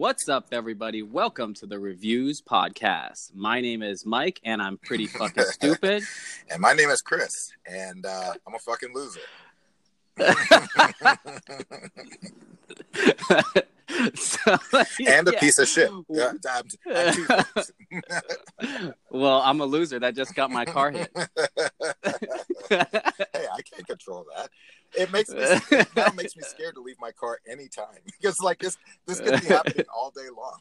What's 0.00 0.30
up, 0.30 0.46
everybody? 0.50 1.02
Welcome 1.02 1.52
to 1.56 1.66
the 1.66 1.78
Reviews 1.78 2.40
Podcast. 2.40 3.34
My 3.34 3.60
name 3.60 3.82
is 3.82 4.06
Mike, 4.06 4.40
and 4.42 4.62
I'm 4.62 4.78
pretty 4.78 5.06
fucking 5.06 5.44
stupid. 5.50 6.04
and 6.50 6.58
my 6.58 6.72
name 6.72 6.88
is 6.88 7.02
Chris, 7.02 7.52
and 7.66 8.06
uh, 8.06 8.32
I'm 8.46 8.54
a 8.54 8.58
fucking 8.60 8.94
loser. 8.94 9.20
so, 14.14 14.56
and 15.06 15.28
a 15.28 15.32
yeah. 15.32 15.38
piece 15.38 15.58
of 15.58 15.68
shit. 15.68 15.90
I'm, 15.90 16.06
I'm 16.48 16.64
well, 19.10 19.42
I'm 19.42 19.60
a 19.60 19.66
loser 19.66 19.98
that 19.98 20.16
just 20.16 20.34
got 20.34 20.50
my 20.50 20.64
car 20.64 20.92
hit. 20.92 21.10
hey, 21.14 21.26
I 22.70 23.60
can't 23.70 23.86
control 23.86 24.24
that. 24.34 24.48
It 24.96 25.12
makes 25.12 25.30
me 25.30 25.40
now 25.96 26.08
makes 26.16 26.36
me 26.36 26.42
scared 26.42 26.74
to 26.74 26.80
leave 26.80 26.96
my 27.00 27.12
car 27.12 27.38
anytime 27.48 27.86
because 28.20 28.40
like 28.40 28.58
this 28.58 28.76
this 29.06 29.20
could 29.20 29.40
be 29.40 29.46
happening 29.46 29.86
all 29.94 30.10
day 30.10 30.28
long. 30.36 30.60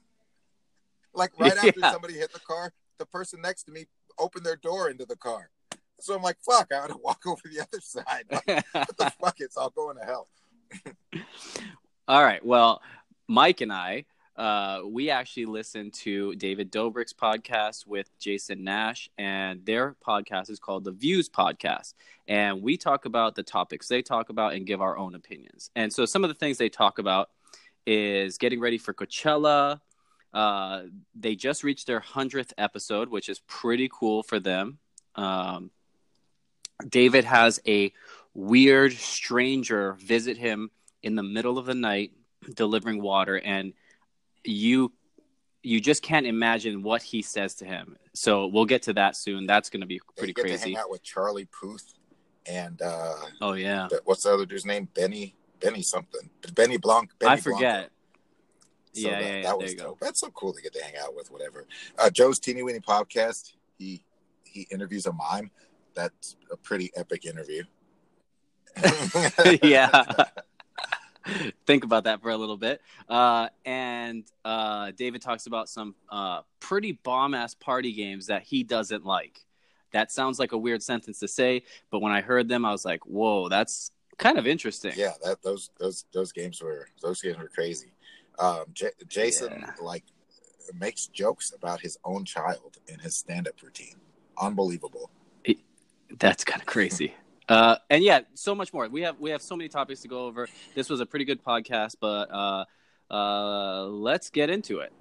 Like 1.14 1.32
right 1.39 1.55
after 1.55 1.79
yeah. 1.79 1.92
somebody 1.92 2.14
hit 2.14 2.32
the 2.33 2.39
car, 2.39 2.71
the 2.97 3.05
person 3.05 3.42
next 3.42 3.64
to 3.64 3.71
me 3.71 3.86
opened 4.18 4.46
their 4.46 4.55
door 4.55 4.89
into 4.89 5.05
the 5.05 5.15
car. 5.15 5.50
So 6.02 6.15
I'm 6.15 6.21
like, 6.21 6.38
fuck, 6.46 6.71
I 6.71 6.78
ought 6.78 6.88
to 6.88 6.97
walk 6.97 7.24
over 7.25 7.42
the 7.43 7.60
other 7.61 7.82
side. 7.82 8.24
Like, 8.32 8.65
what 8.71 8.97
the 8.97 9.11
fuck? 9.19 9.36
It's 9.39 9.57
all 9.57 9.69
going 9.69 9.97
to 9.97 10.05
hell. 10.05 10.30
all 12.07 12.24
right. 12.24 12.46
Well, 12.46 12.82
Mike 13.27 13.60
and 13.60 13.74
I, 13.74 14.05
uh, 14.39 14.79
we 14.86 15.10
actually 15.10 15.46
listened 15.46 15.93
to 15.93 16.34
David 16.36 16.71
Dobrik's 16.71 17.11
podcast 17.11 17.86
with 17.86 18.10
Jason 18.20 18.64
Nash, 18.64 19.10
and 19.18 19.66
their 19.66 19.97
podcast 20.06 20.50
is 20.50 20.60
called 20.60 20.86
the 20.86 20.93
Views 20.93 21.28
Podcast. 21.28 21.93
And 22.25 22.61
we 22.61 22.78
talk 22.78 23.04
about 23.04 23.36
the 23.36 23.44
topics 23.44 23.89
they 23.89 24.02
talk 24.02 24.30
about 24.30 24.54
and 24.54 24.66
give 24.66 24.80
our 24.80 24.97
own 24.97 25.14
opinions. 25.14 25.71
And 25.75 25.92
so 25.92 26.06
some 26.06 26.24
of 26.24 26.30
the 26.30 26.36
things 26.36 26.57
they 26.57 26.70
talk 26.70 27.00
about 27.00 27.32
is 27.86 28.38
getting 28.38 28.61
ready 28.61 28.78
for 28.78 28.94
Coachella. 28.94 29.82
Uh, 30.33 30.83
they 31.14 31.36
just 31.36 31.66
reached 31.66 31.86
their 31.86 32.00
100th 32.00 32.53
episode, 32.58 33.09
which 33.09 33.28
is 33.28 33.39
pretty 33.39 33.89
cool 33.91 34.23
for 34.23 34.39
them. 34.39 34.78
Um, 35.16 35.69
David 36.88 37.25
has 37.25 37.59
a 37.67 37.91
weird 38.33 38.94
stranger 38.94 39.97
visit 40.00 40.38
him 40.38 40.72
in 41.03 41.16
the 41.16 41.23
middle 41.23 41.58
of 41.58 41.66
the 41.66 41.75
night 41.75 42.13
delivering 42.56 43.02
water 43.02 43.38
and 43.38 43.73
you 44.43 44.93
you 45.61 45.81
just 45.81 46.01
can't 46.01 46.25
imagine 46.25 46.83
what 46.83 47.03
he 47.03 47.21
says 47.21 47.55
to 47.55 47.65
him. 47.65 47.97
So 48.13 48.47
we'll 48.47 48.65
get 48.65 48.83
to 48.83 48.93
that 48.93 49.15
soon. 49.15 49.45
That's 49.45 49.69
going 49.69 49.81
to 49.81 49.87
be 49.87 49.99
pretty 50.17 50.33
yeah, 50.37 50.41
crazy. 50.41 50.57
To 50.57 50.63
hang 50.63 50.77
out 50.77 50.89
with 50.89 51.03
Charlie 51.03 51.47
Puth 51.59 51.93
and 52.45 52.81
uh, 52.81 53.15
oh 53.41 53.53
yeah, 53.53 53.87
what's 54.05 54.23
the 54.23 54.33
other 54.33 54.45
dude's 54.45 54.65
name? 54.65 54.87
Benny 54.93 55.35
Benny 55.59 55.81
something. 55.81 56.29
Benny 56.53 56.77
Blanc. 56.77 57.11
Benny 57.19 57.33
I 57.33 57.37
forget. 57.37 57.91
So 58.93 59.01
yeah, 59.01 59.11
that, 59.11 59.21
yeah, 59.21 59.35
yeah, 59.35 59.41
that 59.43 59.57
was 59.57 59.73
dope. 59.75 59.99
That's 59.99 60.19
so 60.19 60.29
cool 60.31 60.53
to 60.53 60.61
get 60.61 60.73
to 60.73 60.83
hang 60.83 60.95
out 61.01 61.15
with. 61.15 61.31
Whatever. 61.31 61.67
Uh, 61.97 62.09
Joe's 62.09 62.39
Teeny 62.39 62.63
Weeny 62.63 62.79
podcast. 62.79 63.53
He 63.77 64.03
he 64.43 64.67
interviews 64.71 65.05
a 65.05 65.13
mime. 65.13 65.51
That's 65.93 66.35
a 66.51 66.57
pretty 66.57 66.91
epic 66.95 67.25
interview. 67.25 67.63
yeah. 69.61 70.05
think 71.66 71.83
about 71.83 72.03
that 72.05 72.22
for 72.22 72.30
a 72.30 72.38
little 72.38 72.58
bit. 72.58 72.81
Uh, 73.08 73.49
and 73.66 74.23
uh, 74.45 74.91
David 74.91 75.22
talks 75.22 75.47
about 75.47 75.69
some 75.69 75.95
uh, 76.09 76.41
pretty 76.59 76.94
bomb 77.03 77.33
ass 77.33 77.53
party 77.53 77.94
games 77.94 78.27
that 78.27 78.44
he 78.44 78.63
doesn't 78.63 79.05
like. 79.05 79.45
That 79.91 80.11
sounds 80.11 80.39
like 80.39 80.52
a 80.52 80.57
weird 80.57 80.83
sentence 80.83 81.19
to 81.19 81.27
say, 81.27 81.63
but 81.89 82.00
when 82.00 82.11
I 82.11 82.22
heard 82.22 82.47
them, 82.47 82.63
I 82.63 82.72
was 82.72 82.85
like, 82.85 83.03
"Whoa, 83.07 83.50
that's 83.50 83.91
kind 84.17 84.38
of 84.38 84.45
interesting." 84.45 84.94
Yeah, 84.95 85.13
that 85.23 85.41
those 85.41 85.72
those 85.80 86.05
those 86.13 86.31
games 86.31 86.61
were 86.61 86.88
those 87.02 87.22
games 87.22 87.39
were 87.39 87.47
crazy. 87.47 87.94
Um, 88.38 88.66
J- 88.73 88.91
Jason 89.07 89.52
yeah. 89.59 89.72
like 89.81 90.03
makes 90.80 91.07
jokes 91.07 91.53
about 91.55 91.81
his 91.81 91.97
own 92.05 92.23
child 92.23 92.77
in 92.88 93.00
his 93.00 93.17
stand 93.17 93.47
up 93.47 93.55
routine. 93.63 93.95
Unbelievable. 94.39 95.09
that's 96.19 96.44
kind 96.44 96.61
of 96.61 96.67
crazy. 96.67 97.16
Uh, 97.49 97.75
and 97.89 98.03
yeah, 98.03 98.19
so 98.35 98.53
much 98.53 98.71
more. 98.71 98.87
We 98.87 99.01
have 99.01 99.19
we 99.19 99.31
have 99.31 99.41
so 99.41 99.55
many 99.55 99.69
topics 99.69 100.01
to 100.01 100.07
go 100.07 100.25
over. 100.25 100.47
This 100.75 100.87
was 100.87 100.99
a 100.99 101.05
pretty 101.05 101.25
good 101.25 101.43
podcast, 101.43 101.95
but 101.99 102.31
uh, 102.31 102.65
uh, 103.11 103.85
let's 103.85 104.29
get 104.29 104.51
into 104.51 104.79
it. 104.79 104.93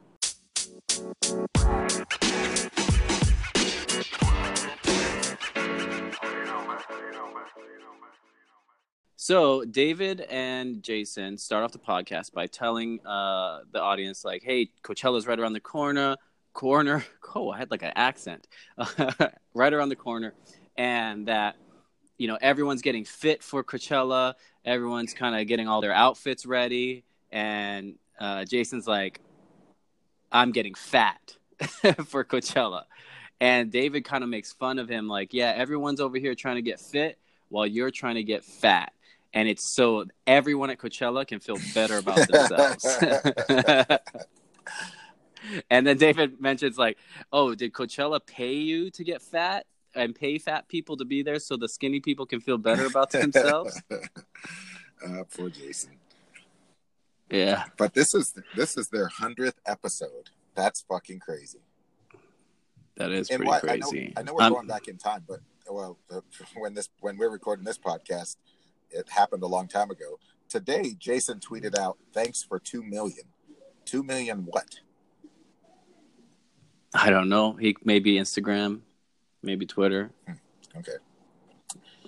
So 9.17 9.67
David 9.67 10.23
and 10.23 10.83
Jason 10.83 11.37
start 11.37 11.63
off 11.63 11.73
the 11.73 11.79
podcast 11.79 12.33
by 12.33 12.47
telling 12.47 13.07
uh, 13.07 13.61
the 13.71 13.83
audience, 13.83 14.25
like, 14.25 14.43
"Hey, 14.43 14.71
Coachella's 14.83 15.27
right 15.27 15.39
around 15.39 15.53
the 15.53 15.61
corner. 15.61 16.17
Corner. 16.55 17.05
Oh, 17.35 17.51
I 17.51 17.59
had 17.59 17.71
like 17.71 17.83
an 17.83 17.93
accent. 17.95 18.49
right 19.55 19.75
around 19.75 19.91
the 19.91 19.97
corner, 19.97 20.33
and 20.79 21.29
that." 21.29 21.57
You 22.19 22.27
know 22.27 22.37
everyone's 22.41 22.83
getting 22.83 23.05
fit 23.05 23.43
for 23.43 23.65
Coachella. 23.65 24.35
Everyone's 24.65 25.15
kind 25.15 25.41
of 25.41 25.47
getting 25.47 25.69
all 25.69 25.81
their 25.81 25.95
outfits 25.95 26.45
ready, 26.45 27.05
and 27.31 27.95
uh, 28.19 28.45
Jason's 28.45 28.87
like, 28.87 29.21
"I'm 30.31 30.53
getting 30.53 30.75
fat 30.75 31.37
for 32.05 32.25
Coachella," 32.25 32.83
and 33.41 33.71
David 33.71 34.05
kind 34.05 34.23
of 34.25 34.31
makes 34.31 34.53
fun 34.53 34.79
of 34.79 34.89
him, 34.89 35.09
like, 35.09 35.33
"Yeah, 35.33 35.55
everyone's 35.57 36.01
over 36.01 36.19
here 36.19 36.35
trying 36.35 36.57
to 36.57 36.63
get 36.63 36.81
fit 36.81 37.19
while 37.49 37.67
you're 37.67 37.93
trying 37.93 38.17
to 38.17 38.25
get 38.25 38.45
fat." 38.45 38.93
And 39.33 39.49
it's 39.49 39.65
so 39.65 40.07
everyone 40.27 40.71
at 40.71 40.79
Coachella 40.79 41.27
can 41.27 41.39
feel 41.39 41.59
better 41.75 41.99
about 41.99 42.27
themselves. 42.29 42.99
and 45.71 45.87
then 45.87 45.99
David 45.99 46.41
mentions 46.41 46.79
like, 46.79 46.99
"Oh, 47.33 47.55
did 47.55 47.73
Coachella 47.73 48.21
pay 48.27 48.55
you 48.55 48.91
to 48.91 49.05
get 49.05 49.23
fat?" 49.23 49.67
And 49.99 50.15
pay 50.15 50.39
fat 50.39 50.69
people 50.69 50.97
to 50.97 51.05
be 51.05 51.23
there 51.23 51.39
so 51.39 51.57
the 51.57 51.69
skinny 51.69 52.01
people 52.01 52.25
can 52.25 52.41
feel 52.41 52.57
better 52.57 52.87
about 52.93 53.11
themselves. 53.11 53.81
uh, 53.91 55.25
poor 55.37 55.51
Jason. 55.51 55.93
Yeah, 57.31 57.65
but 57.77 57.93
this 57.93 58.15
is 58.15 58.33
this 58.57 58.79
is 58.79 58.89
their 58.89 59.09
hundredth 59.09 59.61
episode. 59.67 60.31
That's 60.55 60.81
fucking 60.89 61.19
crazy. 61.19 61.59
That 62.97 63.13
is 63.13 63.29
and 63.29 63.39
pretty 63.39 63.49
what, 63.49 63.63
crazy. 63.63 64.15
I 64.17 64.23
know, 64.23 64.23
I 64.23 64.23
know 64.23 64.35
we're 64.35 64.43
um, 64.45 64.53
going 64.55 64.67
back 64.67 64.89
in 64.89 64.97
time, 64.97 65.25
but 65.29 65.41
well, 65.71 65.99
when 66.57 66.73
this 66.73 66.89
when 67.01 67.19
we're 67.19 67.31
recording 67.31 67.65
this 67.65 67.79
podcast, 67.79 68.37
it 68.91 69.09
happened 69.11 69.43
a 69.43 69.47
long 69.47 69.69
time 69.69 69.91
ago. 69.91 70.19
Today, 70.49 70.95
Jason 70.99 71.39
tweeted 71.39 71.77
out, 71.77 71.99
"Thanks 72.15 72.43
for 72.43 72.59
two 72.59 72.83
million. 72.83 73.25
Two 73.85 74.03
million 74.03 74.47
what?" 74.47 74.81
I 76.95 77.11
don't 77.11 77.29
know. 77.29 77.53
He 77.53 77.77
maybe 77.85 78.15
Instagram 78.15 78.81
maybe 79.43 79.67
Twitter. 79.67 80.11
Hmm. 80.27 80.79
Okay. 80.79 80.93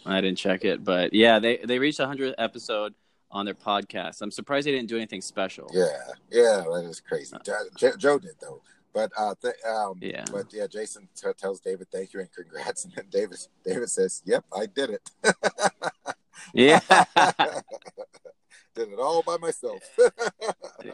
I 0.06 0.20
didn't 0.20 0.38
check 0.38 0.64
it, 0.64 0.82
but 0.82 1.12
yeah, 1.12 1.38
they 1.38 1.58
they 1.58 1.78
reached 1.78 2.00
a 2.00 2.06
hundredth 2.06 2.34
episode 2.38 2.94
on 3.30 3.44
their 3.44 3.54
podcast. 3.54 4.22
I'm 4.22 4.30
surprised 4.30 4.66
they 4.66 4.72
didn't 4.72 4.88
do 4.88 4.96
anything 4.96 5.20
special. 5.20 5.70
Yeah, 5.72 5.86
yeah, 6.30 6.64
that 6.72 6.86
is 6.88 7.00
crazy. 7.00 7.36
Joe, 7.44 7.92
Joe 7.96 8.18
did 8.18 8.34
though, 8.40 8.62
but 8.92 9.10
uh, 9.16 9.34
th- 9.40 9.54
um, 9.68 9.98
yeah, 10.00 10.24
but 10.32 10.52
yeah, 10.52 10.66
Jason 10.66 11.08
t- 11.14 11.28
tells 11.36 11.60
David 11.60 11.88
thank 11.92 12.12
you 12.12 12.20
and 12.20 12.32
congrats, 12.32 12.84
and 12.86 12.94
then 12.94 13.06
David 13.10 13.38
David 13.64 13.90
says, 13.90 14.22
"Yep, 14.24 14.44
I 14.56 14.66
did 14.66 14.90
it." 14.90 15.10
yeah, 16.54 16.80
did 18.74 18.88
it 18.88 18.98
all 18.98 19.22
by 19.22 19.36
myself. 19.36 19.82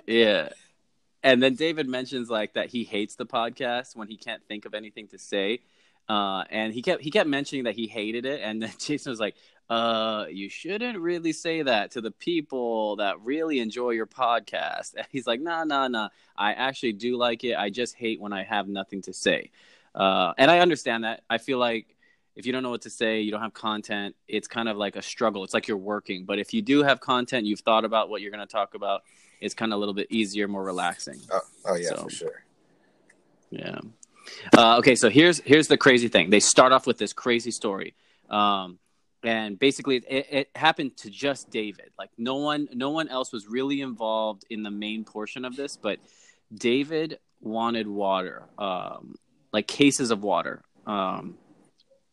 yeah. 0.07 0.51
And 1.23 1.43
then 1.43 1.57
David 1.57 1.89
mentions 1.89 2.31
like 2.31 2.55
that 2.55 2.69
he 2.69 2.85
hates 2.85 3.17
the 3.17 3.27
podcast 3.27 3.97
when 3.97 4.07
he 4.07 4.17
can't 4.17 4.47
think 4.47 4.65
of 4.65 4.75
anything 4.75 5.09
to 5.09 5.19
say 5.19 5.61
uh, 6.09 6.45
and 6.51 6.73
he 6.73 6.83
kept 6.83 7.03
he 7.03 7.11
kept 7.11 7.29
mentioning 7.29 7.65
that 7.65 7.75
he 7.75 7.87
hated 7.87 8.27
it, 8.27 8.41
and 8.43 8.63
then 8.63 8.73
Jason 8.79 9.11
was 9.11 9.21
like, 9.21 9.35
"Uh, 9.69 10.27
you 10.31 10.49
shouldn't 10.49 10.99
really 10.99 11.33
say 11.33 11.63
that 11.63 11.93
to 11.93 12.01
the 12.01 12.11
people 12.11 12.97
that 12.97 13.21
really 13.23 13.61
enjoy 13.61 13.91
your 13.91 14.07
podcast." 14.07 14.95
And 14.97 15.07
he's 15.11 15.27
like, 15.27 15.41
"Nah, 15.41 15.65
nah, 15.65 15.89
nah. 15.89 16.09
I 16.37 16.53
actually 16.53 16.93
do 16.93 17.17
like 17.17 17.45
it. 17.45 17.57
I 17.57 17.71
just 17.71 17.95
hate 17.97 18.21
when 18.21 18.33
I 18.33 18.45
have 18.45 18.69
nothing 18.69 19.03
to 19.03 19.13
say." 19.13 19.51
Uh, 19.95 20.35
and 20.39 20.51
I 20.51 20.61
understand 20.61 21.05
that. 21.05 21.23
I 21.29 21.39
feel 21.39 21.59
like 21.59 21.97
if 22.37 22.45
you 22.45 22.53
don't 22.53 22.63
know 22.63 22.71
what 22.71 22.83
to 22.83 22.91
say, 22.91 23.23
you 23.23 23.31
don't 23.31 23.41
have 23.41 23.55
content. 23.55 24.15
It's 24.29 24.47
kind 24.47 24.69
of 24.69 24.77
like 24.77 24.95
a 24.95 25.03
struggle. 25.03 25.43
It's 25.43 25.55
like 25.55 25.69
you're 25.69 25.79
working. 25.79 26.25
But 26.25 26.39
if 26.39 26.53
you 26.53 26.61
do 26.61 26.83
have 26.83 27.01
content, 27.01 27.47
you've 27.47 27.61
thought 27.61 27.85
about 27.85 28.11
what 28.11 28.21
you're 28.21 28.31
going 28.31 28.47
to 28.47 28.53
talk 28.53 28.75
about. 28.75 29.03
It's 29.41 29.55
kind 29.55 29.73
of 29.73 29.79
a 29.79 29.81
little 29.81 29.95
bit 29.95 30.07
easier, 30.11 30.47
more 30.47 30.63
relaxing. 30.63 31.19
Oh, 31.33 31.41
oh 31.65 31.75
yeah, 31.77 31.89
so, 31.89 31.97
for 32.05 32.11
sure. 32.11 32.45
Yeah. 33.51 33.79
Uh, 34.57 34.79
okay, 34.79 34.95
so 34.95 35.09
here's 35.09 35.41
here's 35.41 35.69
the 35.69 35.77
crazy 35.77 36.09
thing. 36.09 36.31
They 36.31 36.41
start 36.41 36.73
off 36.73 36.87
with 36.87 36.99
this 36.99 37.13
crazy 37.13 37.51
story, 37.51 37.95
um, 38.31 38.79
and 39.23 39.59
basically 39.59 39.97
it, 39.97 40.27
it, 40.31 40.51
happened 40.55 40.97
to 40.99 41.11
just 41.11 41.51
David. 41.51 41.91
Like 41.99 42.11
no 42.19 42.37
one 42.37 42.69
no 42.73 42.91
one 42.91 43.09
else 43.09 43.33
was 43.33 43.47
really 43.47 43.81
involved 43.81 44.45
in 44.51 44.63
the 44.63 44.71
main 44.71 45.05
portion 45.05 45.45
of 45.45 45.57
this, 45.57 45.77
but 45.77 45.99
David 46.55 47.19
wanted 47.41 47.87
water, 47.87 48.45
um, 48.59 49.17
like 49.53 49.67
cases 49.67 50.11
of 50.11 50.23
water. 50.23 50.63
Um, 50.87 51.37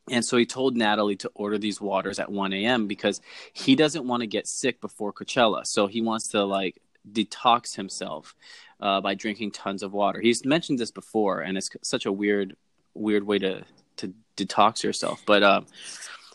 and 0.10 0.26
so 0.26 0.36
he 0.38 0.46
told 0.46 0.76
Natalie 0.76 1.16
to 1.18 1.32
order 1.34 1.58
these 1.58 1.80
waters 1.80 2.20
at 2.20 2.30
1 2.30 2.52
a.m. 2.52 2.88
because 2.88 3.22
he 3.54 3.76
doesn't 3.76 4.06
want 4.06 4.22
to 4.22 4.28
get 4.28 4.48
sick 4.48 4.82
before 4.82 5.14
Coachella. 5.14 5.66
So 5.66 5.88
he 5.88 6.02
wants 6.02 6.30
to 6.30 6.44
like 6.44 6.82
detox 7.10 7.76
himself 7.76 8.36
uh, 8.80 9.02
by 9.02 9.14
drinking 9.14 9.52
tons 9.52 9.84
of 9.84 9.94
water. 9.94 10.20
He's 10.20 10.46
mentioned 10.46 10.80
this 10.80 10.92
before, 10.92 11.42
and 11.42 11.58
it's 11.58 11.70
such 11.82 12.06
a 12.06 12.12
weird, 12.12 12.56
weird 12.94 13.24
way 13.24 13.40
to 13.40 13.64
to 13.98 14.14
detox 14.36 14.84
yourself. 14.84 15.22
But 15.26 15.44
um, 15.44 15.66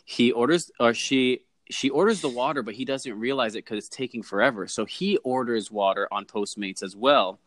he 0.05 0.33
orders, 0.33 0.71
or 0.79 0.95
she 0.95 1.43
she 1.71 1.91
orders 1.91 2.21
the 2.21 2.29
water, 2.29 2.63
but 2.63 2.75
he 2.75 2.85
doesn't 2.85 3.19
realize 3.19 3.55
it 3.55 3.65
because 3.65 3.79
it's 3.79 3.89
taking 3.89 4.23
forever. 4.23 4.67
So 4.67 4.85
he 4.85 5.19
orders 5.19 5.71
water 5.71 6.09
on 6.11 6.25
Postmates 6.25 6.83
as 6.83 6.97
well, 6.97 7.39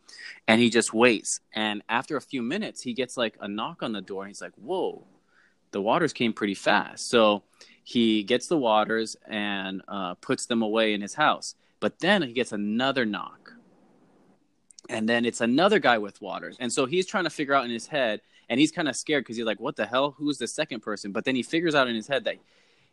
and 0.46 0.60
he 0.60 0.70
just 0.70 0.94
waits. 0.94 1.40
And 1.54 1.82
after 1.88 2.16
a 2.16 2.20
few 2.20 2.42
minutes, 2.42 2.82
he 2.82 2.92
gets 2.92 3.16
like 3.16 3.36
a 3.40 3.48
knock 3.48 3.82
on 3.82 3.92
the 3.92 4.00
door, 4.00 4.22
and 4.22 4.30
he's 4.30 4.42
like, 4.42 4.54
"Whoa, 4.56 5.06
the 5.72 5.82
waters 5.82 6.12
came 6.12 6.32
pretty 6.32 6.54
fast." 6.54 7.08
So 7.08 7.42
he 7.84 8.22
gets 8.22 8.46
the 8.46 8.56
waters 8.56 9.16
and 9.26 9.82
uh, 9.88 10.14
puts 10.14 10.46
them 10.46 10.62
away 10.62 10.94
in 10.94 11.00
his 11.00 11.14
house. 11.14 11.56
But 11.80 11.98
then 11.98 12.22
he 12.22 12.32
gets 12.32 12.52
another 12.52 13.04
knock, 13.04 13.54
and 14.88 15.08
then 15.08 15.24
it's 15.24 15.40
another 15.40 15.78
guy 15.78 15.98
with 15.98 16.20
waters, 16.20 16.56
and 16.60 16.72
so 16.72 16.86
he's 16.86 17.06
trying 17.06 17.24
to 17.24 17.30
figure 17.30 17.54
out 17.54 17.64
in 17.64 17.70
his 17.70 17.86
head, 17.86 18.20
and 18.48 18.58
he's 18.60 18.72
kind 18.72 18.88
of 18.88 18.96
scared 18.96 19.24
because 19.24 19.36
he's 19.36 19.46
like, 19.46 19.60
"What 19.60 19.76
the 19.76 19.86
hell? 19.86 20.14
Who's 20.18 20.38
the 20.38 20.48
second 20.48 20.80
person?" 20.80 21.12
But 21.12 21.24
then 21.24 21.34
he 21.36 21.42
figures 21.42 21.74
out 21.74 21.88
in 21.88 21.94
his 21.94 22.08
head 22.08 22.24
that 22.24 22.36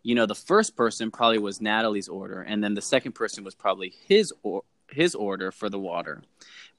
you 0.03 0.15
know, 0.15 0.25
the 0.25 0.35
first 0.35 0.75
person 0.75 1.11
probably 1.11 1.39
was 1.39 1.61
Natalie's 1.61 2.07
order, 2.07 2.41
and 2.41 2.63
then 2.63 2.73
the 2.73 2.81
second 2.81 3.13
person 3.13 3.43
was 3.43 3.55
probably 3.55 3.93
his 4.07 4.33
or 4.43 4.63
his 4.89 5.13
order 5.13 5.51
for 5.51 5.69
the 5.69 5.79
water. 5.79 6.21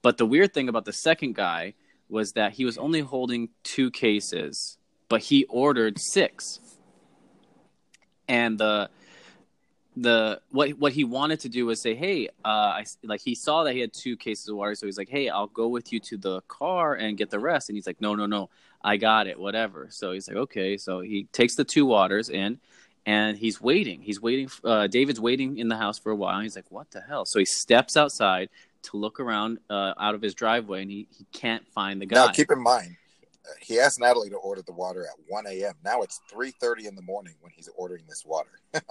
But 0.01 0.17
the 0.17 0.25
weird 0.25 0.53
thing 0.53 0.69
about 0.69 0.85
the 0.85 0.93
second 0.93 1.35
guy 1.35 1.75
was 2.09 2.33
that 2.33 2.53
he 2.53 2.65
was 2.65 2.77
only 2.77 3.01
holding 3.01 3.49
two 3.63 3.91
cases, 3.91 4.77
but 5.07 5.21
he 5.21 5.45
ordered 5.45 5.99
six. 5.99 6.59
And 8.27 8.57
the 8.57 8.89
the 9.97 10.41
what 10.51 10.69
what 10.71 10.93
he 10.93 11.03
wanted 11.03 11.41
to 11.41 11.49
do 11.49 11.65
was 11.65 11.81
say, 11.81 11.95
hey, 11.95 12.29
uh, 12.45 12.47
I 12.47 12.85
like 13.03 13.21
he 13.21 13.35
saw 13.35 13.63
that 13.65 13.73
he 13.73 13.81
had 13.81 13.91
two 13.93 14.15
cases 14.15 14.47
of 14.47 14.55
water, 14.55 14.75
so 14.75 14.85
he's 14.85 14.97
like, 14.97 15.09
hey, 15.09 15.29
I'll 15.29 15.47
go 15.47 15.67
with 15.67 15.91
you 15.91 15.99
to 16.01 16.17
the 16.17 16.41
car 16.41 16.93
and 16.95 17.17
get 17.17 17.29
the 17.29 17.39
rest. 17.39 17.69
And 17.69 17.75
he's 17.75 17.87
like, 17.87 17.99
no, 17.99 18.15
no, 18.15 18.25
no, 18.25 18.49
I 18.83 18.97
got 18.97 19.27
it, 19.27 19.37
whatever. 19.37 19.87
So 19.89 20.13
he's 20.13 20.27
like, 20.27 20.37
okay. 20.37 20.77
So 20.77 21.01
he 21.01 21.27
takes 21.33 21.55
the 21.55 21.65
two 21.65 21.85
waters 21.85 22.29
in, 22.29 22.59
and 23.05 23.37
he's 23.37 23.59
waiting. 23.59 24.01
He's 24.01 24.21
waiting. 24.21 24.49
Uh, 24.63 24.87
David's 24.87 25.19
waiting 25.19 25.57
in 25.57 25.67
the 25.67 25.77
house 25.77 25.99
for 25.99 26.11
a 26.11 26.15
while. 26.15 26.39
he's 26.39 26.55
like, 26.55 26.71
"What 26.71 26.91
the 26.91 27.01
hell?" 27.01 27.25
So 27.25 27.39
he 27.39 27.45
steps 27.45 27.97
outside 27.97 28.49
to 28.83 28.97
look 28.97 29.19
around 29.19 29.59
uh, 29.69 29.93
out 29.99 30.15
of 30.15 30.21
his 30.21 30.33
driveway, 30.33 30.83
and 30.83 30.91
he, 30.91 31.07
he 31.17 31.25
can't 31.33 31.67
find 31.67 32.01
the 32.01 32.05
guy. 32.05 32.27
Now, 32.27 32.31
keep 32.31 32.51
in 32.51 32.63
mind, 32.63 32.95
he 33.59 33.79
asked 33.79 33.99
Natalie 33.99 34.29
to 34.29 34.37
order 34.37 34.61
the 34.61 34.71
water 34.71 35.03
at 35.03 35.13
1 35.27 35.47
a.m. 35.47 35.73
Now 35.83 36.01
it's 36.01 36.21
3:30 36.33 36.87
in 36.87 36.95
the 36.95 37.01
morning 37.01 37.33
when 37.41 37.51
he's 37.51 37.69
ordering 37.75 38.03
this 38.07 38.23
water. 38.25 38.51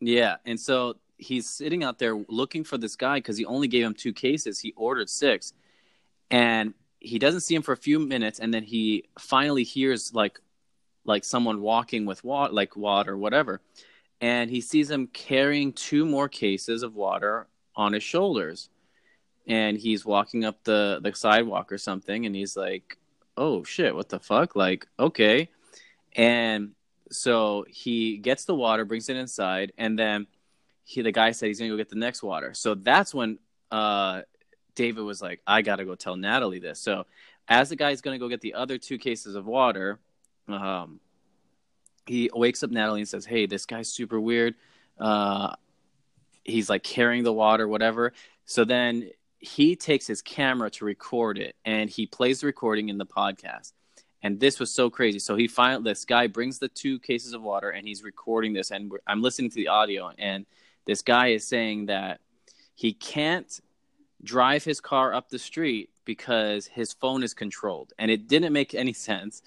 yeah, 0.00 0.36
and 0.44 0.58
so 0.58 0.96
he's 1.16 1.48
sitting 1.48 1.84
out 1.84 1.98
there 1.98 2.14
looking 2.28 2.64
for 2.64 2.78
this 2.78 2.96
guy 2.96 3.18
because 3.18 3.36
he 3.36 3.44
only 3.44 3.68
gave 3.68 3.84
him 3.84 3.94
two 3.94 4.12
cases. 4.12 4.58
He 4.58 4.72
ordered 4.76 5.10
six, 5.10 5.52
and 6.30 6.74
he 6.98 7.18
doesn't 7.18 7.40
see 7.40 7.54
him 7.54 7.62
for 7.62 7.72
a 7.72 7.76
few 7.76 7.98
minutes, 7.98 8.40
and 8.40 8.52
then 8.52 8.62
he 8.62 9.04
finally 9.18 9.64
hears 9.64 10.14
like 10.14 10.40
like 11.04 11.24
someone 11.24 11.60
walking 11.60 12.06
with 12.06 12.22
water, 12.24 12.52
like 12.52 12.76
water, 12.76 13.16
whatever. 13.16 13.60
And 14.20 14.50
he 14.50 14.60
sees 14.60 14.90
him 14.90 15.06
carrying 15.08 15.72
two 15.72 16.04
more 16.04 16.28
cases 16.28 16.82
of 16.82 16.94
water 16.94 17.46
on 17.74 17.92
his 17.94 18.02
shoulders. 18.02 18.68
And 19.46 19.78
he's 19.78 20.04
walking 20.04 20.44
up 20.44 20.62
the, 20.64 21.00
the 21.02 21.14
sidewalk 21.14 21.72
or 21.72 21.78
something. 21.78 22.26
And 22.26 22.36
he's 22.36 22.56
like, 22.56 22.98
oh 23.36 23.64
shit, 23.64 23.94
what 23.94 24.10
the 24.10 24.20
fuck? 24.20 24.54
Like, 24.54 24.86
okay. 24.98 25.48
And 26.14 26.72
so 27.10 27.64
he 27.68 28.18
gets 28.18 28.44
the 28.44 28.54
water, 28.54 28.84
brings 28.84 29.08
it 29.08 29.16
inside. 29.16 29.72
And 29.78 29.98
then 29.98 30.26
he, 30.84 31.02
the 31.02 31.12
guy 31.12 31.32
said 31.32 31.46
he's 31.46 31.58
to 31.58 31.68
go 31.68 31.76
get 31.76 31.88
the 31.88 31.96
next 31.96 32.22
water. 32.22 32.54
So 32.54 32.74
that's 32.74 33.14
when 33.14 33.38
uh, 33.70 34.22
David 34.74 35.02
was 35.02 35.20
like, 35.20 35.40
I 35.46 35.62
got 35.62 35.76
to 35.76 35.84
go 35.84 35.94
tell 35.94 36.16
Natalie 36.16 36.58
this. 36.58 36.80
So 36.80 37.06
as 37.48 37.68
the 37.68 37.76
guy's 37.76 38.00
to 38.00 38.18
go 38.18 38.28
get 38.28 38.40
the 38.40 38.54
other 38.54 38.78
two 38.78 38.96
cases 38.96 39.34
of 39.34 39.46
water, 39.46 39.98
um, 40.48 41.00
he 42.06 42.30
wakes 42.34 42.62
up 42.62 42.70
Natalie 42.70 43.00
and 43.00 43.08
says, 43.08 43.24
"Hey, 43.26 43.46
this 43.46 43.66
guy's 43.66 43.88
super 43.88 44.20
weird. 44.20 44.54
Uh, 44.98 45.54
he's 46.44 46.70
like 46.70 46.82
carrying 46.82 47.24
the 47.24 47.32
water, 47.32 47.68
whatever." 47.68 48.12
So 48.46 48.64
then 48.64 49.10
he 49.38 49.76
takes 49.76 50.06
his 50.06 50.22
camera 50.22 50.70
to 50.70 50.84
record 50.84 51.38
it, 51.38 51.56
and 51.64 51.88
he 51.88 52.06
plays 52.06 52.40
the 52.40 52.46
recording 52.46 52.88
in 52.88 52.98
the 52.98 53.06
podcast. 53.06 53.72
And 54.22 54.38
this 54.38 54.60
was 54.60 54.70
so 54.70 54.90
crazy. 54.90 55.18
So 55.18 55.34
he 55.36 55.48
finally, 55.48 55.84
this 55.84 56.04
guy 56.04 56.26
brings 56.26 56.58
the 56.58 56.68
two 56.68 56.98
cases 56.98 57.32
of 57.32 57.42
water, 57.42 57.70
and 57.70 57.86
he's 57.86 58.02
recording 58.02 58.52
this. 58.52 58.70
And 58.70 58.92
I'm 59.06 59.22
listening 59.22 59.50
to 59.50 59.56
the 59.56 59.68
audio, 59.68 60.12
and 60.18 60.46
this 60.86 61.02
guy 61.02 61.28
is 61.28 61.46
saying 61.46 61.86
that 61.86 62.20
he 62.74 62.92
can't 62.92 63.60
drive 64.22 64.64
his 64.64 64.80
car 64.80 65.14
up 65.14 65.30
the 65.30 65.38
street 65.38 65.90
because 66.04 66.66
his 66.66 66.92
phone 66.92 67.22
is 67.22 67.32
controlled, 67.34 67.92
and 67.98 68.10
it 68.10 68.28
didn't 68.28 68.52
make 68.52 68.74
any 68.74 68.92
sense 69.08 69.42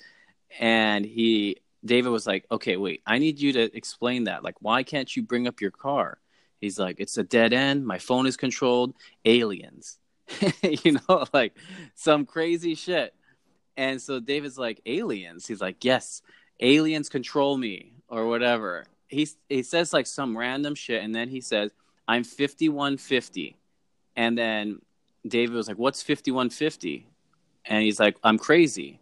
and 0.60 1.06
he 1.06 1.58
David 1.86 2.10
was 2.10 2.26
like, 2.26 2.46
"Okay, 2.52 2.78
wait. 2.78 3.02
I 3.06 3.20
need 3.20 3.40
you 3.40 3.54
to 3.54 3.76
explain 3.76 4.26
that. 4.26 4.44
Like, 4.44 4.56
why 4.62 4.84
can't 4.84 5.14
you 5.16 5.22
bring 5.24 5.48
up 5.48 5.62
your 5.62 5.72
car?" 5.72 6.20
He's 6.62 6.80
like, 6.80 6.98
"It's 7.00 7.18
a 7.18 7.24
dead 7.24 7.54
end. 7.54 7.86
My 7.86 8.00
phone 8.00 8.26
is 8.26 8.38
controlled. 8.38 8.94
Aliens." 9.26 9.98
you 10.64 11.00
know, 11.10 11.26
like 11.34 11.58
some 11.96 12.26
crazy 12.26 12.76
shit. 12.76 13.14
And 13.78 14.02
so 14.02 14.20
David's 14.20 14.58
like, 14.58 14.82
"Aliens." 14.86 15.48
He's 15.48 15.62
like, 15.62 15.84
"Yes, 15.84 16.22
aliens 16.60 17.10
control 17.10 17.58
me 17.58 17.94
or 18.08 18.28
whatever." 18.28 18.86
He 19.08 19.28
he 19.50 19.64
says 19.64 19.94
like 19.94 20.08
some 20.08 20.38
random 20.38 20.76
shit 20.76 21.04
and 21.04 21.14
then 21.14 21.30
he 21.30 21.42
says, 21.42 21.72
"I'm 22.08 22.24
5150." 22.24 23.58
And 24.16 24.38
then 24.38 24.80
David 25.28 25.56
was 25.56 25.68
like, 25.68 25.78
"What's 25.78 26.04
5150?" 26.04 27.08
And 27.66 27.84
he's 27.84 28.00
like, 28.00 28.18
"I'm 28.24 28.38
crazy." 28.38 29.00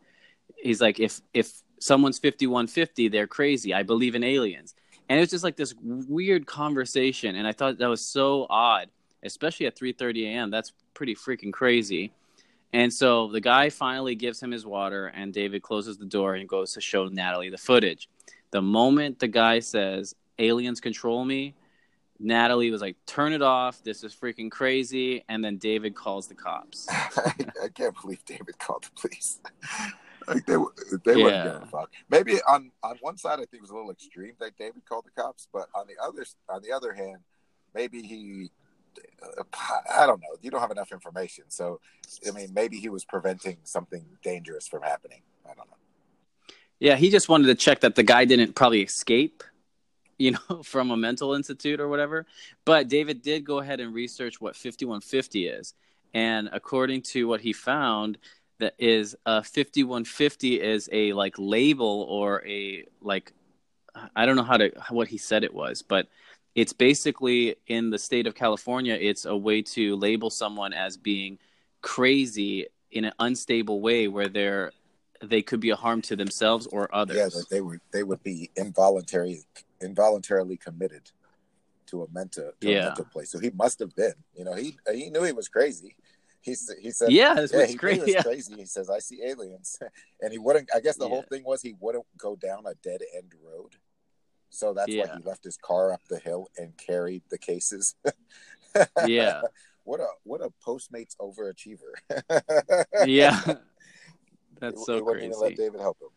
he's 0.62 0.82
like 0.82 1.00
if 1.00 1.22
if 1.34 1.62
someone's 1.80 2.20
5150 2.20 3.08
they're 3.10 3.28
crazy 3.28 3.74
i 3.74 3.84
believe 3.84 4.16
in 4.16 4.24
aliens 4.24 4.76
and 5.10 5.18
it 5.18 5.22
was 5.22 5.30
just 5.30 5.44
like 5.44 5.56
this 5.56 5.74
weird 5.82 6.46
conversation 6.46 7.36
and 7.36 7.48
i 7.48 7.52
thought 7.52 7.78
that 7.80 7.88
was 7.88 8.06
so 8.06 8.46
odd 8.50 8.90
especially 9.24 9.66
at 9.66 9.76
3:30 9.76 10.26
a.m. 10.26 10.52
that's 10.52 10.74
pretty 10.94 11.16
freaking 11.16 11.52
crazy 11.52 12.12
and 12.74 12.94
so 12.94 13.28
the 13.28 13.42
guy 13.42 13.70
finally 13.70 14.16
gives 14.16 14.42
him 14.42 14.52
his 14.52 14.66
water 14.66 15.08
and 15.08 15.34
david 15.34 15.62
closes 15.62 15.98
the 15.98 16.06
door 16.06 16.36
and 16.36 16.48
goes 16.48 16.74
to 16.74 16.82
show 16.82 17.08
natalie 17.08 17.50
the 17.50 17.58
footage 17.58 18.10
the 18.52 18.62
moment 18.62 19.20
the 19.20 19.28
guy 19.28 19.60
says 19.60 20.16
aliens 20.40 20.80
control 20.80 21.24
me 21.26 21.54
Natalie 22.24 22.70
was 22.70 22.82
like, 22.82 22.98
"Turn 23.06 23.34
it 23.34 23.42
off! 23.42 23.84
This 23.84 24.04
is 24.04 24.16
freaking 24.16 24.52
crazy!" 24.52 25.24
And 25.28 25.44
then 25.44 25.58
David 25.58 25.96
calls 25.96 26.28
the 26.28 26.36
cops. 26.36 26.88
I 26.90 27.68
can't 27.74 28.00
believe 28.00 28.24
David 28.26 28.58
called 28.60 28.84
the 28.84 29.02
police. 29.02 29.40
Like 30.28 30.46
they 30.46 30.56
they 31.04 31.18
yeah. 31.18 31.24
wouldn't 31.24 31.44
give 31.46 31.64
a 31.64 31.66
fuck. 31.66 31.92
Maybe 32.08 32.40
on 32.48 32.72
on 32.84 32.96
one 33.02 33.18
side, 33.18 33.40
I 33.40 33.46
think 33.46 33.56
it 33.56 33.62
was 33.62 33.72
a 33.72 33.74
little 33.74 33.90
extreme 33.90 34.34
that 34.40 34.56
David 34.56 34.84
called 34.88 35.06
the 35.06 35.20
cops, 35.20 35.48
but 35.52 35.68
on 35.74 35.88
the 35.88 35.96
other 36.00 36.24
on 36.48 36.62
the 36.62 36.72
other 36.72 36.94
hand, 36.94 37.18
maybe 37.74 38.04
he. 38.04 38.52
I 39.90 40.06
don't 40.06 40.20
know. 40.22 40.36
You 40.42 40.52
don't 40.52 40.62
have 40.62 40.72
enough 40.72 40.92
information, 40.92 41.46
so 41.48 41.80
I 42.28 42.32
mean, 42.32 42.52
maybe 42.54 42.78
he 42.78 42.90
was 42.90 43.06
preventing 43.06 43.58
something 43.64 44.06
dangerous 44.24 44.68
from 44.68 44.82
happening. 44.82 45.22
I 45.46 45.50
don't 45.50 45.70
know. 45.70 45.78
Yeah, 46.80 46.96
he 46.96 47.10
just 47.10 47.30
wanted 47.30 47.48
to 47.48 47.56
check 47.56 47.82
that 47.82 47.96
the 47.96 48.04
guy 48.04 48.26
didn't 48.26 48.56
probably 48.56 48.82
escape, 48.82 49.44
you 50.18 50.32
know, 50.32 50.64
from 50.64 50.92
a 50.92 50.98
mental 50.98 51.34
institute 51.34 51.80
or 51.80 51.88
whatever. 51.88 52.26
But 52.66 52.88
David 52.88 53.22
did 53.22 53.46
go 53.46 53.60
ahead 53.60 53.80
and 53.80 53.94
research 53.94 54.42
what 54.42 54.56
5150 54.56 55.48
is. 55.48 55.74
And 56.14 56.50
according 56.52 57.04
to 57.04 57.28
what 57.28 57.42
he 57.42 57.54
found, 57.54 58.18
that 58.60 58.76
is 58.78 59.16
uh 59.26 59.42
5150 59.42 60.62
is 60.62 60.90
a 60.92 61.14
like 61.14 61.36
label 61.38 62.06
or 62.10 62.46
a 62.46 62.86
like 63.02 63.34
I 64.16 64.26
don't 64.26 64.36
know 64.36 64.44
how 64.44 64.58
to 64.58 64.72
what 64.90 65.08
he 65.08 65.18
said 65.18 65.44
it 65.44 65.54
was, 65.54 65.82
but 65.82 66.08
it's 66.56 66.74
basically 66.74 67.56
in 67.68 67.90
the 67.90 67.98
state 67.98 68.28
of 68.28 68.36
California, 68.36 68.98
it's 69.00 69.26
a 69.26 69.36
way 69.36 69.62
to 69.62 69.96
label 69.96 70.30
someone 70.30 70.74
as 70.74 70.98
being 70.98 71.38
crazy 71.82 72.68
in 72.92 73.06
an 73.06 73.14
unstable 73.20 73.82
way 73.82 74.08
where 74.08 74.28
they're 74.28 74.72
they 75.24 75.42
could 75.42 75.60
be 75.60 75.70
a 75.70 75.76
harm 75.76 76.02
to 76.02 76.16
themselves 76.16 76.68
or 76.68 76.94
others. 76.94 77.18
Yeah, 77.18 77.26
that 77.26 77.46
they 77.50 77.62
would 77.62 77.80
they 77.92 78.04
would 78.04 78.24
be 78.24 78.50
involuntary 78.56 79.44
involuntarily 79.82 80.58
committed 80.58 81.12
to 81.88 82.04
a 82.04 82.08
mental 82.12 82.52
to 82.60 82.70
yeah. 82.70 82.80
a 82.80 82.86
mental 82.86 83.06
place. 83.06 83.32
So 83.32 83.40
he 83.40 83.52
must 83.52 83.80
have 83.80 83.96
been. 83.96 84.14
You 84.36 84.46
know, 84.46 84.56
he 84.56 84.78
he 84.94 85.10
knew 85.10 85.24
he 85.24 85.32
was 85.32 85.48
crazy 85.48 85.96
he 86.42 86.56
he 86.82 86.92
said, 86.92 87.12
"Yeah, 87.12 87.40
it's 87.40 87.54
yeah, 87.54 87.66
he 87.66 87.76
crazy. 87.76 88.12
Yeah. 88.12 88.24
crazy." 88.24 88.56
He 88.56 88.66
says, 88.66 88.90
"I 88.90 89.00
see 89.00 89.24
aliens," 89.24 89.80
and 90.22 90.32
he 90.32 90.40
wouldn't. 90.40 90.70
I 90.76 90.80
guess 90.80 90.98
the 90.98 91.06
yeah. 91.06 91.10
whole 91.10 91.22
thing 91.24 91.44
was 91.46 91.62
he 91.62 91.76
wouldn't 91.80 92.06
go 92.18 92.36
down 92.36 92.66
a 92.66 92.74
dead 92.84 93.02
end 93.16 93.34
road, 93.44 93.76
so 94.52 94.74
that's 94.74 94.90
yeah. 94.90 95.08
why 95.08 95.18
he 95.18 95.24
left 95.24 95.44
his 95.44 95.58
car 95.58 95.92
up 95.92 96.02
the 96.10 96.20
hill 96.20 96.50
and 96.58 96.76
carried 96.78 97.24
the 97.30 97.38
cases. 97.38 97.96
yeah, 99.08 99.42
what 99.84 100.00
a 100.00 100.08
what 100.24 100.42
a 100.42 100.52
Postmates 100.66 101.16
overachiever. 101.18 101.94
yeah, 103.06 103.42
that's 104.60 104.86
so 104.86 104.98
he, 104.98 105.02
crazy. 105.02 105.34
let 105.36 105.56
David 105.56 105.80
help 105.80 105.98
him. 106.02 106.10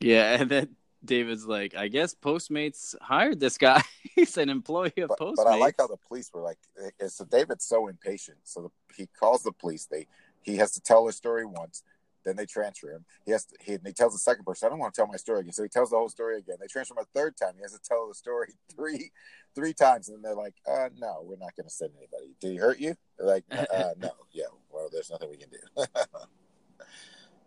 Yeah, 0.00 0.40
and 0.40 0.50
then 0.50 0.76
David's 1.04 1.46
like, 1.46 1.74
I 1.74 1.88
guess 1.88 2.14
Postmates 2.14 2.94
hired 3.00 3.40
this 3.40 3.58
guy. 3.58 3.82
He's 4.14 4.36
an 4.36 4.48
employee 4.48 4.92
of 4.98 5.08
but, 5.08 5.18
Postmates. 5.18 5.36
but 5.36 5.46
I 5.46 5.56
like 5.56 5.74
how 5.78 5.86
the 5.86 5.96
police 6.08 6.30
were 6.32 6.40
like, 6.40 6.58
eh, 6.82 7.08
so 7.08 7.24
David's 7.24 7.64
so 7.64 7.88
impatient. 7.88 8.38
So 8.44 8.62
the, 8.62 8.94
he 8.96 9.08
calls 9.18 9.42
the 9.42 9.52
police. 9.52 9.86
They 9.86 10.06
he 10.42 10.56
has 10.56 10.72
to 10.72 10.80
tell 10.80 11.06
his 11.06 11.16
story 11.16 11.44
once. 11.44 11.82
Then 12.24 12.36
they 12.36 12.46
transfer 12.46 12.90
him. 12.92 13.04
He 13.26 13.32
has 13.32 13.44
to, 13.46 13.56
he, 13.60 13.78
he 13.84 13.92
tells 13.92 14.12
the 14.12 14.18
second 14.18 14.44
person, 14.44 14.66
I 14.66 14.70
don't 14.70 14.78
want 14.78 14.94
to 14.94 15.00
tell 15.00 15.06
my 15.06 15.16
story 15.16 15.40
again. 15.40 15.52
So 15.52 15.62
he 15.62 15.68
tells 15.68 15.90
the 15.90 15.96
whole 15.96 16.08
story 16.08 16.38
again. 16.38 16.56
They 16.60 16.66
transfer 16.66 16.94
him 16.94 17.02
a 17.02 17.18
third 17.18 17.36
time. 17.36 17.52
He 17.56 17.62
has 17.62 17.72
to 17.72 17.80
tell 17.80 18.08
the 18.08 18.14
story 18.14 18.52
three 18.74 19.10
three 19.54 19.72
times. 19.74 20.08
And 20.08 20.24
they're 20.24 20.34
like, 20.34 20.54
uh, 20.66 20.88
no, 20.98 21.22
we're 21.22 21.36
not 21.36 21.54
going 21.56 21.68
to 21.68 21.74
send 21.74 21.92
anybody. 21.96 22.34
Did 22.40 22.52
he 22.52 22.56
hurt 22.56 22.80
you? 22.80 22.94
They're 23.18 23.26
like, 23.26 23.44
uh, 23.50 23.90
no. 23.98 24.10
Yeah, 24.32 24.46
well, 24.68 24.88
there's 24.90 25.10
nothing 25.10 25.30
we 25.30 25.36
can 25.36 25.48
do. 25.48 25.84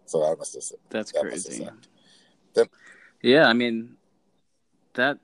so 0.05 0.23
I 0.23 0.35
must 0.35 0.53
have 0.53 0.63
That's 0.89 1.11
that 1.11 1.25
must 1.25 1.49
have 1.49 1.57
crazy. 1.57 1.69
Then- 2.53 2.69
Yeah, 3.21 3.47
I 3.47 3.51
mean 3.53 3.97
that 4.93 5.19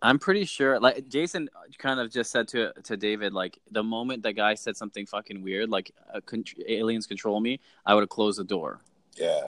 I'm 0.00 0.18
pretty 0.18 0.44
sure 0.44 0.78
like 0.78 1.08
Jason 1.08 1.48
kind 1.78 1.98
of 2.00 2.10
just 2.10 2.30
said 2.30 2.46
to 2.48 2.72
to 2.84 2.96
David 2.96 3.32
like 3.32 3.58
the 3.70 3.82
moment 3.82 4.22
the 4.22 4.32
guy 4.32 4.54
said 4.54 4.76
something 4.76 5.06
fucking 5.06 5.42
weird 5.42 5.70
like 5.70 5.90
uh, 6.14 6.20
con- 6.24 6.44
aliens 6.68 7.06
control 7.06 7.40
me, 7.40 7.60
I 7.84 7.94
would 7.94 8.02
have 8.02 8.08
closed 8.08 8.38
the 8.38 8.44
door. 8.44 8.80
yeah. 9.16 9.42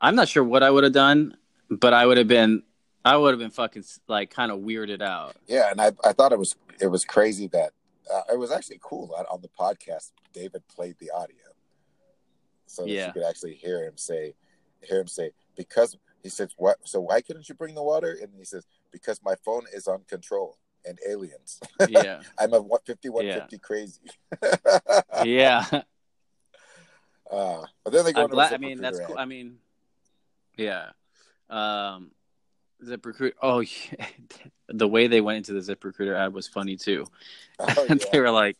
I'm 0.00 0.14
not 0.14 0.28
sure 0.28 0.44
what 0.44 0.62
I 0.62 0.70
would 0.70 0.84
have 0.84 0.92
done, 0.92 1.36
but 1.70 1.94
I 1.94 2.04
would 2.06 2.18
have 2.18 2.28
been 2.28 2.62
I 3.04 3.16
would 3.16 3.30
have 3.30 3.38
been 3.38 3.50
fucking 3.50 3.84
like 4.08 4.30
kind 4.30 4.50
of 4.52 4.58
weirded 4.60 5.00
out. 5.00 5.36
Yeah, 5.46 5.70
and 5.70 5.80
I, 5.80 5.92
I 6.04 6.12
thought 6.12 6.32
it 6.32 6.38
was 6.38 6.54
it 6.80 6.86
was 6.88 7.04
crazy 7.04 7.46
that 7.48 7.70
uh, 8.12 8.22
it 8.32 8.38
was 8.38 8.50
actually 8.52 8.78
cool 8.82 9.06
that 9.16 9.26
on 9.30 9.40
the 9.42 9.48
podcast 9.48 10.12
David 10.34 10.62
played 10.68 10.96
the 10.98 11.10
audio, 11.10 11.36
so 12.66 12.82
that 12.82 12.90
Yeah. 12.90 13.06
you 13.08 13.12
could 13.14 13.22
actually 13.24 13.54
hear 13.54 13.84
him 13.84 13.96
say, 13.96 14.34
hear 14.82 15.00
him 15.00 15.06
say 15.08 15.30
because 15.56 15.96
he 16.22 16.28
says 16.28 16.50
what? 16.58 16.76
So 16.84 17.00
why 17.00 17.20
couldn't 17.22 17.48
you 17.48 17.54
bring 17.54 17.74
the 17.74 17.82
water? 17.82 18.18
And 18.20 18.30
he 18.36 18.44
says 18.44 18.66
because 18.92 19.20
my 19.24 19.34
phone 19.44 19.64
is 19.72 19.86
on 19.86 20.02
control 20.08 20.58
and 20.84 20.98
aliens. 21.08 21.60
Yeah. 21.88 22.22
I'm 22.38 22.52
a 22.52 22.60
one 22.60 22.80
fifty 22.86 23.08
one 23.08 23.24
fifty 23.24 23.58
crazy. 23.58 24.00
yeah. 25.24 25.64
uh, 27.30 27.62
but 27.84 27.92
then 27.92 28.04
they 28.04 28.12
go. 28.12 28.24
I'm 28.24 28.28
glad. 28.28 28.52
a 28.52 28.54
I 28.54 28.58
mean, 28.58 28.80
that's 28.80 29.00
cool. 29.00 29.16
I 29.18 29.24
mean, 29.24 29.56
yeah. 30.56 30.90
Um, 31.50 32.12
ZipRecruiter. 32.84 33.32
Oh, 33.42 33.60
yeah. 33.60 34.06
the 34.68 34.88
way 34.88 35.06
they 35.06 35.20
went 35.20 35.38
into 35.38 35.52
the 35.52 35.74
ZipRecruiter 35.74 36.16
ad 36.16 36.32
was 36.32 36.46
funny 36.46 36.76
too. 36.76 37.06
Oh, 37.58 37.86
they 38.12 38.20
were 38.20 38.30
like, 38.30 38.56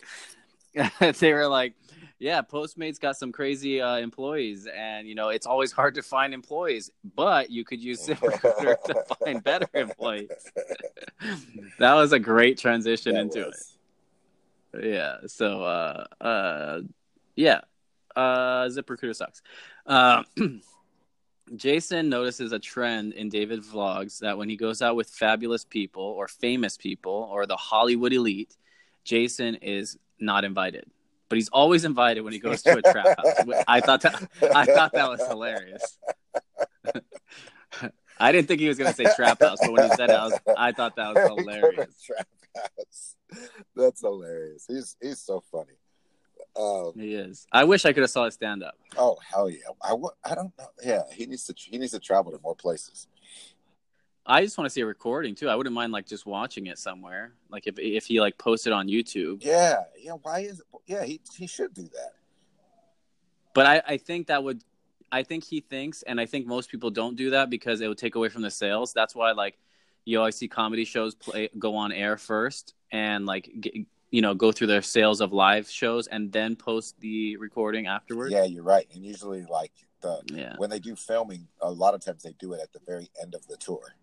they 1.01 1.33
were 1.33 1.49
like, 1.49 1.75
yeah, 2.19 2.41
Postmates 2.41 2.99
got 2.99 3.17
some 3.17 3.31
crazy 3.31 3.81
uh, 3.81 3.97
employees, 3.97 4.67
and 4.67 5.07
you 5.07 5.15
know 5.15 5.29
it's 5.29 5.47
always 5.47 5.73
hard 5.73 5.95
to 5.97 6.03
find 6.03 6.33
employees, 6.33 6.91
but 7.15 7.51
you 7.51 7.65
could 7.65 7.81
use 7.81 8.01
ZipRecruiter 8.07 8.83
to 8.85 9.05
find 9.23 9.45
better 9.45 9.69
employees. 9.75 10.31
that 11.79 11.95
was 11.95 12.13
a 12.13 12.19
great 12.19 12.59
transition 12.59 13.15
That 13.15 13.21
into 13.23 13.45
was. 13.47 13.79
it. 14.75 14.85
Yeah. 14.85 15.17
So, 15.27 15.63
uh, 15.63 16.05
uh, 16.21 16.81
yeah, 17.35 17.61
uh, 18.15 18.65
ZipRecruiter 18.67 19.15
sucks. 19.15 19.43
Uh, 19.85 20.23
Jason 21.55 22.09
notices 22.09 22.53
a 22.53 22.59
trend 22.59 23.13
in 23.13 23.29
David 23.29 23.63
vlogs 23.63 24.19
that 24.19 24.37
when 24.37 24.49
he 24.49 24.57
goes 24.57 24.83
out 24.83 24.97
with 24.97 25.09
fabulous 25.09 25.65
people 25.65 26.03
or 26.03 26.27
famous 26.29 26.77
people 26.77 27.29
or 27.31 27.47
the 27.47 27.57
Hollywood 27.57 28.13
elite, 28.13 28.57
Jason 29.05 29.55
is 29.57 29.97
not 30.19 30.45
invited. 30.45 30.91
But 31.29 31.37
he's 31.39 31.49
always 31.49 31.85
invited 31.85 32.21
when 32.23 32.33
he 32.33 32.39
goes 32.39 32.63
to 32.63 32.77
a 32.79 32.83
trap 32.93 33.07
house. 33.19 33.65
I 33.67 33.81
thought 33.81 34.03
that 34.03 34.29
I 34.55 34.65
thought 34.67 34.93
that 34.93 35.09
was 35.09 35.27
hilarious. 35.27 35.99
I 38.19 38.33
didn't 38.33 38.49
think 38.49 38.61
he 38.61 38.69
was 38.69 38.79
going 38.79 38.91
to 38.91 38.97
say 38.97 39.07
trap 39.15 39.41
house, 39.43 39.59
but 39.61 39.73
when 39.73 39.91
he 39.91 39.95
said 39.97 40.09
it, 40.11 40.15
I, 40.15 40.25
was, 40.25 40.39
I 40.57 40.73
thought 40.73 40.97
that 40.97 41.15
was 41.15 41.29
hilarious. 41.39 42.01
Trap 42.03 42.27
House. 42.57 43.17
That's 43.75 44.01
hilarious. 44.01 44.65
He's 44.69 44.97
he's 45.03 45.21
so 45.21 45.43
funny. 45.53 45.73
Um, 46.59 46.93
He 46.95 47.15
is. 47.15 47.47
I 47.53 47.65
wish 47.65 47.85
I 47.85 47.93
could 47.93 48.03
have 48.03 48.11
saw 48.11 48.25
his 48.25 48.35
stand 48.35 48.63
up. 48.63 48.75
oh 48.97 49.19
hell 49.23 49.51
yeah! 49.51 49.59
I, 49.83 49.95
I 50.25 50.35
don't 50.35 50.53
know. 50.59 50.69
Yeah, 50.83 51.03
he 51.13 51.27
needs 51.27 51.45
to 51.47 51.55
he 51.57 51.77
needs 51.77 51.93
to 51.93 51.99
travel 52.01 52.33
to 52.33 52.39
more 52.43 52.55
places. 52.57 53.09
I 54.27 54.43
just 54.43 54.59
want 54.59 54.67
to 54.67 54.71
see 54.71 54.81
a 54.81 54.87
recording 54.87 55.35
too. 55.35 55.49
I 55.49 55.55
wouldn't 55.55 55.75
mind 55.75 55.93
like 55.93 56.07
just 56.07 56.27
watching 56.27 56.67
it 56.67 56.79
somewhere. 56.79 57.33
Like 57.49 57.67
if 57.67 57.79
if 57.79 58.07
he 58.07 58.21
like 58.21 58.37
posted 58.39 58.73
on 58.73 58.89
YouTube. 58.89 59.45
Yeah, 59.45 59.85
yeah. 59.99 60.13
Why 60.23 60.41
is 60.41 60.61
it? 60.61 60.67
Yeah, 60.87 61.05
he 61.05 61.21
he 61.37 61.47
should 61.47 61.73
do 61.75 61.83
that. 61.83 62.13
But 63.55 63.67
I, 63.67 63.83
I 63.87 63.97
think 63.97 64.27
that 64.27 64.43
would 64.43 64.63
I 65.13 65.23
think 65.23 65.45
he 65.45 65.61
thinks 65.61 66.03
and 66.03 66.21
I 66.21 66.27
think 66.27 66.47
most 66.47 66.71
people 66.71 66.91
don't 66.91 67.17
do 67.17 67.31
that 67.31 67.51
because 67.51 67.81
it 67.81 67.89
would 67.89 67.99
take 67.99 68.17
away 68.17 68.29
from 68.29 68.43
the 68.43 68.51
sales. 68.51 68.93
That's 68.93 69.15
why 69.15 69.33
like 69.33 69.59
you 70.05 70.19
always 70.19 70.37
see 70.37 70.49
comedy 70.49 70.85
shows 70.85 71.15
play 71.15 71.49
go 71.59 71.77
on 71.77 71.93
air 71.93 72.17
first 72.17 72.75
and 72.93 73.27
like 73.27 73.51
get, 73.61 73.75
you 74.11 74.23
know 74.23 74.35
go 74.35 74.51
through 74.53 74.67
their 74.69 74.83
sales 74.83 75.21
of 75.21 75.33
live 75.33 75.69
shows 75.69 76.07
and 76.09 76.33
then 76.33 76.57
post 76.57 76.99
the 77.01 77.37
recording 77.37 77.87
afterwards. 77.87 78.33
Yeah, 78.33 78.45
you're 78.45 78.63
right. 78.65 78.87
And 78.93 79.05
usually, 79.05 79.45
like 79.45 79.73
the 80.01 80.21
Yeah. 80.27 80.55
when 80.57 80.71
they 80.71 80.79
do 80.79 80.97
filming, 80.97 81.47
a 81.61 81.71
lot 81.71 81.95
of 81.95 82.05
times 82.05 82.23
they 82.23 82.35
do 82.39 82.53
it 82.55 82.61
at 82.61 82.73
the 82.73 82.81
very 82.85 83.09
end 83.23 83.35
of 83.35 83.47
the 83.47 83.57
tour. 83.57 83.95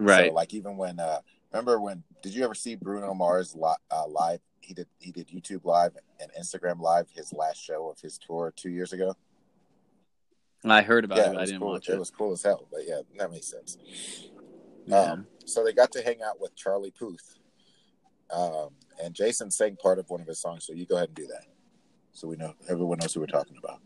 Right. 0.00 0.30
So, 0.30 0.34
like 0.34 0.54
even 0.54 0.76
when 0.76 0.98
uh 0.98 1.20
remember 1.52 1.80
when 1.80 2.02
did 2.22 2.34
you 2.34 2.44
ever 2.44 2.54
see 2.54 2.74
Bruno 2.74 3.14
Mars 3.14 3.54
li- 3.54 3.74
uh, 3.90 4.06
live? 4.06 4.40
He 4.60 4.74
did 4.74 4.86
he 4.98 5.12
did 5.12 5.28
YouTube 5.28 5.64
live 5.64 5.92
and 6.20 6.30
Instagram 6.40 6.80
live 6.80 7.08
his 7.14 7.32
last 7.32 7.62
show 7.62 7.90
of 7.90 8.00
his 8.00 8.18
tour 8.18 8.52
two 8.54 8.70
years 8.70 8.92
ago. 8.92 9.14
And 10.62 10.72
I 10.72 10.82
heard 10.82 11.04
about 11.04 11.18
yeah, 11.18 11.30
it, 11.30 11.34
but 11.34 11.42
I 11.42 11.44
didn't 11.46 11.60
cool. 11.60 11.72
watch 11.72 11.88
it. 11.88 11.94
it. 11.94 11.98
was 11.98 12.10
cool 12.10 12.32
as 12.32 12.42
hell. 12.42 12.66
But 12.70 12.82
yeah, 12.86 13.00
that 13.18 13.30
makes 13.30 13.50
sense. 13.50 13.78
Yeah. 14.86 14.98
Um, 14.98 15.26
so 15.44 15.64
they 15.64 15.72
got 15.72 15.92
to 15.92 16.02
hang 16.02 16.22
out 16.22 16.40
with 16.40 16.54
Charlie 16.54 16.92
Puth, 16.98 17.38
um, 18.30 18.70
and 19.02 19.14
Jason 19.14 19.50
sang 19.50 19.76
part 19.76 19.98
of 19.98 20.08
one 20.10 20.20
of 20.20 20.26
his 20.26 20.40
songs. 20.40 20.66
So 20.66 20.72
you 20.72 20.86
go 20.86 20.96
ahead 20.96 21.08
and 21.08 21.16
do 21.16 21.26
that, 21.26 21.44
so 22.12 22.28
we 22.28 22.36
know 22.36 22.54
everyone 22.68 22.98
knows 22.98 23.14
who 23.14 23.20
we're 23.20 23.26
talking 23.26 23.56
about. 23.56 23.80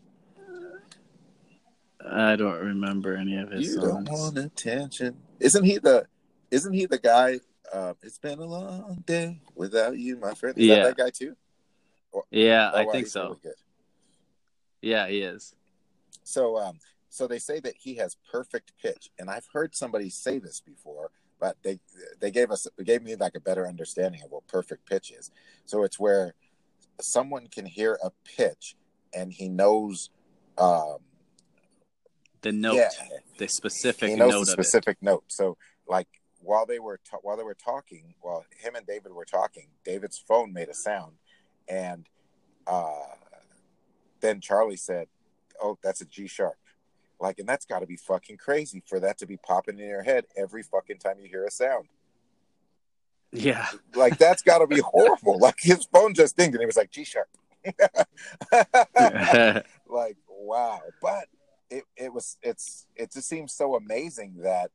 I 2.09 2.35
don't 2.35 2.59
remember 2.59 3.15
any 3.15 3.37
of 3.37 3.51
his 3.51 3.67
you 3.67 3.73
songs. 3.75 4.07
don't 4.07 4.09
want 4.09 4.37
attention. 4.37 5.17
Isn't 5.39 5.63
he 5.63 5.77
the? 5.77 6.05
Isn't 6.51 6.73
he 6.73 6.85
the 6.85 6.99
guy? 6.99 7.39
Uh, 7.73 7.93
it's 8.03 8.17
been 8.19 8.39
a 8.39 8.45
long 8.45 9.03
day 9.05 9.41
without 9.55 9.97
you, 9.97 10.17
my 10.17 10.33
friend. 10.33 10.57
Is 10.57 10.67
Yeah. 10.67 10.75
that 10.83 10.95
that 10.95 10.97
guy 10.97 11.09
too? 11.09 11.35
Yeah, 12.29 12.71
Oh, 12.73 12.77
I 12.77 12.85
wow, 12.85 12.91
think 12.91 13.07
so. 13.07 13.23
really. 13.43 13.55
Yeah, 14.81 15.07
he 15.07 15.21
is. 15.21 15.53
So, 16.23 16.57
um, 16.57 16.79
so 17.09 17.27
they 17.27 17.39
say 17.39 17.59
that 17.61 17.75
he 17.75 17.95
has 17.95 18.17
perfect 18.31 18.73
pitch, 18.81 19.09
and 19.19 19.29
I've 19.29 19.47
heard 19.51 19.75
somebody 19.75 20.09
say 20.09 20.39
this 20.39 20.61
before, 20.61 21.11
but 21.39 21.57
they 21.63 21.79
they 22.19 22.31
gave 22.31 22.51
us 22.51 22.67
gave 22.83 23.03
me 23.03 23.15
like 23.15 23.35
a 23.35 23.39
better 23.39 23.67
understanding 23.67 24.21
of 24.23 24.31
what 24.31 24.47
perfect 24.47 24.87
pitch 24.87 25.11
is. 25.11 25.31
So 25.65 25.83
it's 25.83 25.99
where 25.99 26.33
someone 27.01 27.47
can 27.47 27.65
hear 27.65 27.97
a 28.03 28.11
pitch, 28.37 28.75
and 29.13 29.33
he 29.33 29.49
knows, 29.49 30.09
um, 30.57 30.97
The 32.45 32.51
note, 32.51 32.75
yeah, 32.75 32.89
the 33.39 33.47
specific 33.47 34.11
he 34.11 34.15
knows 34.15 34.31
note 34.31 34.45
the 34.45 34.53
of 34.53 34.59
it. 34.59 34.65
specific 34.65 34.97
note. 35.01 35.23
So, 35.29 35.57
like 35.87 36.07
while 36.41 36.67
they 36.67 36.77
were 36.77 36.99
ta- 37.09 37.17
while 37.23 37.35
they 37.35 37.43
were 37.43 37.55
talking, 37.55 38.13
while 38.21 38.45
him 38.55 38.75
and 38.75 38.85
David 38.85 39.13
were 39.13 39.25
talking, 39.25 39.69
David's 39.83 40.19
phone 40.19 40.53
made 40.53 40.69
a 40.69 40.75
sound, 40.75 41.13
and 41.67 42.07
uh, 42.67 43.15
then 44.19 44.41
Charlie 44.41 44.75
said, 44.75 45.07
"Oh, 45.59 45.79
that's 45.81 46.01
a 46.01 46.05
G 46.05 46.27
sharp." 46.27 46.53
Like, 47.19 47.39
and 47.39 47.49
that's 47.49 47.65
got 47.65 47.79
to 47.79 47.87
be 47.87 47.95
fucking 47.95 48.37
crazy 48.37 48.83
for 48.85 48.99
that 48.99 49.17
to 49.17 49.25
be 49.25 49.37
popping 49.37 49.79
in 49.79 49.87
your 49.87 50.03
head 50.03 50.25
every 50.37 50.61
fucking 50.61 50.99
time 50.99 51.17
you 51.19 51.27
hear 51.27 51.45
a 51.45 51.51
sound. 51.51 51.87
Yeah. 53.31 53.65
Like, 53.95 54.19
that's 54.19 54.43
got 54.43 54.59
to 54.59 54.67
be 54.67 54.81
horrible. 54.81 55.39
Like, 55.39 55.55
his 55.57 55.87
phone 55.91 56.13
just 56.13 56.37
dinged, 56.37 56.53
and 56.53 56.61
he 56.61 56.67
was 56.67 56.77
like, 56.77 56.91
"G 56.91 57.05
sharp." 57.05 57.27
like, 59.89 60.17
wow. 60.29 60.81
But 61.01 61.25
it 61.69 61.83
it 61.95 62.13
was 62.13 62.37
it's 62.41 62.85
it 62.95 63.11
just 63.11 63.27
seems 63.27 63.53
so 63.53 63.75
amazing 63.75 64.35
that 64.43 64.71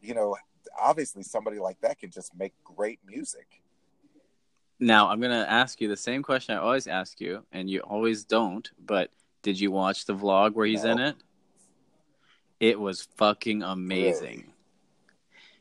you 0.00 0.14
know 0.14 0.36
obviously 0.78 1.22
somebody 1.22 1.58
like 1.58 1.80
that 1.80 1.98
can 1.98 2.10
just 2.10 2.34
make 2.36 2.52
great 2.64 2.98
music. 3.06 3.62
Now 4.78 5.08
I'm 5.08 5.20
gonna 5.20 5.46
ask 5.48 5.80
you 5.80 5.88
the 5.88 5.96
same 5.96 6.22
question 6.22 6.54
I 6.54 6.60
always 6.60 6.86
ask 6.86 7.20
you, 7.20 7.44
and 7.52 7.68
you 7.68 7.80
always 7.80 8.24
don't. 8.24 8.70
But 8.84 9.10
did 9.42 9.60
you 9.60 9.70
watch 9.70 10.06
the 10.06 10.14
vlog 10.14 10.54
where 10.54 10.66
he's 10.66 10.84
in 10.84 10.98
it? 10.98 11.16
It 12.58 12.78
was 12.78 13.02
fucking 13.16 13.62
amazing. 13.62 14.36
Really? 14.38 14.54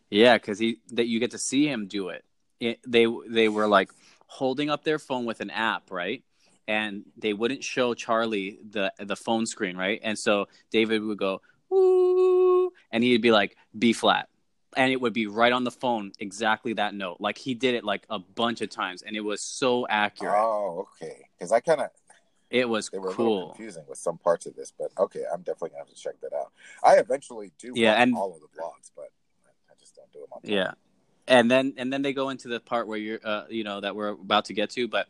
Yeah, 0.09 0.37
because 0.37 0.59
he 0.59 0.79
that 0.91 1.07
you 1.07 1.19
get 1.19 1.31
to 1.31 1.37
see 1.37 1.67
him 1.67 1.87
do 1.87 2.09
it. 2.09 2.23
it. 2.59 2.79
They 2.85 3.07
they 3.27 3.49
were 3.49 3.67
like 3.67 3.91
holding 4.27 4.69
up 4.69 4.83
their 4.83 4.99
phone 4.99 5.25
with 5.25 5.41
an 5.41 5.49
app, 5.49 5.91
right? 5.91 6.23
And 6.69 7.03
they 7.17 7.33
wouldn't 7.33 7.63
show 7.63 7.95
Charlie 7.95 8.59
the 8.69 8.93
the 8.99 9.15
phone 9.15 9.47
screen, 9.47 9.75
right? 9.75 9.99
And 10.03 10.17
so 10.17 10.47
David 10.69 11.01
would 11.01 11.17
go 11.17 11.41
ooh, 11.73 12.71
and 12.91 13.03
he'd 13.03 13.23
be 13.23 13.31
like 13.31 13.57
B 13.77 13.91
flat, 13.91 14.29
and 14.77 14.91
it 14.91 15.01
would 15.01 15.13
be 15.13 15.25
right 15.25 15.51
on 15.51 15.63
the 15.63 15.71
phone, 15.71 16.11
exactly 16.19 16.73
that 16.73 16.93
note. 16.93 17.17
Like 17.19 17.39
he 17.39 17.55
did 17.55 17.73
it 17.73 17.83
like 17.83 18.05
a 18.09 18.19
bunch 18.19 18.61
of 18.61 18.69
times, 18.69 19.01
and 19.01 19.15
it 19.15 19.21
was 19.21 19.41
so 19.41 19.87
accurate. 19.87 20.35
Oh, 20.37 20.87
okay. 21.01 21.25
Because 21.37 21.51
I 21.51 21.59
kind 21.59 21.81
of 21.81 21.89
It 22.51 22.69
was 22.69 22.89
They 22.89 22.99
were 22.99 23.07
a 23.07 23.09
little 23.09 23.25
cool. 23.25 23.47
confusing 23.49 23.85
with 23.87 23.97
some 23.97 24.17
parts 24.19 24.45
of 24.45 24.55
this, 24.55 24.71
but 24.77 24.91
okay, 24.97 25.23
I'm 25.33 25.41
definitely 25.41 25.69
gonna 25.71 25.85
have 25.85 25.89
to 25.95 25.95
check 25.95 26.21
that 26.21 26.33
out. 26.33 26.51
I 26.83 26.97
eventually 26.97 27.51
do 27.57 27.73
Yeah, 27.75 27.93
and- 28.01 28.15
all 28.15 28.33
of 28.35 28.41
the 28.41 28.47
blogs, 28.47 28.91
but 28.95 29.09
I 29.71 29.73
just 29.79 29.95
don't 29.95 30.11
do 30.11 30.19
them 30.19 30.29
on 30.33 30.41
time. 30.43 30.51
Yeah, 30.51 30.71
and 31.27 31.49
then 31.49 31.73
and 31.77 31.91
then 31.91 32.01
they 32.03 32.13
go 32.13 32.29
into 32.29 32.47
the 32.47 32.59
part 32.59 32.87
where 32.87 32.97
you're, 32.99 33.19
uh, 33.23 33.45
you 33.49 33.63
know, 33.63 33.81
that 33.81 33.95
we're 33.95 34.09
about 34.09 34.45
to 34.45 34.53
get 34.53 34.69
to. 34.77 34.87
But 34.87 35.07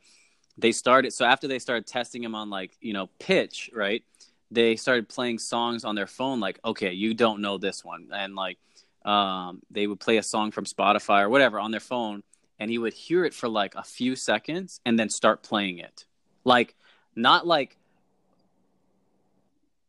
they 0.59 0.71
started 0.71 1.13
so 1.13 1.25
after 1.25 1.47
they 1.47 1.59
started 1.59 1.87
testing 1.87 2.23
him 2.23 2.35
on 2.35 2.49
like 2.49 2.77
you 2.81 2.93
know 2.93 3.07
pitch, 3.19 3.69
right? 3.73 4.03
They 4.51 4.75
started 4.75 5.07
playing 5.07 5.39
songs 5.39 5.85
on 5.85 5.95
their 5.95 6.07
phone, 6.07 6.39
like 6.39 6.59
okay, 6.63 6.91
you 6.93 7.13
don't 7.13 7.41
know 7.41 7.57
this 7.57 7.83
one, 7.83 8.09
and 8.13 8.35
like 8.35 8.57
um, 9.05 9.61
they 9.71 9.87
would 9.87 9.99
play 9.99 10.17
a 10.17 10.23
song 10.23 10.51
from 10.51 10.65
Spotify 10.65 11.23
or 11.23 11.29
whatever 11.29 11.59
on 11.59 11.71
their 11.71 11.79
phone, 11.79 12.23
and 12.59 12.69
he 12.69 12.77
would 12.77 12.93
hear 12.93 13.25
it 13.25 13.33
for 13.33 13.47
like 13.47 13.75
a 13.75 13.83
few 13.83 14.15
seconds 14.15 14.81
and 14.85 14.99
then 14.99 15.09
start 15.09 15.43
playing 15.43 15.79
it, 15.79 16.05
like 16.43 16.75
not 17.15 17.47
like 17.47 17.77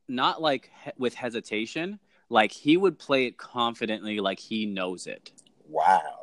not 0.09 0.43
like 0.43 0.71
he- 0.85 0.91
with 0.99 1.15
hesitation 1.15 1.99
like 2.29 2.53
he 2.53 2.77
would 2.77 2.99
play 2.99 3.27
it 3.27 3.37
confidently 3.39 4.19
like 4.19 4.41
he 4.41 4.67
knows 4.67 5.07
it 5.07 5.31
Wow. 5.69 6.20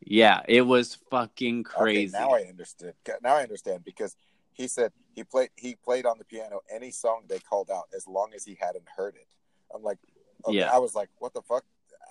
Yeah 0.00 0.40
it 0.48 0.62
was 0.62 0.96
fucking 1.10 1.62
crazy 1.62 2.14
Okay, 2.14 2.24
now 2.24 2.34
I 2.34 2.42
understood. 2.42 2.94
Now 3.22 3.36
I 3.36 3.42
understand 3.42 3.84
because 3.84 4.16
he 4.52 4.66
said 4.68 4.92
he 5.14 5.24
played 5.24 5.50
he 5.56 5.74
played 5.74 6.06
on 6.06 6.18
the 6.18 6.24
piano 6.24 6.60
any 6.70 6.90
song 6.90 7.22
they 7.28 7.38
called 7.38 7.70
out 7.70 7.84
as 7.94 8.06
long 8.06 8.30
as 8.34 8.44
he 8.44 8.56
hadn't 8.60 8.88
heard 8.96 9.14
it. 9.16 9.26
I'm 9.74 9.82
like, 9.82 9.98
okay, 10.46 10.58
Yeah. 10.58 10.70
I 10.72 10.78
was 10.78 10.94
like, 10.94 11.08
what 11.18 11.34
the 11.34 11.42
fuck? 11.42 11.64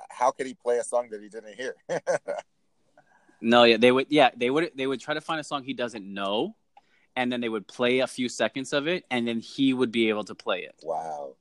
How 0.09 0.31
could 0.31 0.47
he 0.47 0.53
play 0.53 0.77
a 0.77 0.83
song 0.83 1.09
that 1.11 1.21
he 1.21 1.29
didn't 1.29 1.55
hear? 1.55 1.75
no 3.41 3.63
yeah 3.63 3.77
they 3.77 3.91
would 3.91 4.07
yeah 4.09 4.29
they 4.35 4.49
would 4.49 4.69
they 4.75 4.85
would 4.85 4.99
try 4.99 5.13
to 5.13 5.21
find 5.21 5.39
a 5.39 5.43
song 5.43 5.63
he 5.63 5.73
doesn't 5.73 6.03
know 6.05 6.53
and 7.15 7.31
then 7.31 7.39
they 7.39 7.47
would 7.47 7.65
play 7.67 7.99
a 7.99 8.07
few 8.07 8.27
seconds 8.27 8.73
of 8.73 8.85
it 8.85 9.05
and 9.09 9.25
then 9.25 9.39
he 9.39 9.73
would 9.73 9.93
be 9.93 10.09
able 10.09 10.25
to 10.25 10.35
play 10.35 10.59
it 10.59 10.75
wow, 10.83 11.33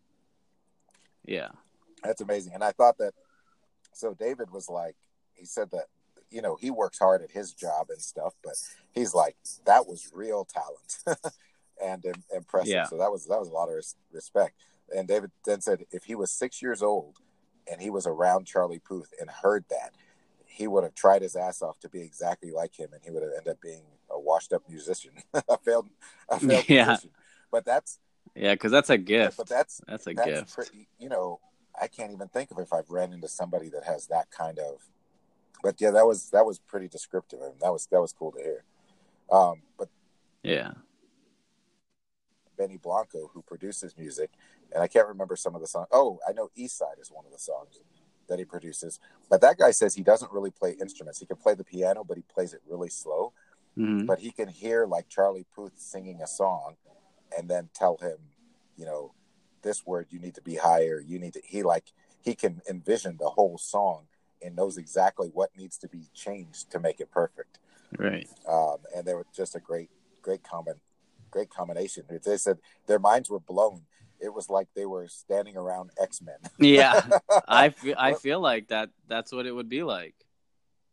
yeah 1.25 1.49
that's 2.03 2.21
amazing. 2.21 2.55
And 2.55 2.65
I 2.65 2.73
thought 2.73 2.99
that 2.99 3.13
so 3.93 4.15
David 4.15 4.51
was 4.51 4.69
like, 4.69 4.97
he 5.35 5.45
said 5.45 5.71
that 5.73 5.87
you 6.31 6.43
know 6.43 6.57
he 6.61 6.71
works 6.71 6.99
hard 6.99 7.23
at 7.23 7.31
his 7.31 7.53
job 7.53 7.89
and 7.91 8.01
stuff, 8.01 8.35
but 8.45 8.55
he's 8.93 9.15
like 9.15 9.37
that 9.67 9.87
was 9.87 10.11
real 10.13 10.45
talent 10.45 11.21
and 11.83 12.05
im- 12.05 12.25
impressive. 12.35 12.69
Yeah. 12.73 12.85
So 12.85 12.99
that 12.99 13.11
was 13.11 13.27
that 13.27 13.39
was 13.39 13.49
a 13.49 13.53
lot 13.53 13.69
of 13.69 13.75
res- 13.77 13.97
respect. 14.13 14.55
And 14.95 15.07
David 15.07 15.31
then 15.45 15.61
said 15.61 15.85
if 15.91 16.05
he 16.05 16.15
was 16.15 16.31
six 16.31 16.63
years 16.63 16.83
old 16.83 17.17
and 17.71 17.81
he 17.81 17.91
was 17.91 18.07
around 18.07 18.47
Charlie 18.47 18.79
Puth 18.81 19.13
and 19.21 19.29
heard 19.29 19.65
that, 19.71 19.93
he 20.47 20.67
would 20.67 20.83
have 20.85 20.95
tried 20.95 21.23
his 21.23 21.37
ass 21.37 21.61
off 21.63 21.79
to 21.81 21.89
be 21.89 22.01
exactly 22.01 22.51
like 22.51 22.79
him, 22.79 22.89
and 22.93 23.03
he 23.05 23.11
would 23.11 23.23
have 23.23 23.33
ended 23.37 23.53
up 23.53 23.61
being 23.61 23.83
a 24.11 24.19
washed-up 24.19 24.63
musician, 24.69 25.13
a 25.49 25.59
failed, 25.59 25.89
a 26.31 26.41
failed 26.41 26.69
Yeah. 26.69 26.87
musician. 26.87 27.11
But 27.51 27.65
that's 27.65 27.99
yeah 28.35 28.55
because 28.55 28.71
that's 28.73 28.91
a 28.91 28.99
gift 28.99 29.39
but 29.39 29.49
that's 29.49 29.81
that's 29.89 30.07
a 30.07 30.13
that's 30.15 30.27
gift 30.27 30.55
pretty. 30.55 30.89
You 30.99 31.09
know, 31.11 31.41
I 31.81 31.87
can't 31.87 32.13
even 32.13 32.29
think 32.29 32.51
of 32.51 32.59
if 32.59 32.73
I've 32.73 32.91
ran 32.91 33.13
into 33.13 33.29
somebody 33.29 33.69
that 33.71 33.85
has 33.85 34.07
that 34.09 34.31
kind 34.31 34.59
of. 34.59 34.83
But 35.63 35.81
yeah, 35.81 35.91
that 35.91 36.07
was 36.07 36.31
that 36.31 36.47
was 36.47 36.59
pretty 36.59 36.89
descriptive, 36.89 37.41
and 37.41 37.55
that 37.61 37.73
was 37.73 37.87
that 37.91 38.01
was 38.01 38.13
cool 38.13 38.33
to 38.33 38.43
hear. 38.43 38.65
Um, 39.31 39.63
but 39.77 39.89
yeah 40.43 40.73
Benny 42.59 42.77
Blanco, 42.77 43.31
who 43.33 43.41
produces 43.43 43.97
music, 43.97 44.31
and 44.75 44.83
I 44.83 44.89
can't 44.89 45.07
remember 45.07 45.37
some 45.37 45.55
of 45.55 45.61
the 45.63 45.67
songs. 45.67 45.87
Oh, 45.93 46.19
I 46.29 46.33
know 46.33 46.51
Eastside 46.59 47.01
is 47.01 47.11
one 47.11 47.25
of 47.25 47.33
the 47.33 47.39
songs 47.39 47.81
that 48.29 48.39
he 48.39 48.45
produces. 48.45 49.01
But 49.31 49.41
that 49.41 49.57
guy 49.57 49.71
says 49.71 49.95
he 49.95 50.03
doesn't 50.03 50.33
really 50.33 50.51
play 50.51 50.77
instruments. 50.79 51.19
He 51.19 51.25
can 51.25 51.37
play 51.37 51.55
the 51.55 51.65
piano, 51.65 52.05
but 52.05 52.19
he 52.19 52.25
plays 52.25 52.53
it 52.53 52.61
really 52.69 52.91
slow. 52.91 53.33
Mhm. 53.79 54.07
But 54.07 54.19
he 54.19 54.31
can 54.31 54.49
hear 54.49 54.85
like 54.85 55.09
Charlie 55.09 55.47
Puth 55.55 55.79
singing 55.79 56.21
a 56.21 56.27
song, 56.27 56.77
and 57.37 57.49
then 57.49 57.71
tell 57.73 57.97
him, 57.97 58.19
you 58.77 58.85
know, 58.85 59.15
this 59.63 59.87
word 59.87 60.09
you 60.11 60.19
need 60.19 60.35
to 60.35 60.43
be 60.43 60.57
higher. 60.57 61.01
You 61.01 61.19
need 61.19 61.35
to. 61.35 61.41
He 61.45 61.63
like 61.63 61.93
he 62.21 62.35
can 62.35 62.61
envision 62.69 63.17
the 63.17 63.31
whole 63.31 63.57
song 63.57 64.09
and 64.43 64.57
knows 64.57 64.79
exactly 64.79 65.29
what 65.33 65.51
needs 65.57 65.79
to 65.79 65.89
be 65.89 66.05
changed 66.15 66.71
to 66.71 66.79
make 66.79 67.01
it 67.01 67.11
perfect. 67.11 67.59
right 67.99 68.29
um, 68.49 68.77
and 68.95 69.05
they 69.07 69.15
were 69.15 69.27
just 69.35 69.55
a 69.55 69.61
great, 69.61 69.91
great 70.23 70.43
common, 70.43 70.75
great 71.31 71.51
combination. 71.51 72.05
They 72.25 72.37
said 72.37 72.59
their 72.87 72.99
minds 72.99 73.31
were 73.31 73.41
blown. 73.41 73.83
It 74.21 74.35
was 74.35 74.51
like 74.51 74.69
they 74.75 74.87
were 74.87 75.07
standing 75.09 75.57
around 75.57 75.91
X 76.01 76.21
Men. 76.21 76.37
yeah 76.59 77.01
i 77.47 77.69
feel 77.81 77.95
i 77.99 78.15
feel 78.15 78.41
like 78.41 78.69
that 78.69 78.91
that's 79.07 79.33
what 79.33 79.47
it 79.47 79.53
would 79.53 79.69
be 79.69 79.83
like 79.83 80.15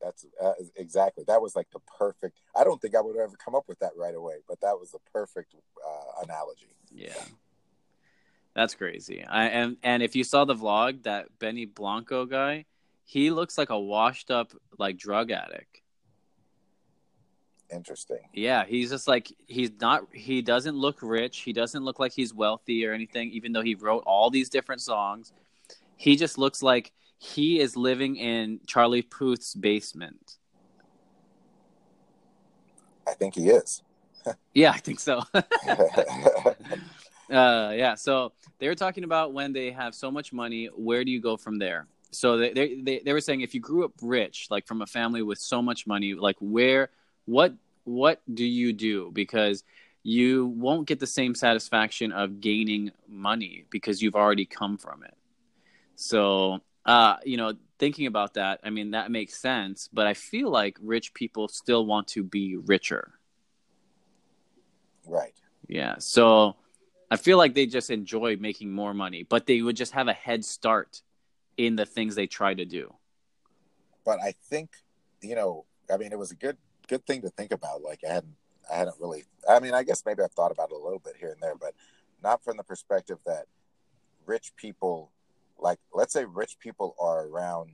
That's 0.01 0.25
uh, 0.43 0.53
exactly 0.75 1.23
that 1.27 1.41
was 1.41 1.55
like 1.55 1.69
the 1.71 1.79
perfect. 1.97 2.39
I 2.55 2.63
don't 2.63 2.79
think 2.81 2.95
I 2.95 3.01
would 3.01 3.17
ever 3.17 3.35
come 3.43 3.55
up 3.55 3.67
with 3.67 3.79
that 3.79 3.93
right 3.97 4.13
away, 4.13 4.35
but 4.47 4.61
that 4.61 4.77
was 4.79 4.91
the 4.91 4.99
perfect 5.11 5.55
uh, 5.55 6.23
analogy. 6.23 6.67
Yeah. 6.91 7.23
That's 8.55 8.75
crazy. 8.75 9.23
I 9.23 9.45
and 9.47 9.77
and 9.83 10.01
if 10.03 10.15
you 10.15 10.23
saw 10.23 10.45
the 10.45 10.55
vlog, 10.55 11.03
that 11.03 11.27
Benny 11.39 11.65
Blanco 11.65 12.25
guy, 12.25 12.65
he 13.05 13.29
looks 13.29 13.57
like 13.57 13.69
a 13.69 13.79
washed 13.79 14.31
up 14.31 14.51
like 14.77 14.97
drug 14.97 15.31
addict. 15.31 15.81
Interesting. 17.71 18.19
Yeah, 18.33 18.65
he's 18.65 18.89
just 18.89 19.07
like 19.07 19.31
he's 19.47 19.71
not 19.79 20.07
he 20.11 20.41
doesn't 20.41 20.75
look 20.75 20.99
rich, 21.01 21.39
he 21.39 21.53
doesn't 21.53 21.83
look 21.83 21.99
like 21.99 22.11
he's 22.11 22.33
wealthy 22.33 22.85
or 22.85 22.93
anything 22.93 23.31
even 23.31 23.53
though 23.53 23.61
he 23.61 23.75
wrote 23.75 24.03
all 24.05 24.29
these 24.29 24.49
different 24.49 24.81
songs. 24.81 25.31
He 25.95 26.15
just 26.15 26.37
looks 26.37 26.61
like 26.61 26.91
he 27.17 27.59
is 27.59 27.77
living 27.77 28.17
in 28.17 28.59
Charlie 28.67 29.03
Puth's 29.03 29.53
basement. 29.53 30.37
I 33.07 33.13
think 33.13 33.35
he 33.35 33.49
is. 33.49 33.81
Yeah, 34.55 34.71
I 34.71 34.79
think 34.79 34.99
so. 34.99 35.21
uh 35.33 35.43
yeah 37.29 37.95
so 37.95 38.31
they 38.59 38.67
were 38.67 38.75
talking 38.75 39.03
about 39.03 39.33
when 39.33 39.51
they 39.51 39.71
have 39.71 39.95
so 39.95 40.11
much 40.11 40.31
money 40.31 40.67
where 40.75 41.03
do 41.03 41.09
you 41.09 41.19
go 41.19 41.35
from 41.35 41.57
there 41.57 41.87
so 42.15 42.37
they, 42.37 42.53
they 42.53 42.75
they 42.81 42.99
they 42.99 43.13
were 43.13 43.21
saying 43.21 43.41
if 43.41 43.53
you 43.53 43.59
grew 43.59 43.85
up 43.85 43.91
rich 44.01 44.47
like 44.49 44.65
from 44.67 44.81
a 44.81 44.85
family 44.85 45.21
with 45.21 45.37
so 45.37 45.61
much 45.61 45.85
money 45.85 46.13
like 46.13 46.37
where 46.39 46.89
what 47.25 47.53
what 47.83 48.21
do 48.33 48.45
you 48.45 48.73
do 48.73 49.11
because 49.13 49.63
you 50.03 50.47
won't 50.47 50.87
get 50.87 50.99
the 50.99 51.07
same 51.07 51.33
satisfaction 51.33 52.11
of 52.11 52.39
gaining 52.39 52.91
money 53.07 53.65
because 53.69 54.01
you've 54.01 54.15
already 54.15 54.45
come 54.45 54.77
from 54.77 55.03
it 55.03 55.15
so 55.95 56.59
uh 56.85 57.17
you 57.25 57.37
know 57.37 57.53
thinking 57.77 58.07
about 58.07 58.35
that 58.35 58.59
i 58.63 58.69
mean 58.69 58.91
that 58.91 59.11
makes 59.11 59.35
sense 59.35 59.89
but 59.91 60.07
i 60.07 60.13
feel 60.13 60.49
like 60.49 60.77
rich 60.81 61.13
people 61.13 61.47
still 61.47 61.85
want 61.85 62.07
to 62.07 62.23
be 62.23 62.55
richer 62.55 63.13
right. 65.07 65.33
yeah. 65.67 65.95
So 65.99 66.55
I 67.09 67.17
feel 67.17 67.37
like 67.37 67.53
they 67.53 67.65
just 67.65 67.89
enjoy 67.89 68.37
making 68.37 68.71
more 68.71 68.93
money, 68.93 69.23
but 69.23 69.45
they 69.45 69.61
would 69.61 69.75
just 69.75 69.93
have 69.93 70.07
a 70.07 70.13
head 70.13 70.43
start 70.43 71.01
in 71.57 71.75
the 71.75 71.85
things 71.85 72.15
they 72.15 72.27
try 72.27 72.53
to 72.53 72.65
do. 72.65 72.93
But 74.05 74.19
I 74.21 74.33
think 74.49 74.69
you 75.21 75.35
know. 75.35 75.65
I 75.91 75.97
mean, 75.97 76.11
it 76.11 76.17
was 76.17 76.31
a 76.31 76.35
good 76.35 76.57
good 76.87 77.05
thing 77.05 77.21
to 77.21 77.29
think 77.29 77.51
about. 77.51 77.81
Like 77.81 77.99
I 78.07 78.13
hadn't 78.13 78.35
I 78.71 78.77
hadn't 78.77 78.95
really. 78.99 79.23
I 79.49 79.59
mean, 79.59 79.73
I 79.73 79.83
guess 79.83 80.03
maybe 80.05 80.23
I've 80.23 80.31
thought 80.31 80.51
about 80.51 80.71
it 80.71 80.75
a 80.75 80.83
little 80.83 80.99
bit 80.99 81.15
here 81.19 81.31
and 81.31 81.41
there, 81.41 81.55
but 81.55 81.73
not 82.23 82.43
from 82.43 82.57
the 82.57 82.63
perspective 82.63 83.17
that 83.25 83.45
rich 84.25 84.53
people, 84.55 85.11
like 85.59 85.79
let's 85.93 86.13
say 86.13 86.25
rich 86.25 86.57
people 86.59 86.95
are 86.99 87.27
around. 87.27 87.71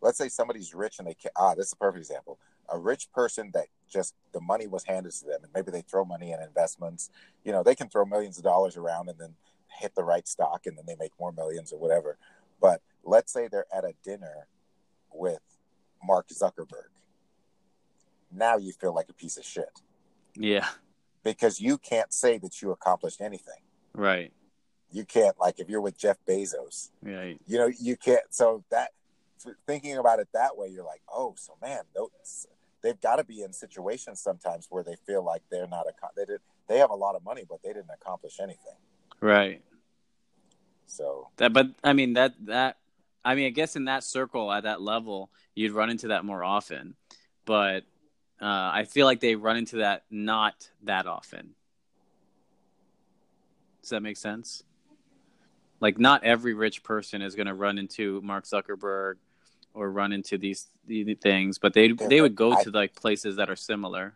Let's 0.00 0.18
say 0.18 0.28
somebody's 0.28 0.74
rich 0.74 0.98
and 0.98 1.08
they 1.08 1.14
can, 1.14 1.30
ah, 1.36 1.54
this 1.54 1.68
is 1.68 1.72
a 1.72 1.76
perfect 1.76 2.00
example. 2.00 2.38
A 2.68 2.78
rich 2.78 3.10
person 3.12 3.50
that 3.54 3.66
just 3.88 4.14
the 4.32 4.40
money 4.40 4.66
was 4.66 4.84
handed 4.84 5.12
to 5.12 5.26
them, 5.26 5.40
and 5.42 5.52
maybe 5.54 5.70
they 5.70 5.82
throw 5.82 6.04
money 6.04 6.32
in 6.32 6.40
investments. 6.40 7.10
You 7.44 7.52
know, 7.52 7.62
they 7.62 7.74
can 7.74 7.88
throw 7.88 8.04
millions 8.04 8.38
of 8.38 8.44
dollars 8.44 8.76
around 8.76 9.08
and 9.08 9.18
then 9.18 9.34
hit 9.68 9.94
the 9.94 10.04
right 10.04 10.26
stock, 10.26 10.66
and 10.66 10.76
then 10.76 10.84
they 10.86 10.96
make 10.96 11.12
more 11.18 11.32
millions 11.32 11.72
or 11.72 11.78
whatever. 11.78 12.16
But 12.60 12.80
let's 13.04 13.32
say 13.32 13.48
they're 13.48 13.66
at 13.74 13.84
a 13.84 13.92
dinner 14.02 14.46
with 15.12 15.40
Mark 16.02 16.28
Zuckerberg. 16.28 16.88
Now 18.32 18.56
you 18.56 18.72
feel 18.72 18.94
like 18.94 19.08
a 19.08 19.12
piece 19.14 19.36
of 19.36 19.44
shit 19.44 19.80
Yeah. 20.34 20.68
because 21.22 21.60
you 21.60 21.78
can't 21.78 22.12
say 22.12 22.38
that 22.38 22.60
you 22.60 22.72
accomplished 22.72 23.20
anything. 23.20 23.60
Right. 23.94 24.32
You 24.90 25.04
can't 25.04 25.38
like 25.38 25.58
if 25.60 25.68
you're 25.68 25.80
with 25.80 25.96
Jeff 25.98 26.18
Bezos, 26.26 26.90
Right. 27.02 27.40
you 27.46 27.58
know, 27.58 27.70
you 27.80 27.96
can't. 27.96 28.22
So 28.34 28.64
that 28.70 28.90
thinking 29.66 29.96
about 29.98 30.20
it 30.20 30.28
that 30.32 30.56
way, 30.56 30.68
you're 30.68 30.84
like, 30.84 31.02
oh, 31.12 31.34
so 31.36 31.56
man, 31.60 31.82
those, 31.94 32.46
they've 32.82 33.00
got 33.00 33.16
to 33.16 33.24
be 33.24 33.42
in 33.42 33.52
situations 33.52 34.20
sometimes 34.20 34.66
where 34.70 34.82
they 34.82 34.96
feel 35.06 35.22
like 35.22 35.42
they're 35.50 35.66
not 35.68 35.86
a 35.86 35.92
they 36.16 36.24
did 36.24 36.40
they 36.66 36.78
have 36.78 36.90
a 36.90 36.94
lot 36.94 37.14
of 37.14 37.22
money, 37.24 37.44
but 37.48 37.62
they 37.62 37.68
didn't 37.72 37.90
accomplish 37.94 38.40
anything. 38.40 38.76
Right. 39.20 39.62
So 40.86 41.28
That 41.36 41.52
but 41.52 41.68
I 41.82 41.92
mean 41.92 42.14
that 42.14 42.34
that 42.46 42.78
I 43.24 43.34
mean 43.34 43.46
I 43.46 43.50
guess 43.50 43.76
in 43.76 43.86
that 43.86 44.04
circle 44.04 44.52
at 44.52 44.64
that 44.64 44.80
level 44.82 45.30
you'd 45.54 45.72
run 45.72 45.90
into 45.90 46.08
that 46.08 46.24
more 46.24 46.44
often. 46.44 46.94
But 47.44 47.84
uh, 48.40 48.70
I 48.72 48.84
feel 48.84 49.06
like 49.06 49.20
they 49.20 49.36
run 49.36 49.56
into 49.56 49.76
that 49.76 50.04
not 50.10 50.68
that 50.82 51.06
often. 51.06 51.54
Does 53.82 53.90
that 53.90 54.00
make 54.00 54.16
sense? 54.16 54.62
Like 55.80 55.98
not 55.98 56.24
every 56.24 56.54
rich 56.54 56.82
person 56.82 57.22
is 57.22 57.34
going 57.34 57.46
to 57.46 57.54
run 57.54 57.78
into 57.78 58.20
Mark 58.22 58.44
Zuckerberg 58.44 59.14
or 59.74 59.90
run 59.90 60.12
into 60.12 60.38
these, 60.38 60.68
these 60.86 61.16
things, 61.20 61.58
but 61.58 61.74
they 61.74 61.92
they 61.92 62.20
would 62.20 62.34
go 62.34 62.52
I- 62.52 62.62
to 62.64 62.70
like 62.70 62.94
places 62.94 63.36
that 63.36 63.50
are 63.50 63.56
similar. 63.56 64.14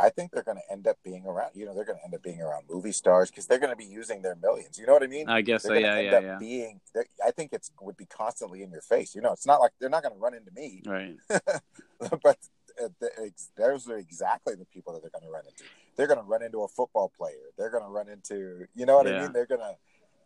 I 0.00 0.08
think 0.08 0.30
they're 0.32 0.42
going 0.42 0.56
to 0.56 0.72
end 0.72 0.86
up 0.88 0.96
being 1.04 1.26
around. 1.26 1.50
You 1.54 1.66
know, 1.66 1.74
they're 1.74 1.84
going 1.84 1.98
to 1.98 2.04
end 2.04 2.14
up 2.14 2.22
being 2.22 2.40
around 2.40 2.64
movie 2.70 2.92
stars 2.92 3.30
because 3.30 3.46
they're 3.46 3.58
going 3.58 3.70
to 3.70 3.76
be 3.76 3.84
using 3.84 4.22
their 4.22 4.34
millions. 4.36 4.78
You 4.78 4.86
know 4.86 4.94
what 4.94 5.02
I 5.02 5.08
mean? 5.08 5.28
I 5.28 5.42
guess 5.42 5.62
they're 5.64 5.76
so. 5.76 5.80
Yeah, 5.80 5.94
end 5.96 6.06
yeah, 6.06 6.16
up 6.16 6.22
yeah. 6.22 6.36
Being, 6.38 6.80
I 7.26 7.30
think 7.32 7.52
it's 7.52 7.70
would 7.80 7.96
be 7.96 8.06
constantly 8.06 8.62
in 8.62 8.70
your 8.70 8.80
face. 8.80 9.14
You 9.14 9.20
know, 9.20 9.32
it's 9.32 9.46
not 9.46 9.60
like 9.60 9.72
they're 9.78 9.90
not 9.90 10.02
going 10.02 10.14
to 10.14 10.20
run 10.20 10.34
into 10.34 10.50
me, 10.52 10.82
Right. 10.86 11.16
but 11.28 12.38
uh, 12.82 12.88
the- 13.00 13.32
those 13.56 13.88
are 13.88 13.98
exactly 13.98 14.54
the 14.54 14.64
people 14.66 14.92
that 14.94 15.02
they're 15.02 15.10
going 15.10 15.24
to 15.24 15.30
run 15.30 15.44
into. 15.44 15.64
They're 15.96 16.06
going 16.06 16.18
to 16.20 16.24
run 16.24 16.42
into 16.42 16.62
a 16.62 16.68
football 16.68 17.12
player. 17.16 17.50
They're 17.58 17.70
going 17.70 17.84
to 17.84 17.90
run 17.90 18.08
into, 18.08 18.66
you 18.74 18.86
know 18.86 18.96
what 18.96 19.06
I 19.06 19.20
mean? 19.20 19.32
They're 19.32 19.46
going 19.46 19.60
to 19.60 19.74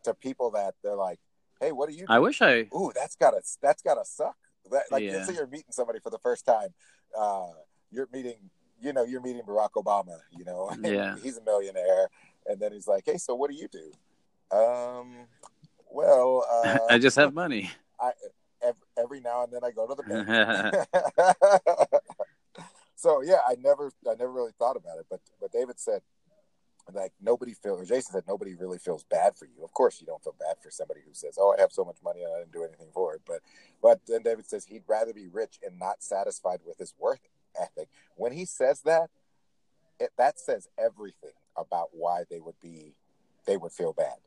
to 0.05 0.13
people 0.13 0.51
that 0.51 0.75
they're 0.83 0.95
like, 0.95 1.19
hey, 1.59 1.71
what 1.71 1.89
are 1.89 1.93
you? 1.93 2.05
I 2.07 2.19
wish 2.19 2.41
I. 2.41 2.67
ooh, 2.75 2.91
that's 2.95 3.15
gotta 3.15 3.41
that's 3.61 3.81
gotta 3.81 4.05
suck. 4.05 4.35
That, 4.71 4.83
like 4.91 5.03
Yeah. 5.03 5.13
let's 5.13 5.27
say 5.27 5.33
you're 5.33 5.47
meeting 5.47 5.71
somebody 5.71 5.99
for 5.99 6.11
the 6.11 6.19
first 6.19 6.45
time. 6.45 6.69
Uh, 7.17 7.47
you're 7.91 8.07
meeting, 8.13 8.37
you 8.81 8.93
know, 8.93 9.03
you're 9.03 9.21
meeting 9.21 9.41
Barack 9.43 9.71
Obama. 9.77 10.19
You 10.37 10.45
know, 10.45 10.71
Yeah. 10.83 11.15
he's 11.21 11.37
a 11.37 11.43
millionaire, 11.43 12.09
and 12.45 12.59
then 12.59 12.71
he's 12.71 12.87
like, 12.87 13.03
hey, 13.05 13.17
so 13.17 13.35
what 13.35 13.49
do 13.49 13.55
you 13.55 13.67
do? 13.67 13.91
Um, 14.55 15.27
well, 15.91 16.45
uh, 16.51 16.93
I 16.93 16.99
just 16.99 17.15
have 17.15 17.33
money. 17.33 17.71
every, 18.61 18.81
every 18.97 19.19
now 19.21 19.43
and 19.43 19.53
then 19.53 19.63
I 19.63 19.71
go 19.71 19.87
to 19.87 19.95
the 19.95 20.03
bank. 20.03 20.27
so 22.95 23.21
yeah, 23.21 23.39
I 23.47 23.55
never 23.59 23.91
I 24.09 24.15
never 24.15 24.31
really 24.31 24.53
thought 24.57 24.75
about 24.75 24.99
it, 24.99 25.05
but 25.09 25.19
but 25.39 25.51
David 25.51 25.79
said 25.79 26.01
like 26.93 27.13
nobody 27.19 27.53
feels 27.53 27.81
or 27.81 27.85
Jason 27.85 28.13
said 28.13 28.23
nobody 28.27 28.53
really 28.53 28.77
feels 28.77 29.03
bad 29.05 29.35
for 29.35 29.45
you. 29.45 29.63
Of 29.63 29.73
course 29.73 29.99
you 29.99 30.05
don't 30.05 30.23
feel 30.23 30.35
bad 30.39 30.57
for 30.61 30.69
somebody 30.69 31.01
who 31.05 31.13
says, 31.13 31.37
Oh, 31.39 31.55
I 31.57 31.61
have 31.61 31.71
so 31.71 31.83
much 31.83 31.97
money 32.03 32.21
and 32.21 32.31
I 32.33 32.39
didn't 32.39 32.51
do 32.53 32.63
anything 32.63 32.89
for 32.93 33.15
it. 33.15 33.21
But 33.25 33.39
but 33.81 34.01
then 34.07 34.21
David 34.23 34.45
says 34.45 34.65
he'd 34.65 34.83
rather 34.87 35.13
be 35.13 35.27
rich 35.27 35.57
and 35.65 35.79
not 35.79 36.03
satisfied 36.03 36.59
with 36.65 36.77
his 36.77 36.93
work 36.99 37.21
ethic. 37.61 37.89
When 38.15 38.31
he 38.31 38.45
says 38.45 38.81
that, 38.81 39.09
it, 39.99 40.11
that 40.17 40.39
says 40.39 40.67
everything 40.77 41.31
about 41.57 41.89
why 41.91 42.23
they 42.29 42.39
would 42.39 42.59
be 42.61 42.95
they 43.47 43.57
would 43.57 43.71
feel 43.71 43.93
bad. 43.93 44.17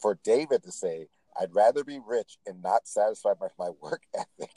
For 0.00 0.18
David 0.22 0.62
to 0.64 0.70
say, 0.72 1.08
I'd 1.40 1.54
rather 1.54 1.82
be 1.84 1.98
rich 2.04 2.36
and 2.46 2.62
not 2.62 2.86
satisfied 2.86 3.36
with 3.40 3.52
my 3.58 3.70
work 3.80 4.02
ethic, 4.14 4.50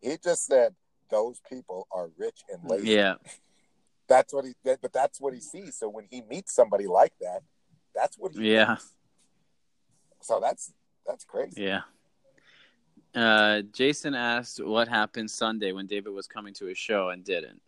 he 0.00 0.16
just 0.22 0.46
said 0.46 0.74
those 1.10 1.40
people 1.48 1.86
are 1.90 2.10
rich 2.18 2.40
and 2.52 2.68
lazy. 2.68 2.90
yeah. 2.90 3.14
That's 4.08 4.32
what 4.32 4.44
he 4.44 4.52
that- 4.64 4.80
but 4.80 4.92
that's 4.92 5.20
what 5.20 5.34
he 5.34 5.40
sees. 5.40 5.76
So 5.76 5.88
when 5.88 6.06
he 6.08 6.22
meets 6.22 6.54
somebody 6.54 6.86
like 6.86 7.12
that, 7.20 7.40
that's 7.92 8.16
what 8.16 8.32
he 8.32 8.52
Yeah. 8.52 8.76
So 10.20 10.38
that's 10.40 10.72
that's 11.04 11.24
crazy. 11.24 11.64
Yeah. 11.64 11.80
Uh, 13.16 13.62
Jason 13.72 14.14
asked 14.14 14.62
what 14.62 14.88
happened 14.88 15.30
Sunday 15.30 15.72
when 15.72 15.86
David 15.86 16.10
was 16.10 16.26
coming 16.26 16.52
to 16.54 16.66
his 16.66 16.76
show 16.76 17.08
and 17.08 17.24
didn't. 17.24 17.62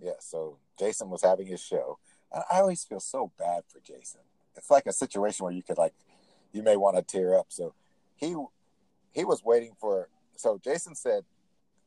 Yeah, 0.00 0.12
so 0.20 0.58
Jason 0.78 1.10
was 1.10 1.22
having 1.22 1.48
his 1.48 1.60
show. 1.60 1.98
And 2.32 2.44
I 2.48 2.60
always 2.60 2.84
feel 2.84 3.00
so 3.00 3.32
bad 3.36 3.64
for 3.66 3.80
Jason. 3.80 4.20
It's 4.56 4.70
like 4.70 4.86
a 4.86 4.92
situation 4.92 5.44
where 5.44 5.52
you 5.52 5.64
could 5.64 5.78
like 5.78 5.94
you 6.52 6.62
may 6.62 6.76
want 6.76 6.96
to 6.96 7.02
tear 7.02 7.36
up. 7.36 7.46
So 7.48 7.74
he 8.14 8.36
he 9.10 9.24
was 9.24 9.42
waiting 9.44 9.72
for 9.80 10.08
so 10.36 10.60
Jason 10.62 10.94
said 10.94 11.24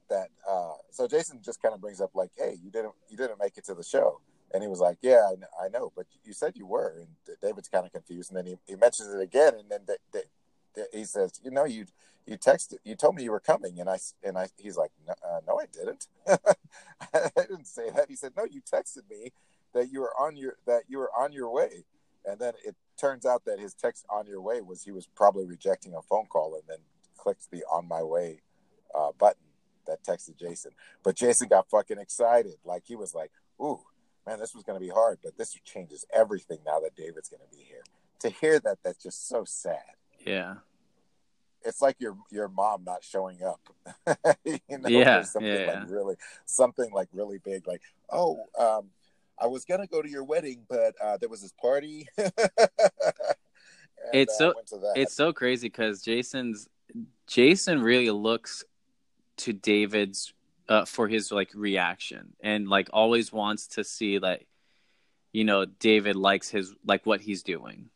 that 0.09 0.27
uh 0.49 0.73
so 0.89 1.07
Jason 1.07 1.39
just 1.41 1.61
kind 1.61 1.73
of 1.73 1.79
brings 1.79 2.01
up 2.01 2.11
like, 2.13 2.31
"Hey, 2.37 2.57
you 2.61 2.69
didn't 2.69 2.93
you 3.07 3.15
didn't 3.15 3.39
make 3.39 3.57
it 3.57 3.63
to 3.65 3.73
the 3.73 3.83
show." 3.83 4.19
And 4.53 4.61
he 4.61 4.67
was 4.67 4.81
like, 4.81 4.97
"Yeah, 5.01 5.29
I, 5.63 5.69
know, 5.69 5.93
but 5.95 6.07
you 6.25 6.33
said 6.33 6.57
you 6.57 6.65
were." 6.65 6.97
And 6.99 7.07
David's 7.41 7.69
kind 7.69 7.85
of 7.85 7.93
confused 7.93 8.31
and 8.31 8.37
then 8.37 8.45
he, 8.45 8.57
he 8.67 8.75
mentions 8.75 9.13
it 9.13 9.21
again 9.21 9.53
and 9.53 9.69
then 9.69 9.79
Da- 9.87 9.93
Da- 10.11 10.27
he 10.93 11.05
says, 11.05 11.39
"You 11.43 11.51
know, 11.51 11.65
you 11.65 11.85
you 12.25 12.37
texted 12.37 12.75
you 12.83 12.95
told 12.95 13.15
me 13.15 13.23
you 13.23 13.31
were 13.31 13.39
coming." 13.39 13.79
And 13.79 13.89
I 13.89 13.97
and 14.23 14.37
I 14.37 14.47
he's 14.57 14.77
like, 14.77 14.91
"No, 15.07 15.13
uh, 15.27 15.39
no 15.47 15.59
I 15.59 15.65
didn't." 15.65 16.07
I 17.13 17.29
didn't 17.35 17.67
say 17.67 17.89
that. 17.89 18.09
He 18.09 18.15
said, 18.15 18.33
"No, 18.35 18.45
you 18.49 18.61
texted 18.61 19.09
me 19.09 19.33
that 19.73 19.91
you 19.91 20.01
were 20.01 20.13
on 20.19 20.35
your 20.35 20.57
that 20.65 20.83
you 20.87 20.97
were 20.97 21.11
on 21.17 21.31
your 21.31 21.51
way." 21.51 21.85
And 22.25 22.39
then 22.39 22.53
it 22.63 22.75
turns 22.97 23.25
out 23.25 23.45
that 23.45 23.59
his 23.59 23.73
text 23.73 24.05
on 24.09 24.27
your 24.27 24.41
way 24.41 24.61
was 24.61 24.83
he 24.83 24.91
was 24.91 25.07
probably 25.07 25.45
rejecting 25.45 25.95
a 25.95 26.01
phone 26.03 26.27
call 26.27 26.53
and 26.53 26.63
then 26.67 26.77
clicked 27.17 27.49
the 27.51 27.63
on 27.71 27.87
my 27.87 28.03
way 28.03 28.41
uh, 28.93 29.11
button 29.17 29.41
that 29.87 30.03
texted 30.03 30.37
Jason. 30.37 30.71
But 31.03 31.15
Jason 31.15 31.47
got 31.47 31.69
fucking 31.69 31.97
excited. 31.97 32.55
Like 32.63 32.83
he 32.85 32.95
was 32.95 33.13
like, 33.13 33.31
"Ooh, 33.59 33.81
man, 34.25 34.39
this 34.39 34.53
was 34.53 34.63
going 34.63 34.79
to 34.79 34.85
be 34.85 34.91
hard, 34.91 35.19
but 35.23 35.37
this 35.37 35.53
changes 35.65 36.05
everything 36.13 36.59
now 36.65 36.79
that 36.79 36.95
David's 36.95 37.29
going 37.29 37.41
to 37.41 37.57
be 37.57 37.63
here." 37.63 37.83
To 38.19 38.29
hear 38.29 38.59
that, 38.59 38.77
that's 38.83 39.01
just 39.01 39.27
so 39.27 39.43
sad. 39.45 39.95
Yeah. 40.25 40.55
It's 41.63 41.81
like 41.81 41.97
your 41.99 42.17
your 42.31 42.47
mom 42.47 42.83
not 42.83 43.03
showing 43.03 43.43
up. 43.43 43.59
you 44.43 44.59
know, 44.69 44.89
Yeah, 44.89 45.21
something 45.21 45.51
yeah, 45.51 45.81
like 45.81 45.91
really 45.91 46.15
something 46.45 46.91
like 46.91 47.07
really 47.13 47.37
big, 47.37 47.67
like 47.67 47.81
oh, 48.09 48.45
um, 48.57 48.89
I 49.39 49.45
was 49.45 49.65
gonna 49.65 49.85
go 49.85 50.01
to 50.01 50.09
your 50.09 50.23
wedding, 50.23 50.65
but 50.67 50.95
uh, 50.99 51.17
there 51.17 51.29
was 51.29 51.41
this 51.41 51.53
party. 51.53 52.07
It's 54.13 54.33
uh, 54.41 54.53
so-. 54.65 54.91
It's 54.95 55.13
so 55.13 55.33
crazy 55.33 55.67
because 55.67 56.01
Jason's 56.01 56.67
Jason 57.27 57.81
really 57.81 58.09
looks 58.11 58.63
to 59.37 59.53
David's 59.53 60.33
uh, 60.67 60.85
for 60.85 61.07
his 61.07 61.31
like 61.31 61.51
reaction 61.53 62.33
and 62.41 62.67
like 62.67 62.89
always 62.93 63.31
wants 63.31 63.67
to 63.67 63.83
see 63.83 64.19
like 64.19 64.47
you 65.31 65.43
know 65.43 65.65
David 65.65 66.15
likes 66.15 66.49
his 66.49 66.73
like 66.85 67.05
what 67.05 67.21
he's 67.21 67.43
doing. 67.43 67.89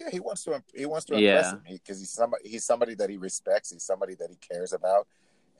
Yeah, 0.00 0.10
he 0.10 0.20
wants 0.20 0.44
to. 0.44 0.62
He 0.74 0.86
wants 0.86 1.06
to 1.06 1.14
Yeah. 1.18 1.36
impress 1.36 1.52
him 1.52 1.62
because 1.68 1.98
he's 2.00 2.10
somebody. 2.10 2.48
He's 2.48 2.64
somebody 2.64 2.94
that 2.96 3.10
he 3.10 3.16
respects. 3.16 3.70
He's 3.70 3.84
somebody 3.84 4.14
that 4.16 4.28
he 4.30 4.36
cares 4.36 4.72
about, 4.72 5.06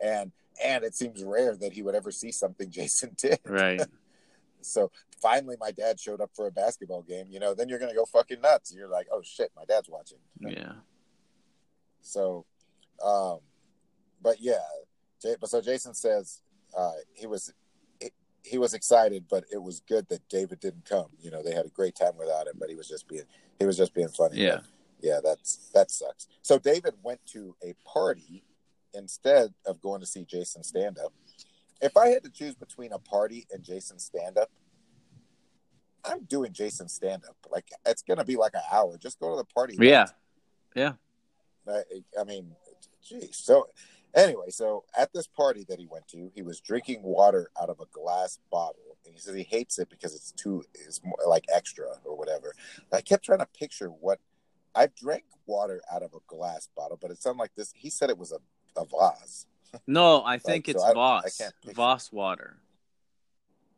and 0.01 0.33
and 0.63 0.85
it 0.85 0.95
seems 0.95 1.23
rare 1.23 1.57
that 1.57 1.73
he 1.73 1.83
would 1.83 1.95
ever 1.95 2.11
see 2.11 2.33
something 2.33 2.71
Jason 2.79 3.15
did. 3.17 3.41
Right. 3.47 3.81
So 4.67 4.91
finally, 5.21 5.57
my 5.61 5.73
dad 5.73 6.01
showed 6.01 6.23
up 6.23 6.31
for 6.33 6.47
a 6.47 6.51
basketball 6.51 7.03
game. 7.03 7.27
You 7.29 7.39
know, 7.39 7.53
then 7.53 7.69
you're 7.69 7.79
gonna 7.79 7.93
go 7.95 8.07
fucking 8.07 8.41
nuts. 8.41 8.73
You're 8.75 8.89
like, 8.89 9.07
oh 9.13 9.21
shit, 9.23 9.51
my 9.55 9.67
dad's 9.67 9.91
watching. 9.91 10.17
yeah. 10.41 10.73
So, 12.01 12.47
um, 13.05 13.41
but 14.23 14.37
yeah, 14.41 14.63
but 15.39 15.51
so 15.51 15.61
Jason 15.61 15.93
says 15.93 16.41
uh, 16.75 16.93
he 17.13 17.27
was 17.27 17.53
he, 18.45 18.59
was 18.59 18.75
excited, 18.75 19.25
but 19.29 19.45
it 19.53 19.63
was 19.63 19.81
good 19.81 20.09
that 20.09 20.29
David 20.29 20.61
didn't 20.61 20.85
come. 20.85 21.07
You 21.21 21.31
know, 21.31 21.43
they 21.43 21.55
had 21.55 21.67
a 21.67 21.71
great 21.71 21.95
time 21.95 22.17
without 22.19 22.47
him, 22.47 22.55
but 22.59 22.69
he 22.69 22.75
was 22.75 22.89
just 22.89 23.09
being 23.09 23.25
he 23.59 23.67
was 23.67 23.77
just 23.77 23.95
being 23.95 24.09
funny. 24.09 24.39
Yeah. 24.39 24.61
yeah, 25.01 25.21
that's 25.23 25.71
that 25.75 25.91
sucks. 25.91 26.29
So 26.43 26.59
David 26.59 26.95
went 27.03 27.21
to 27.33 27.57
a 27.63 27.75
party 27.87 28.45
instead 28.93 29.53
of 29.67 29.81
going 29.81 30.01
to 30.01 30.07
see 30.07 30.25
Jason 30.25 30.63
stand 30.63 30.99
up. 30.99 31.13
If 31.81 31.97
I 31.97 32.09
had 32.09 32.25
to 32.25 32.31
choose 32.31 32.55
between 32.55 32.93
a 32.93 32.99
party 32.99 33.47
and 33.51 33.63
Jason 33.63 33.99
stand 33.99 34.39
up, 34.39 34.51
I'm 36.05 36.25
doing 36.25 36.53
Jason 36.53 36.89
stand 36.89 37.25
up. 37.29 37.37
Like 37.51 37.69
it's 37.87 38.03
gonna 38.03 38.25
be 38.25 38.37
like 38.37 38.55
an 38.55 38.63
hour. 38.73 38.97
Just 38.99 39.19
go 39.19 39.31
to 39.31 39.37
the 39.37 39.45
party. 39.45 39.77
Yeah. 39.79 40.07
Yeah. 40.75 40.93
I, 41.67 41.83
I 42.21 42.25
mean, 42.25 42.53
geez. 43.03 43.37
So 43.37 43.69
anyway, 44.15 44.51
so 44.51 44.85
at 44.97 45.13
this 45.13 45.27
party 45.27 45.65
that 45.69 45.79
he 45.79 45.87
went 45.87 46.09
to, 46.09 46.31
he 46.35 46.43
was 46.43 46.61
drinking 46.61 47.03
water 47.03 47.51
out 47.61 47.69
of 47.71 47.81
a 47.81 47.87
glass 47.93 48.39
bottle, 48.51 48.97
and 49.05 49.15
he 49.15 49.21
says 49.21 49.35
he 49.35 49.43
hates 49.45 49.79
it 49.79 49.89
because 49.91 50.15
it's 50.15 50.33
too 50.33 50.63
it's 50.75 51.01
more 51.05 51.17
like 51.29 51.45
extra 51.55 51.87
or 52.05 52.17
whatever. 52.17 52.55
I 52.93 53.01
kept 53.01 53.25
trying 53.25 53.41
to 53.41 53.49
picture 53.59 53.89
what 53.89 54.19
I've 54.75 54.95
drank 54.95 55.25
water 55.47 55.83
out 55.93 56.03
of 56.03 56.15
a 56.15 56.19
glass 56.27 56.69
bottle, 56.77 56.99
but 57.01 57.11
it 57.11 57.23
sounded 57.23 57.41
like 57.41 57.55
this. 57.55 57.73
He 57.77 57.91
said 57.91 58.11
it 58.11 58.19
was 58.19 58.33
a, 58.33 58.39
a 58.81 58.85
vase. 58.85 59.47
No, 59.87 60.25
I 60.25 60.39
think 60.39 60.67
so 60.67 60.73
it's 60.73 60.83
I- 60.83 60.91
I 60.91 60.95
Voss. 60.95 61.41
Voss 61.75 62.13
water. 62.13 62.59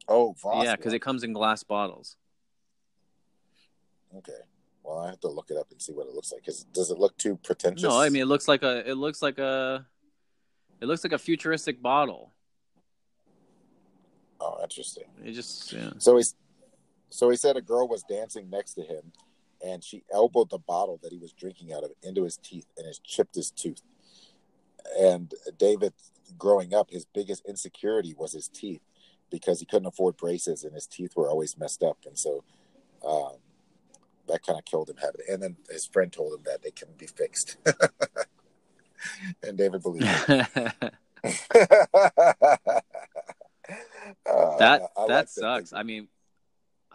Oh, 0.09 0.35
vase. 0.43 0.65
yeah, 0.65 0.77
because 0.77 0.93
it 0.93 1.01
comes 1.01 1.25
in 1.25 1.33
glass 1.33 1.63
bottles. 1.65 2.17
Okay. 4.17 4.33
Well, 4.83 4.99
I 5.01 5.09
have 5.09 5.21
to 5.21 5.29
look 5.29 5.51
it 5.51 5.57
up 5.57 5.67
and 5.73 5.83
see 5.83 5.93
what 5.93 6.07
it 6.07 6.15
looks 6.15 6.33
like. 6.33 6.45
Does 6.45 6.91
it 6.91 6.99
look 6.99 7.17
too 7.19 7.37
pretentious? 7.43 7.83
No, 7.83 8.01
I 8.01 8.09
mean 8.09 8.23
it 8.23 8.27
looks 8.27 8.47
like 8.47 8.63
a 8.63 8.89
it 8.89 8.95
looks 8.95 9.21
like 9.21 9.39
a 9.39 9.85
it 10.81 10.87
looks 10.87 11.05
like 11.05 11.13
a 11.13 11.19
futuristic 11.19 11.83
bottle. 11.83 12.33
oh, 14.41 14.59
interesting. 14.63 15.05
It 15.25 15.33
just 15.33 15.73
yeah. 15.73 15.91
So 15.99 16.17
he's 16.17 16.35
so 17.11 17.31
he 17.31 17.37
said 17.37 17.57
a 17.57 17.63
girl 17.63 17.89
was 17.89 18.03
dancing 18.03 18.51
next 18.51 18.75
to 18.75 18.83
him 18.83 19.13
and 19.65 19.83
she 19.83 20.05
elbowed 20.13 20.51
the 20.51 20.59
bottle 20.59 20.99
that 21.03 21.13
he 21.13 21.19
was 21.19 21.33
drinking 21.33 21.73
out 21.73 21.85
of 21.85 21.93
into 22.03 22.25
his 22.25 22.37
teeth 22.37 22.67
and 22.77 22.87
it 22.87 22.99
chipped 23.05 23.35
his 23.35 23.51
tooth. 23.51 23.83
And 24.99 25.33
David 25.59 25.93
growing 26.39 26.75
up, 26.75 26.91
his 26.91 27.07
biggest 27.07 27.45
insecurity 27.47 28.15
was 28.17 28.33
his 28.33 28.49
teeth 28.49 28.83
because 29.31 29.61
he 29.61 29.67
couldn't 29.67 29.87
afford 29.87 30.17
braces 30.17 30.65
and 30.65 30.75
his 30.75 30.87
teeth 30.87 31.13
were 31.17 31.29
always 31.29 31.59
messed 31.59 31.83
up. 31.83 31.99
And 32.07 32.19
so 32.19 32.45
um, 33.07 33.37
that 34.29 34.45
kind 34.45 34.59
of 34.59 34.65
killed 34.65 34.91
him 34.91 34.97
having 34.97 35.23
it. 35.27 35.33
And 35.33 35.43
then 35.43 35.57
his 35.71 35.87
friend 35.87 36.13
told 36.13 36.35
him 36.35 36.45
that 36.45 36.63
they 36.63 36.71
couldn't 36.71 36.99
be 36.99 37.07
fixed. 37.07 37.57
and 39.43 39.57
David 39.57 39.83
believed 39.83 40.07
it. 40.29 40.73
Uh, 44.25 44.57
that 44.59 44.91
I 44.97 45.01
like 45.01 45.09
that 45.09 45.29
sucks. 45.29 45.73
I 45.73 45.83
mean, 45.83 46.07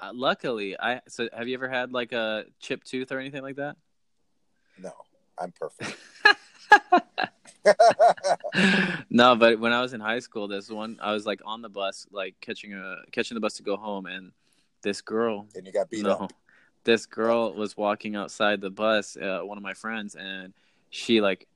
uh, 0.02 0.12
luckily, 0.13 0.80
I 0.80 1.02
so 1.08 1.28
have 1.34 1.47
you 1.50 1.54
ever 1.54 1.67
had 1.67 1.91
like 1.91 2.13
a 2.13 2.45
chipped 2.62 2.88
tooth 2.88 3.12
or 3.12 3.19
anything 3.19 3.41
like 3.41 3.58
that? 3.58 3.76
No, 4.82 4.93
I'm 5.38 5.52
perfect. 5.52 5.97
no, 9.10 9.36
but 9.36 9.60
when 9.60 9.74
I 9.74 9.82
was 9.82 9.93
in 9.93 10.00
high 10.00 10.19
school, 10.19 10.47
this 10.47 10.69
one 10.69 10.97
I 11.02 11.13
was 11.13 11.26
like 11.26 11.41
on 11.45 11.62
the 11.62 11.69
bus, 11.69 12.08
like 12.12 12.36
catching 12.41 12.74
a 12.74 12.97
catching 13.12 13.36
the 13.36 13.41
bus 13.41 13.56
to 13.56 13.63
go 13.63 13.78
home, 13.78 14.06
and 14.06 14.32
this 14.82 15.02
girl, 15.02 15.47
and 15.56 15.65
you 15.65 15.71
got 15.71 15.89
beat 15.89 16.04
no, 16.04 16.12
up. 16.12 16.34
this 16.84 17.06
girl 17.06 17.54
was 17.54 17.78
walking 17.78 18.15
outside 18.15 18.62
the 18.62 18.69
bus, 18.69 19.15
uh, 19.17 19.41
one 19.43 19.58
of 19.58 19.63
my 19.63 19.74
friends, 19.74 20.15
and 20.15 20.54
she 20.89 21.21
like, 21.21 21.47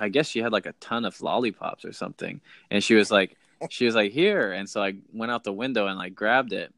I 0.00 0.08
guess 0.08 0.28
she 0.28 0.40
had 0.40 0.52
like 0.52 0.66
a 0.66 0.72
ton 0.80 1.04
of 1.04 1.20
lollipops 1.20 1.84
or 1.84 1.92
something, 1.92 2.40
and 2.70 2.82
she 2.82 2.94
was 2.94 3.10
like, 3.10 3.36
she 3.70 3.86
was 3.86 3.94
like 3.94 4.12
here, 4.12 4.52
and 4.52 4.68
so 4.68 4.82
I 4.82 4.94
went 5.12 5.32
out 5.32 5.44
the 5.44 5.52
window 5.52 5.86
and 5.86 5.98
like 5.98 6.14
grabbed 6.14 6.52
it, 6.52 6.72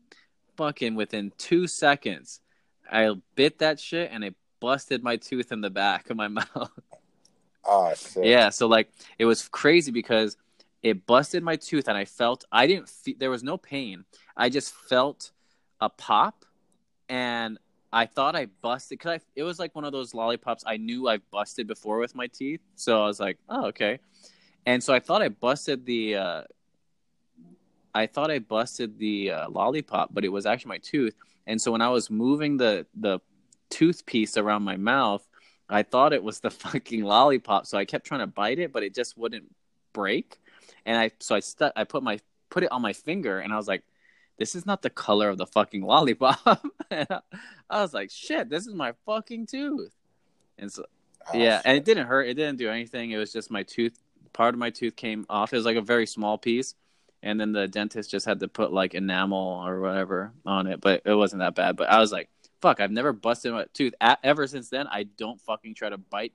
fucking 0.57 0.97
within 0.97 1.33
two 1.39 1.67
seconds, 1.67 2.41
I 2.91 3.15
bit 3.35 3.59
that 3.61 3.81
shit 3.81 4.11
and 4.13 4.25
it 4.25 4.35
busted 4.61 5.03
my 5.03 5.17
tooth 5.17 5.53
in 5.53 5.61
the 5.61 5.71
back 5.71 6.11
of 6.11 6.17
my 6.17 6.29
mouth. 6.29 6.71
Oh 7.65 7.93
shit. 7.95 8.27
Yeah, 8.27 8.51
so 8.51 8.67
like 8.67 8.91
it 9.19 9.25
was 9.25 9.49
crazy 9.49 9.93
because 9.93 10.37
it 10.83 11.07
busted 11.07 11.43
my 11.43 11.57
tooth 11.57 11.89
and 11.89 11.97
I 11.97 12.05
felt 12.05 12.45
I 12.51 12.67
didn't 12.67 12.89
fe- 12.89 13.17
there 13.19 13.31
was 13.31 13.43
no 13.43 13.57
pain. 13.57 14.05
I 14.37 14.49
just 14.49 14.75
felt 14.75 15.31
a 15.81 15.89
pop 15.89 16.45
and 17.09 17.59
I 17.93 18.07
thought 18.07 18.37
I 18.37 18.47
busted 18.61 19.05
I 19.07 19.21
it 19.35 19.43
was 19.43 19.59
like 19.59 19.75
one 19.75 19.85
of 19.85 19.93
those 19.93 20.15
lollipops 20.15 20.63
I 20.67 20.77
knew 20.77 21.09
I 21.09 21.19
busted 21.31 21.67
before 21.67 21.99
with 21.99 22.15
my 22.15 22.27
teeth. 22.27 22.61
So 22.75 23.03
I 23.03 23.07
was 23.07 23.21
like, 23.21 23.39
"Oh, 23.49 23.67
okay." 23.67 23.99
And 24.67 24.83
so 24.83 24.93
I 24.93 25.01
thought 25.01 25.23
I 25.23 25.29
busted 25.29 25.87
the 25.87 26.17
uh 26.17 26.43
I 27.95 28.07
thought 28.07 28.31
I 28.31 28.39
busted 28.39 28.99
the 28.99 29.33
uh, 29.33 29.51
lollipop, 29.51 30.11
but 30.13 30.25
it 30.25 30.29
was 30.29 30.47
actually 30.47 30.69
my 30.69 30.79
tooth. 30.79 31.15
And 31.47 31.61
so 31.61 31.73
when 31.73 31.81
I 31.83 31.89
was 31.89 32.11
moving 32.11 32.57
the 32.57 32.87
the 32.95 33.21
tooth 33.71 34.05
piece 34.07 34.37
around 34.37 34.63
my 34.63 34.77
mouth, 34.77 35.27
I 35.69 35.83
thought 35.83 36.13
it 36.13 36.23
was 36.23 36.41
the 36.41 36.51
fucking 36.65 37.03
lollipop, 37.03 37.67
so 37.67 37.79
I 37.79 37.85
kept 37.85 38.07
trying 38.07 38.21
to 38.21 38.27
bite 38.27 38.59
it, 38.59 38.73
but 38.73 38.83
it 38.83 38.95
just 38.95 39.17
wouldn't 39.17 39.47
break. 39.93 40.39
And 40.87 40.99
I 40.99 41.11
so 41.21 41.35
I 41.35 41.41
stuck 41.41 41.73
I 41.77 41.85
put 41.85 42.03
my 42.03 42.21
put 42.51 42.63
it 42.63 42.73
on 42.73 42.83
my 42.83 42.93
finger 42.93 43.41
and 43.41 43.53
I 43.53 43.57
was 43.57 43.69
like, 43.69 43.83
this 44.39 44.55
is 44.55 44.65
not 44.65 44.83
the 44.83 44.91
color 44.91 45.29
of 45.29 45.39
the 45.39 45.47
fucking 45.47 45.83
lollipop. 45.83 46.65
and 46.91 47.07
I, 47.11 47.21
I 47.69 47.83
was 47.83 47.93
like, 47.93 48.11
shit, 48.11 48.49
this 48.49 48.67
is 48.67 48.75
my 48.75 48.93
fucking 49.05 49.47
tooth. 49.47 49.95
And 50.59 50.73
so 50.73 50.85
Oh, 51.33 51.39
yeah, 51.39 51.61
and 51.65 51.77
it 51.77 51.85
didn't 51.85 52.07
hurt. 52.07 52.27
It 52.27 52.35
didn't 52.35 52.59
do 52.59 52.71
anything. 52.71 53.11
It 53.11 53.19
was 53.19 53.33
just 53.33 53.51
my 53.51 53.63
tooth. 53.63 53.99
Part 54.33 54.55
of 54.55 54.59
my 54.59 54.71
tooth 54.71 54.97
came 54.97 55.27
off. 55.29 55.53
It 55.53 55.57
was 55.57 55.67
like 55.67 55.77
a 55.77 55.83
very 55.83 56.07
small 56.07 56.39
piece, 56.39 56.75
and 57.23 57.41
then 57.41 57.53
the 57.53 57.69
dentist 57.69 58.11
just 58.11 58.27
had 58.27 58.41
to 58.41 58.49
put 58.49 58.73
like 58.73 58.95
enamel 58.95 59.63
or 59.67 59.81
whatever 59.81 60.33
on 60.47 60.67
it. 60.67 60.81
But 60.81 61.03
it 61.05 61.15
wasn't 61.15 61.41
that 61.41 61.55
bad. 61.55 61.77
But 61.77 61.91
I 61.91 61.99
was 61.99 62.13
like, 62.13 62.31
"Fuck!" 62.61 62.81
I've 62.81 62.91
never 62.91 63.13
busted 63.13 63.53
my 63.53 63.67
tooth. 63.75 63.95
A- 64.01 64.19
ever 64.23 64.47
since 64.47 64.71
then, 64.71 64.87
I 64.87 65.05
don't 65.05 65.41
fucking 65.43 65.75
try 65.75 65.91
to 65.91 65.99
bite 65.99 66.33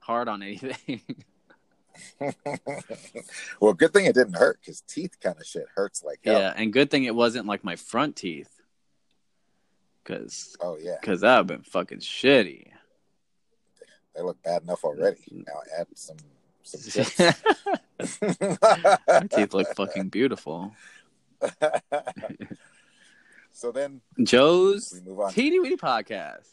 hard 0.00 0.28
on 0.28 0.42
anything. 0.42 1.00
well, 3.60 3.72
good 3.74 3.92
thing 3.92 4.06
it 4.06 4.14
didn't 4.14 4.36
hurt 4.36 4.58
because 4.60 4.80
teeth 4.82 5.18
kind 5.20 5.36
of 5.38 5.46
shit 5.46 5.66
hurts 5.74 6.02
like 6.02 6.20
hell. 6.24 6.38
yeah, 6.38 6.52
and 6.56 6.72
good 6.72 6.90
thing 6.90 7.04
it 7.04 7.14
wasn't 7.14 7.46
like 7.46 7.64
my 7.64 7.76
front 7.76 8.16
teeth, 8.16 8.50
because 10.02 10.56
Oh 10.60 10.78
yeah, 10.80 10.96
because 11.00 11.20
that 11.22 11.30
would 11.30 11.38
have 11.38 11.46
been 11.46 11.62
fucking 11.70 11.98
shitty. 11.98 12.66
they 14.14 14.22
look 14.22 14.42
bad 14.42 14.62
enough 14.62 14.84
already. 14.84 15.18
Now 15.30 15.60
add 15.78 15.86
some 15.94 16.16
some 16.62 17.34
my 19.08 19.26
teeth 19.30 19.54
look 19.54 19.74
fucking 19.74 20.08
beautiful. 20.08 20.72
so 23.52 23.72
then 23.72 24.00
Joe's. 24.22 25.00
Teeny 25.32 25.60
Weeny 25.60 25.76
Podcast. 25.76 26.48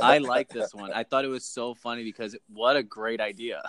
I 0.00 0.18
like 0.18 0.48
this 0.48 0.74
one. 0.74 0.92
I 0.92 1.04
thought 1.04 1.24
it 1.24 1.28
was 1.28 1.44
so 1.44 1.74
funny 1.74 2.04
because 2.04 2.36
what 2.52 2.76
a 2.76 2.82
great 2.82 3.20
idea. 3.20 3.62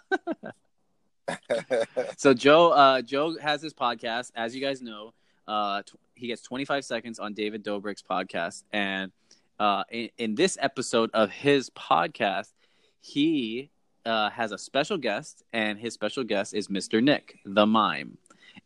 So 2.17 2.33
Joe, 2.33 2.71
uh, 2.71 3.01
Joe 3.01 3.37
has 3.39 3.61
his 3.61 3.73
podcast, 3.73 4.31
as 4.35 4.55
you 4.55 4.61
guys 4.61 4.81
know. 4.81 5.13
Uh, 5.47 5.81
he 6.15 6.27
gets 6.27 6.41
25 6.41 6.85
seconds 6.85 7.19
on 7.19 7.33
David 7.33 7.63
Dobrik's 7.63 8.01
podcast, 8.01 8.63
and 8.71 9.11
uh, 9.59 9.83
in, 9.91 10.09
in 10.17 10.35
this 10.35 10.57
episode 10.61 11.09
of 11.13 11.29
his 11.29 11.69
podcast, 11.71 12.51
he 12.99 13.69
uh, 14.05 14.29
has 14.29 14.51
a 14.51 14.57
special 14.57 14.97
guest, 14.97 15.43
and 15.53 15.79
his 15.79 15.93
special 15.93 16.23
guest 16.23 16.53
is 16.53 16.67
Mr. 16.67 17.01
Nick, 17.01 17.39
the 17.45 17.65
mime. 17.65 18.17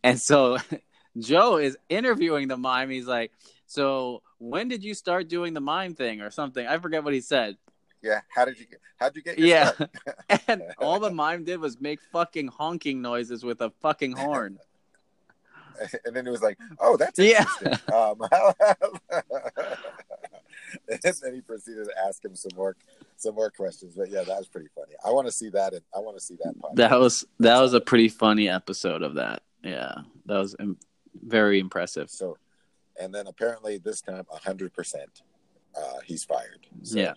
And 0.04 0.20
so 0.20 0.58
Joe 1.20 1.58
is 1.58 1.78
interviewing 1.90 2.48
the 2.48 2.58
mime. 2.58 2.90
He's 2.90 3.08
like, 3.08 3.32
"So 3.66 4.22
when 4.38 4.68
did 4.68 4.84
you 4.84 4.94
start 4.94 5.28
doing 5.28 5.54
the 5.54 5.62
mime 5.62 5.96
thing, 5.96 6.22
or 6.22 6.32
something?" 6.32 6.66
I 6.66 6.78
forget 6.78 7.04
what 7.04 7.14
he 7.14 7.22
said. 7.22 7.58
Yeah, 8.02 8.22
how 8.34 8.46
did 8.46 8.60
you 8.60 8.66
get? 8.66 8.80
How'd 8.98 9.16
you 9.16 9.22
get? 9.22 9.38
Your 9.38 9.48
Yeah. 9.48 9.72
and 10.48 10.64
all 10.78 11.00
the 11.00 11.10
mime 11.12 11.44
did 11.44 11.60
was 11.60 11.80
make 11.80 12.00
fucking 12.12 12.48
honking 12.48 13.02
noises 13.02 13.44
with 13.44 13.62
a 13.62 13.72
fucking 13.82 14.14
horn. 14.14 14.60
and 16.06 16.16
then 16.16 16.28
it 16.28 16.30
was 16.30 16.42
like, 16.42 16.58
"Oh, 16.80 16.98
that's 16.98 17.20
Yeah. 17.20 17.46
Um, 17.94 18.20
and 20.90 21.00
then 21.02 21.34
he 21.34 21.42
proceeded 21.42 21.86
to 21.86 21.94
ask 22.06 22.24
him 22.24 22.36
some 22.36 22.52
more, 22.56 22.76
some 23.18 23.36
more 23.36 23.50
questions. 23.50 23.96
But 23.96 24.10
yeah, 24.10 24.24
that 24.24 24.38
was 24.38 24.48
pretty 24.48 24.70
funny. 24.76 24.94
I 25.06 25.12
want 25.12 25.28
to 25.28 25.32
see 25.32 25.50
that. 25.50 25.74
In, 25.74 25.82
I 25.96 26.00
want 26.00 26.18
to 26.18 26.24
see 26.24 26.36
that. 26.44 26.54
Podcast. 26.58 26.76
That 26.76 27.00
was 27.00 27.26
that 27.40 27.60
was 27.60 27.74
a 27.74 27.82
pretty 27.82 28.10
funny 28.10 28.50
episode 28.50 29.02
of 29.04 29.16
that. 29.16 29.42
Yeah, 29.64 29.94
that 30.26 30.38
was 30.38 30.56
um, 30.60 30.78
very 31.22 31.60
impressive. 31.60 32.10
so. 32.10 32.38
And 33.02 33.16
then 33.16 33.28
apparently 33.28 33.78
this 33.78 34.02
time, 34.02 34.26
hundred 34.30 34.74
percent, 34.74 35.22
uh, 35.74 36.00
he's 36.04 36.26
fired. 36.26 36.68
So 36.84 37.00
Yeah. 37.00 37.14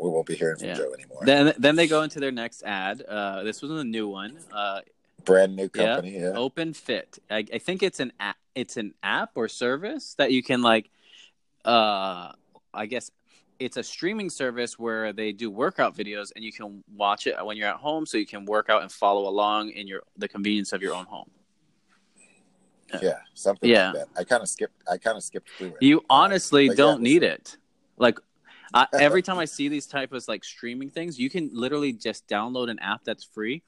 We 0.00 0.08
won't 0.10 0.26
be 0.26 0.34
hearing 0.36 0.56
from 0.56 0.68
Yeah. 0.68 0.74
Joe 0.74 0.92
anymore. 0.94 1.22
Then 1.24 1.52
then 1.58 1.76
they 1.76 1.86
go 1.86 2.02
into 2.02 2.20
their 2.20 2.32
next 2.32 2.62
ad. 2.62 3.02
Uh, 3.02 3.42
this 3.42 3.62
was 3.62 3.70
a 3.70 3.84
new 3.84 4.08
one. 4.08 4.38
Uh, 4.52 4.80
Brand 5.24 5.56
new 5.56 5.68
company. 5.68 6.18
Yeah. 6.20 6.32
Open 6.36 6.72
Fit. 6.72 7.18
I, 7.30 7.44
I 7.52 7.58
think 7.58 7.82
it's 7.82 8.00
an 8.00 8.12
app, 8.20 8.36
it's 8.54 8.76
an 8.76 8.94
app 9.02 9.32
or 9.34 9.48
service 9.48 10.14
that 10.14 10.32
you 10.32 10.42
can 10.42 10.62
like. 10.62 10.90
Uh, 11.64 12.32
I 12.72 12.86
guess 12.86 13.10
it's 13.58 13.76
a 13.76 13.82
streaming 13.82 14.30
service 14.30 14.78
where 14.78 15.12
they 15.12 15.32
do 15.32 15.50
workout 15.50 15.96
videos 15.96 16.30
and 16.36 16.44
you 16.44 16.52
can 16.52 16.84
watch 16.96 17.26
it 17.26 17.34
when 17.44 17.56
you're 17.56 17.68
at 17.68 17.76
home, 17.76 18.06
so 18.06 18.16
you 18.16 18.24
can 18.26 18.44
work 18.44 18.70
out 18.70 18.82
and 18.82 18.90
follow 18.92 19.28
along 19.28 19.70
in 19.70 19.86
your 19.88 20.02
the 20.16 20.28
convenience 20.28 20.72
of 20.72 20.80
your 20.80 20.94
own 20.94 21.04
home. 21.06 21.28
yeah, 23.02 23.18
something 23.34 23.68
Yeah. 23.68 23.90
like 23.90 23.94
that. 23.94 24.08
I 24.16 24.24
kind 24.24 24.42
of 24.42 24.48
skipped. 24.48 24.82
I 24.90 24.96
kind 24.96 25.16
of 25.16 25.22
skipped 25.22 25.50
through 25.50 25.68
it. 25.68 25.76
You 25.80 26.04
honestly 26.08 26.68
but 26.68 26.76
don't 26.76 27.00
was- 27.00 27.10
need 27.10 27.22
it. 27.22 27.56
Like 27.98 28.18
I, 28.72 28.86
every 28.92 29.22
time 29.22 29.38
I 29.38 29.44
see 29.44 29.68
these 29.68 29.86
type 29.86 30.12
of 30.12 30.26
like 30.28 30.44
streaming 30.44 30.90
things, 30.90 31.18
you 31.18 31.30
can 31.30 31.50
literally 31.52 31.92
just 31.92 32.26
download 32.28 32.70
an 32.70 32.78
app 32.80 33.04
that's 33.04 33.24
free, 33.24 33.62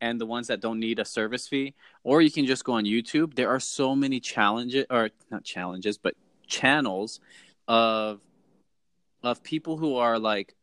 and 0.00 0.20
the 0.20 0.26
ones 0.26 0.48
that 0.48 0.60
don't 0.60 0.80
need 0.80 0.98
a 0.98 1.04
service 1.04 1.48
fee, 1.48 1.74
or 2.04 2.22
you 2.22 2.30
can 2.30 2.46
just 2.46 2.64
go 2.64 2.72
on 2.72 2.84
YouTube. 2.84 3.34
There 3.34 3.50
are 3.50 3.60
so 3.60 3.94
many 3.94 4.20
challenges, 4.20 4.86
or 4.90 5.10
not 5.30 5.44
challenges, 5.44 5.98
but 5.98 6.14
channels 6.46 7.20
of 7.68 8.20
of 9.22 9.42
people 9.42 9.76
who 9.76 9.96
are 9.96 10.18
like 10.18 10.54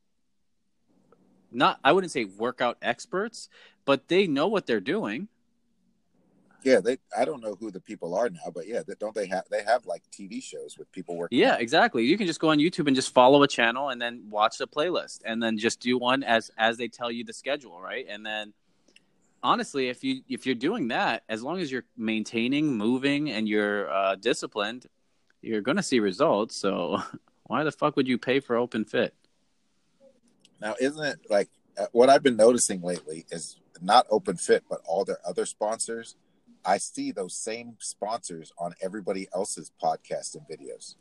not 1.52 1.80
I 1.84 1.92
wouldn't 1.92 2.12
say 2.12 2.26
workout 2.26 2.78
experts, 2.82 3.50
but 3.86 4.08
they 4.08 4.28
know 4.28 4.48
what 4.48 4.66
they're 4.66 4.80
doing. 4.80 5.30
Yeah, 6.68 6.82
they. 6.82 6.98
I 7.18 7.24
don't 7.24 7.42
know 7.42 7.56
who 7.56 7.72
the 7.72 7.80
people 7.80 8.14
are 8.14 8.30
now, 8.30 8.52
but 8.54 8.68
yeah, 8.68 8.82
they, 8.86 8.96
don't 9.00 9.16
they 9.16 9.28
have? 9.28 9.46
They 9.50 9.64
have 9.64 9.86
like 9.86 10.04
TV 10.12 10.44
shows 10.44 10.78
with 10.78 10.92
people 10.92 11.16
working. 11.16 11.40
Yeah, 11.40 11.56
exactly. 11.56 12.04
You 12.04 12.18
can 12.18 12.28
just 12.28 12.42
go 12.42 12.50
on 12.50 12.58
YouTube 12.58 12.88
and 12.88 12.96
just 12.96 13.14
follow 13.14 13.42
a 13.44 13.48
channel 13.48 13.88
and 13.88 14.02
then 14.02 14.26
watch 14.30 14.58
the 14.58 14.68
playlist 14.68 15.22
and 15.24 15.42
then 15.42 15.58
just 15.58 15.80
do 15.80 15.98
one 15.98 16.24
as 16.24 16.52
as 16.58 16.76
they 16.76 16.90
tell 16.90 17.10
you 17.10 17.24
the 17.24 17.32
schedule, 17.32 17.80
right? 17.80 18.06
And 18.10 18.26
then 18.26 18.54
honestly, 19.42 19.88
if 19.88 20.04
you 20.04 20.24
if 20.28 20.46
you're 20.46 20.56
doing 20.56 20.90
that, 20.90 21.24
as 21.30 21.42
long 21.42 21.62
as 21.62 21.72
you're 21.72 21.86
maintaining, 21.96 22.76
moving 22.76 23.32
and 23.32 23.48
you're 23.48 23.90
uh 23.90 24.16
disciplined, 24.16 24.88
you're 25.42 25.62
going 25.62 25.78
to 25.78 25.84
see 25.84 26.02
results. 26.02 26.58
So 26.58 27.02
why 27.44 27.64
the 27.64 27.72
fuck 27.72 27.96
would 27.96 28.10
you 28.10 28.18
pay 28.18 28.42
for 28.42 28.58
Open 28.58 28.84
Fit? 28.84 29.14
Now, 30.60 30.76
isn't 30.82 31.02
it 31.02 31.20
like 31.30 31.48
uh, 31.80 31.86
what 31.94 32.10
I've 32.10 32.24
been 32.24 32.36
noticing 32.36 32.82
lately 32.82 33.26
is 33.32 33.56
not 33.82 34.06
Open 34.10 34.36
Fit, 34.36 34.66
but 34.70 34.82
all 34.86 35.06
their 35.06 35.20
other 35.26 35.46
sponsors. 35.46 36.18
I 36.66 36.78
see 36.78 37.12
those 37.12 37.36
same 37.38 37.76
sponsors 37.80 38.52
on 38.58 38.74
everybody 38.82 39.28
else's 39.34 39.72
podcast 39.82 40.36
and 40.36 40.44
videos. 40.48 40.96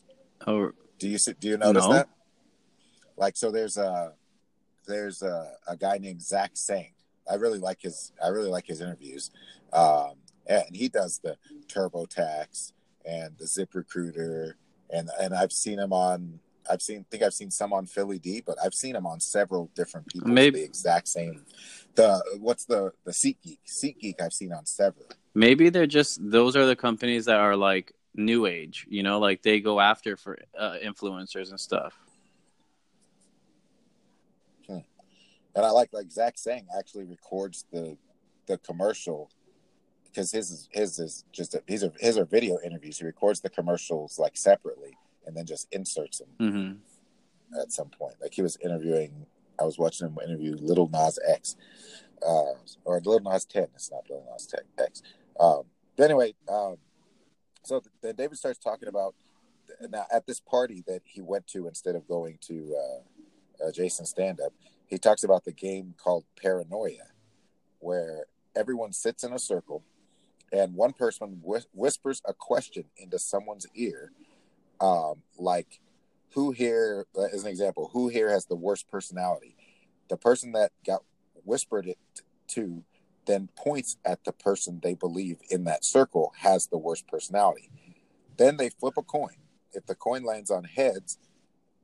Oh, 0.47 0.71
Do 0.99 1.09
you 1.09 1.19
do 1.40 1.49
you 1.49 1.57
notice 1.57 1.85
No. 1.87 1.92
that? 1.95 2.09
Like, 3.16 3.37
so 3.37 3.51
there's 3.51 3.77
a 3.77 4.12
there's 4.87 5.23
a, 5.23 5.53
a 5.66 5.77
guy 5.77 5.99
named 5.99 6.23
Zach 6.23 6.53
Sang. 6.55 6.92
I 7.29 7.35
really 7.35 7.59
like 7.59 7.81
his 7.83 8.12
I 8.23 8.29
really 8.29 8.51
like 8.51 8.66
his 8.66 8.81
interviews, 8.81 9.31
um, 9.73 10.12
and 10.47 10.64
he 10.73 10.88
does 10.88 11.19
the 11.25 11.37
TurboTax 11.66 12.73
and 13.05 13.37
the 13.38 13.47
Zip 13.47 13.75
Recruiter, 13.75 14.57
and 14.90 15.11
and 15.21 15.35
I've 15.35 15.53
seen 15.53 15.79
him 15.79 15.92
on. 15.92 16.40
I've 16.71 16.83
seen 16.83 17.05
think 17.11 17.23
I've 17.23 17.35
seen 17.35 17.51
some 17.51 17.73
on 17.73 17.87
Philly 17.87 18.19
D, 18.19 18.42
but 18.45 18.57
I've 18.62 18.75
seen 18.75 18.95
him 18.97 19.07
on 19.07 19.21
several 19.21 19.71
different 19.75 20.09
people. 20.09 20.29
Maybe- 20.29 20.61
the 20.61 20.64
exact 20.64 21.09
same. 21.09 21.45
The 21.95 22.23
what's 22.40 22.64
the 22.64 22.92
the 23.05 23.12
SeatGeek? 23.12 23.59
SeatGeek 23.66 24.21
I've 24.21 24.33
seen 24.33 24.53
on 24.53 24.66
several. 24.66 25.07
Maybe 25.37 25.68
they're 25.68 25.87
just 25.87 26.18
those 26.31 26.57
are 26.57 26.64
the 26.66 26.77
companies 26.77 27.27
that 27.27 27.37
are 27.37 27.57
like 27.57 27.92
new 28.14 28.46
age, 28.46 28.87
you 28.88 29.03
know, 29.03 29.18
like 29.18 29.42
they 29.42 29.61
go 29.61 29.81
after 29.81 30.16
for 30.16 30.38
uh, 30.59 30.77
influencers 30.83 31.51
and 31.51 31.61
stuff. 31.61 31.94
And 34.68 35.64
I 35.64 35.70
like 35.70 35.90
like 35.92 36.11
Zach 36.12 36.37
Sang 36.37 36.66
actually 36.79 37.05
records 37.05 37.64
the 37.72 37.96
the 38.46 38.59
commercial 38.59 39.31
because 40.05 40.31
his 40.31 40.51
is 40.51 40.68
his 40.70 40.99
is 40.99 41.25
just 41.33 41.55
a, 41.55 41.62
these 41.66 41.83
are 41.83 41.92
his 41.99 42.18
are 42.18 42.27
video 42.27 42.59
interviews. 42.64 42.99
He 42.99 43.07
records 43.07 43.40
the 43.40 43.49
commercials 43.49 44.18
like 44.18 44.37
separately 44.37 44.96
and 45.27 45.35
then 45.37 45.46
just 45.46 45.66
inserts 45.72 46.18
them 46.18 46.29
Mm-hmm. 46.40 47.61
at 47.61 47.72
some 47.72 47.88
point. 47.88 48.16
Like 48.20 48.35
he 48.35 48.42
was 48.42 48.59
interviewing, 48.62 49.27
I 49.59 49.64
was 49.64 49.79
watching 49.79 50.09
him 50.09 50.18
interview 50.25 50.57
Lil 50.61 50.88
Nas 50.92 51.18
X, 51.27 51.57
uh, 52.22 52.53
or 52.85 53.01
Little 53.05 53.20
Nas 53.20 53.46
Ten. 53.46 53.68
It's 53.75 53.90
not 53.90 54.03
Little 54.11 54.29
Nas 54.31 54.46
Tech 54.46 54.64
X. 54.79 55.03
Um, 55.38 55.62
but 55.96 56.05
anyway, 56.05 56.35
um, 56.49 56.77
so 57.62 57.83
then 58.03 58.14
David 58.16 58.38
starts 58.38 58.59
talking 58.59 58.88
about 58.88 59.14
now 59.90 60.07
at 60.12 60.27
this 60.27 60.40
party 60.40 60.83
that 60.87 61.03
he 61.05 61.20
went 61.20 61.46
to 61.49 61.66
instead 61.66 61.94
of 61.96 62.07
going 62.09 62.38
to 62.42 62.77
uh, 62.77 63.66
uh, 63.66 63.72
Jason's 63.72 64.11
stand 64.11 64.40
up. 64.40 64.53
He 64.87 64.99
talks 64.99 65.25
about 65.25 65.44
the 65.44 65.53
game 65.53 65.94
called 65.96 66.25
Paranoia, 66.40 67.09
where 67.81 68.27
everyone 68.55 68.92
sits 68.92 69.25
in 69.25 69.33
a 69.33 69.38
circle 69.38 69.83
and 70.53 70.75
one 70.75 70.92
person 70.92 71.40
whis- 71.42 71.66
whispers 71.72 72.22
a 72.25 72.33
question 72.33 72.85
into 72.96 73.18
someone's 73.18 73.66
ear, 73.75 74.12
um, 74.81 75.22
like, 75.38 75.81
who 76.35 76.53
here, 76.53 77.07
uh, 77.16 77.22
as 77.33 77.42
an 77.42 77.51
example, 77.51 77.90
who 77.92 78.09
here 78.09 78.31
has 78.31 78.46
the 78.46 78.57
worst 78.57 78.88
personality? 78.88 79.57
The 80.09 80.16
person 80.16 80.53
that 80.53 80.70
got 80.87 81.03
whispered 81.44 81.87
it 81.87 81.99
to 82.49 82.85
then 83.27 83.49
points 83.57 83.97
at 84.05 84.25
the 84.25 84.33
person 84.33 84.81
they 84.83 84.95
believe 84.95 85.39
in 85.51 85.65
that 85.65 85.85
circle 85.85 86.33
has 86.39 86.67
the 86.67 86.79
worst 86.79 87.07
personality. 87.07 87.71
Then 88.37 88.57
they 88.57 88.71
flip 88.71 88.95
a 88.97 89.03
coin. 89.03 89.37
If 89.73 89.87
the 89.87 89.95
coin 89.95 90.25
lands 90.25 90.51
on 90.51 90.65
heads, 90.65 91.19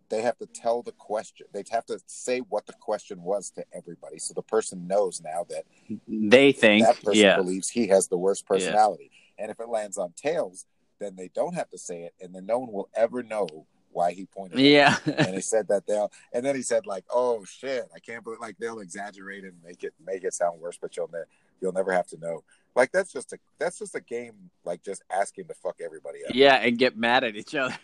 they 0.08 0.22
have 0.22 0.38
to 0.38 0.46
tell 0.46 0.82
the 0.82 0.92
question. 0.92 1.46
They 1.52 1.64
have 1.70 1.86
to 1.86 1.98
say 2.06 2.40
what 2.40 2.66
the 2.66 2.74
question 2.74 3.22
was 3.22 3.50
to 3.52 3.64
everybody. 3.72 4.18
So 4.18 4.34
the 4.34 4.42
person 4.42 4.86
knows 4.86 5.22
now 5.22 5.46
that 5.48 5.64
They 6.06 6.52
think, 6.52 6.86
that 6.86 7.02
person 7.02 7.20
yeah, 7.20 7.36
believes 7.36 7.70
he 7.70 7.88
has 7.88 8.08
the 8.08 8.18
worst 8.18 8.46
personality. 8.46 9.10
And 9.38 9.50
if 9.50 9.58
it 9.58 9.68
lands 9.68 9.98
on 9.98 10.12
tails, 10.14 10.66
then 11.00 11.16
they 11.16 11.28
don't 11.34 11.54
have 11.54 11.70
to 11.70 11.78
say 11.78 12.02
it, 12.02 12.14
and 12.20 12.34
then 12.34 12.46
no 12.46 12.58
one 12.58 12.72
will 12.72 12.88
ever 12.94 13.22
know 13.22 13.66
why 13.92 14.12
he 14.12 14.26
pointed. 14.26 14.58
yeah, 14.58 14.96
and 15.06 15.34
he 15.34 15.40
said 15.52 15.68
that 15.68 15.86
they'll 15.86 16.10
and 16.32 16.44
then 16.44 16.56
he 16.56 16.62
said 16.62 16.86
like 16.86 17.04
oh 17.10 17.44
shit 17.44 17.84
i 17.94 17.98
can't 17.98 18.24
believe 18.24 18.40
like 18.40 18.56
they'll 18.58 18.80
exaggerate 18.80 19.44
and 19.44 19.54
make 19.64 19.84
it 19.84 19.92
make 20.04 20.24
it 20.24 20.34
sound 20.34 20.60
worse 20.60 20.78
but 20.80 20.96
you'll 20.96 21.10
ne- 21.12 21.24
you'll 21.60 21.72
never 21.72 21.92
have 21.92 22.06
to 22.06 22.18
know 22.18 22.42
like 22.74 22.90
that's 22.92 23.12
just 23.12 23.32
a 23.32 23.38
that's 23.58 23.78
just 23.78 23.94
a 23.94 24.00
game 24.00 24.50
like 24.64 24.82
just 24.82 25.02
asking 25.10 25.46
to 25.46 25.54
fuck 25.54 25.76
everybody 25.82 26.24
up 26.24 26.34
yeah, 26.34 26.56
and 26.56 26.78
get 26.78 26.96
mad 26.96 27.22
at 27.24 27.36
each 27.36 27.54
other. 27.54 27.76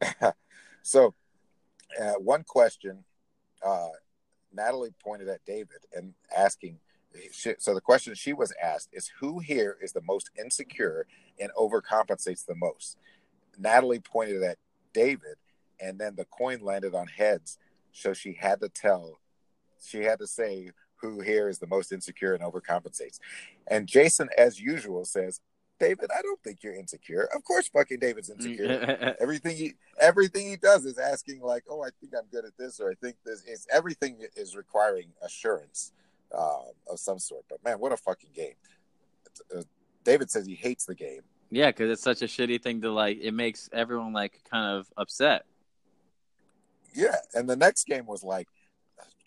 so 0.82 1.14
uh, 2.00 2.14
one 2.14 2.42
question 2.42 3.04
uh 3.64 3.88
natalie 4.52 4.94
pointed 5.02 5.28
at 5.28 5.44
david 5.46 5.78
and 5.94 6.12
asking 6.36 6.78
she, 7.32 7.54
so 7.58 7.72
the 7.72 7.80
question 7.80 8.14
she 8.14 8.32
was 8.32 8.52
asked 8.62 8.90
is 8.92 9.10
who 9.20 9.38
here 9.38 9.76
is 9.80 9.92
the 9.92 10.02
most 10.02 10.30
insecure 10.38 11.06
and 11.40 11.50
overcompensates 11.56 12.44
the 12.44 12.54
most 12.54 12.98
natalie 13.58 14.00
pointed 14.00 14.42
at 14.42 14.58
david 14.92 15.36
and 15.80 15.98
then 15.98 16.14
the 16.16 16.24
coin 16.26 16.60
landed 16.60 16.94
on 16.94 17.06
heads. 17.06 17.58
So 17.92 18.12
she 18.12 18.34
had 18.34 18.60
to 18.60 18.68
tell 18.68 19.20
she 19.82 20.02
had 20.02 20.18
to 20.18 20.26
say 20.26 20.70
who 20.96 21.20
here 21.20 21.48
is 21.48 21.58
the 21.58 21.66
most 21.66 21.92
insecure 21.92 22.34
and 22.34 22.42
overcompensates. 22.42 23.18
And 23.66 23.86
jason 23.86 24.28
as 24.36 24.60
usual 24.60 25.04
says 25.04 25.40
david 25.78 26.08
i 26.16 26.22
don't 26.22 26.42
think 26.42 26.62
you're 26.62 26.74
insecure. 26.74 27.28
Of 27.34 27.44
course 27.44 27.68
fucking 27.68 27.98
david's 27.98 28.30
insecure. 28.30 29.16
Everything 29.20 29.56
he 29.56 29.74
everything 30.00 30.48
he 30.48 30.56
does 30.56 30.84
is 30.84 30.98
asking 30.98 31.40
like 31.42 31.64
oh 31.70 31.82
i 31.82 31.88
think 32.00 32.12
i'm 32.16 32.28
good 32.30 32.44
at 32.44 32.56
this 32.58 32.80
or 32.80 32.90
i 32.90 32.94
think 32.94 33.16
this 33.24 33.42
is 33.44 33.66
everything 33.72 34.18
is 34.36 34.56
requiring 34.56 35.08
assurance 35.22 35.92
uh, 36.36 36.58
of 36.90 36.98
some 36.98 37.18
sort. 37.18 37.44
But 37.48 37.64
man 37.64 37.78
what 37.78 37.92
a 37.92 37.96
fucking 37.96 38.30
game. 38.34 38.54
Uh, 39.54 39.62
david 40.04 40.30
says 40.30 40.46
he 40.46 40.54
hates 40.54 40.86
the 40.86 40.94
game 40.94 41.22
yeah, 41.56 41.68
because 41.70 41.90
it's 41.90 42.02
such 42.02 42.20
a 42.22 42.26
shitty 42.26 42.60
thing 42.62 42.82
to 42.82 42.90
like. 42.92 43.18
It 43.20 43.32
makes 43.32 43.68
everyone 43.72 44.12
like 44.12 44.40
kind 44.50 44.76
of 44.78 44.86
upset. 44.96 45.44
yeah 46.94 47.16
and 47.34 47.48
the 47.48 47.56
next 47.56 47.86
game 47.86 48.06
was 48.06 48.22
like 48.22 48.48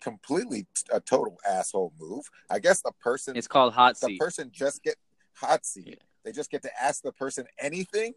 completely 0.02 0.66
a 0.92 1.00
total 1.00 1.36
asshole 1.48 1.92
move 2.00 2.24
i 2.50 2.58
guess 2.58 2.80
the 2.82 2.92
person 3.00 3.36
It's 3.36 3.46
called 3.46 3.72
hot 3.74 3.96
seat. 3.98 4.06
the 4.06 4.16
person 4.24 4.50
just 4.52 4.82
get 4.82 4.96
hot 5.34 5.64
seat 5.66 5.84
Yeah. 5.88 5.94
they 6.24 6.32
just 6.32 6.50
get 6.50 6.62
to 6.62 6.70
ask 6.82 7.02
the 7.02 7.12
person 7.12 7.46
anything 7.58 8.14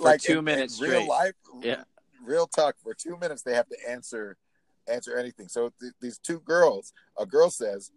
For 0.00 0.16
two 0.18 0.32
in- 0.32 0.38
in 0.38 0.44
minutes 0.44 0.80
real 0.80 1.06
life 1.08 1.32
Yeah. 1.62 1.84
real 2.24 2.46
talk 2.46 2.76
for 2.82 2.92
two 2.94 3.16
minutes 3.18 3.42
they 3.42 3.54
have 3.54 3.68
to 3.68 3.76
answer 3.88 4.36
answer 4.86 5.16
anything 5.16 5.48
so 5.48 5.72
th- 5.80 5.94
these 6.00 6.18
two 6.18 6.40
girls 6.40 6.92
a 7.18 7.24
girl 7.26 7.50
says 7.50 7.90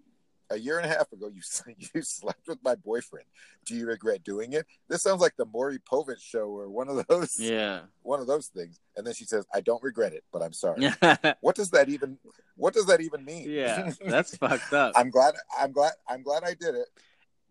a 0.50 0.58
year 0.58 0.78
and 0.80 0.86
a 0.86 0.90
half 0.90 1.12
ago 1.12 1.28
you 1.34 1.42
you 1.94 2.02
slept 2.02 2.48
with 2.48 2.58
my 2.64 2.76
boyfriend 2.76 3.26
do 3.66 3.76
you 3.76 3.86
regret 3.88 4.24
doing 4.24 4.54
it 4.54 4.66
this 4.88 5.02
sounds 5.04 5.20
like 5.22 5.36
the 5.38 5.46
Maury 5.46 5.78
Povich 5.80 6.22
show 6.22 6.48
or 6.48 6.70
one 6.70 6.88
of 6.90 7.06
those 7.08 7.38
Yeah. 7.40 7.82
one 8.04 8.20
of 8.22 8.28
those 8.28 8.48
things 8.48 8.80
and 8.96 9.06
then 9.06 9.14
she 9.14 9.26
says 9.26 9.46
i 9.54 9.60
don't 9.62 9.84
regret 9.84 10.14
it 10.14 10.24
but 10.32 10.42
i'm 10.42 10.54
sorry 10.54 10.90
what 11.42 11.56
does 11.56 11.72
that 11.72 11.90
even 11.90 12.18
what 12.56 12.74
does 12.74 12.86
that 12.86 13.02
even 13.02 13.26
mean 13.26 13.50
Yeah, 13.50 13.92
that's 14.08 14.38
fucked 14.38 14.72
up. 14.74 14.94
i'm 14.96 15.10
glad 15.10 15.34
i'm 15.60 15.72
glad 15.72 15.92
i'm 16.08 16.22
glad 16.24 16.44
i 16.44 16.54
did 16.54 16.76
it 16.76 16.88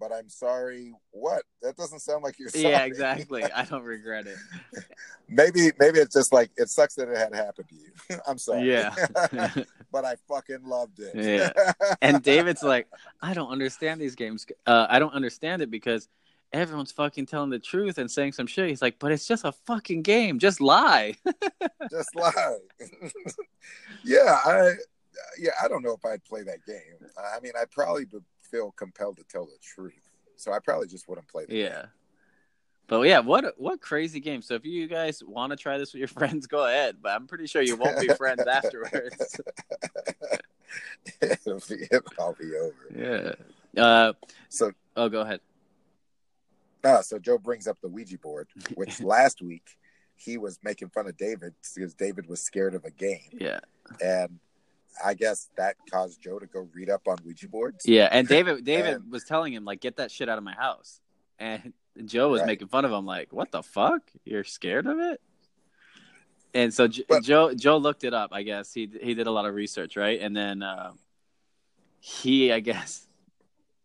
but 0.01 0.13
i'm 0.13 0.29
sorry 0.29 0.93
what 1.11 1.43
that 1.63 1.77
doesn't 1.77 2.01
sound 2.01 2.23
like 2.25 2.39
you're 2.39 2.49
sorry 2.51 2.65
Yeah, 2.73 2.85
exactly. 2.85 3.45
I 3.45 3.65
don't 3.65 3.83
regret 3.83 4.27
it. 4.27 4.37
maybe 5.29 5.71
maybe 5.79 5.99
it's 5.99 6.15
just 6.15 6.33
like 6.33 6.51
it 6.57 6.69
sucks 6.69 6.95
that 6.97 7.09
it 7.09 7.17
had 7.17 7.35
happened 7.35 7.69
to 7.69 7.75
you 7.75 8.19
i'm 8.27 8.39
sorry 8.39 8.71
Yeah. 8.71 8.95
But 9.97 10.05
i 10.05 10.15
fucking 10.29 10.63
loved 10.63 11.01
it 11.01 11.15
Yeah. 11.15 11.51
and 12.03 12.23
David's 12.23 12.63
like, 12.63 12.87
I 13.23 13.33
don't 13.33 13.49
understand 13.51 13.99
these 13.99 14.15
games. 14.15 14.47
Uh, 14.67 14.87
I 14.91 14.99
don't 14.99 15.15
understand 15.15 15.63
it 15.63 15.71
because 15.71 16.09
everyone's 16.53 16.93
fucking 16.93 17.25
telling 17.25 17.49
the 17.49 17.59
truth 17.59 17.97
and 17.97 18.11
saying 18.11 18.33
some 18.33 18.47
shit. 18.47 18.69
He's 18.69 18.83
like, 18.83 18.99
but 18.99 19.11
it's 19.11 19.27
just 19.27 19.47
a 19.47 19.53
fucking 19.53 20.03
game. 20.03 20.39
Just 20.39 20.61
lie. 20.61 21.15
just 21.91 22.15
lie 22.15 22.59
yeah 24.05 24.39
i 24.45 24.73
yeah 25.39 25.53
i 25.63 25.69
don't 25.69 25.83
know 25.83 25.93
if 25.93 26.05
i'd 26.05 26.23
play 26.25 26.43
that 26.43 26.65
game 26.67 26.99
i 27.35 27.41
mean 27.41 27.53
i'd 27.61 27.71
probably 27.71 28.05
be- 28.05 28.19
feel 28.43 28.73
compelled 28.73 29.17
to 29.17 29.25
tell 29.25 29.47
the 29.47 29.57
truth 29.63 30.11
so 30.37 30.53
i 30.53 30.59
probably 30.59 30.87
just 30.87 31.09
wouldn't 31.09 31.27
play 31.29 31.45
the 31.47 31.55
game. 31.55 31.63
But 32.89 33.01
yeah, 33.03 33.19
what 33.21 33.55
what 33.59 33.81
crazy 33.81 34.21
game. 34.21 34.43
So 34.43 34.55
if 34.55 34.65
you 34.65 34.87
guys 34.87 35.23
want 35.25 35.51
to 35.51 35.57
try 35.57 35.77
this 35.79 35.93
with 35.93 35.99
your 35.99 36.09
friends, 36.21 36.47
go 36.47 36.67
ahead. 36.67 36.97
But 37.03 37.13
I'm 37.13 37.27
pretty 37.27 37.47
sure 37.47 37.63
you 37.63 37.77
won't 37.77 37.99
be 38.01 38.09
friends 38.09 38.43
afterwards. 38.47 39.41
it'll, 41.21 41.61
be, 41.69 41.87
it'll 41.91 42.37
be 42.39 42.55
over 42.57 43.35
yeah. 43.75 43.83
Uh, 43.83 44.13
so 44.49 44.73
oh, 44.97 45.09
go 45.09 45.21
ahead. 45.23 45.41
Ah, 46.85 47.01
so 47.01 47.19
Joe 47.19 47.39
brings 47.39 47.67
up 47.67 47.81
the 47.81 47.89
Ouija 47.89 48.19
board, 48.19 48.47
which 48.75 49.01
last 49.01 49.43
week 49.43 49.77
he 50.15 50.39
was 50.39 50.59
making 50.63 50.89
fun 50.91 51.07
of 51.09 51.17
David 51.17 51.55
because 51.75 51.95
David 51.95 52.29
was 52.29 52.41
scared 52.41 52.75
of 52.75 52.85
a 52.85 52.91
game, 52.91 53.19
Yeah. 53.33 53.61
and 54.03 54.39
I 55.05 55.15
guess 55.15 55.51
that 55.57 55.77
caused 55.91 56.23
Joe 56.23 56.39
to 56.39 56.47
go 56.47 56.69
read 56.73 56.89
up 56.89 57.09
on 57.09 57.17
Ouija 57.25 57.49
boards. 57.49 57.85
Yeah, 57.87 58.09
and 58.13 58.27
David 58.29 58.65
David 58.65 58.95
And- 58.95 59.11
was 59.11 59.25
telling 59.25 59.53
him 59.53 59.65
like, 59.65 59.81
get 59.81 59.97
that 59.97 60.11
shit 60.13 60.29
out 60.29 60.39
of 60.39 60.45
my 60.45 60.55
house, 60.55 61.01
and 61.39 61.73
Joe 62.05 62.29
was 62.31 62.41
Right. 62.41 62.49
making 62.49 62.69
fun 62.69 62.85
of 62.85 62.93
him 62.93 63.07
like, 63.07 63.33
what 63.33 63.51
the 63.51 63.63
fuck? 63.63 64.03
You're 64.25 64.45
scared 64.45 64.87
of 64.87 64.99
it? 64.99 65.21
And 66.55 66.73
so 66.73 66.89
J- 66.89 67.05
But- 67.09 67.23
Joe 67.23 67.55
Joe 67.55 67.77
looked 67.79 68.05
it 68.05 68.15
up. 68.15 68.31
I 68.33 68.43
guess 68.43 68.73
he 68.73 68.91
he 69.03 69.15
did 69.15 69.27
a 69.27 69.31
lot 69.31 69.47
of 69.47 69.55
research, 69.55 69.97
right? 69.97 70.21
And 70.21 70.37
then 70.37 70.63
uh, 70.63 70.93
he, 72.01 72.53
I 72.53 72.61
guess, 72.61 73.07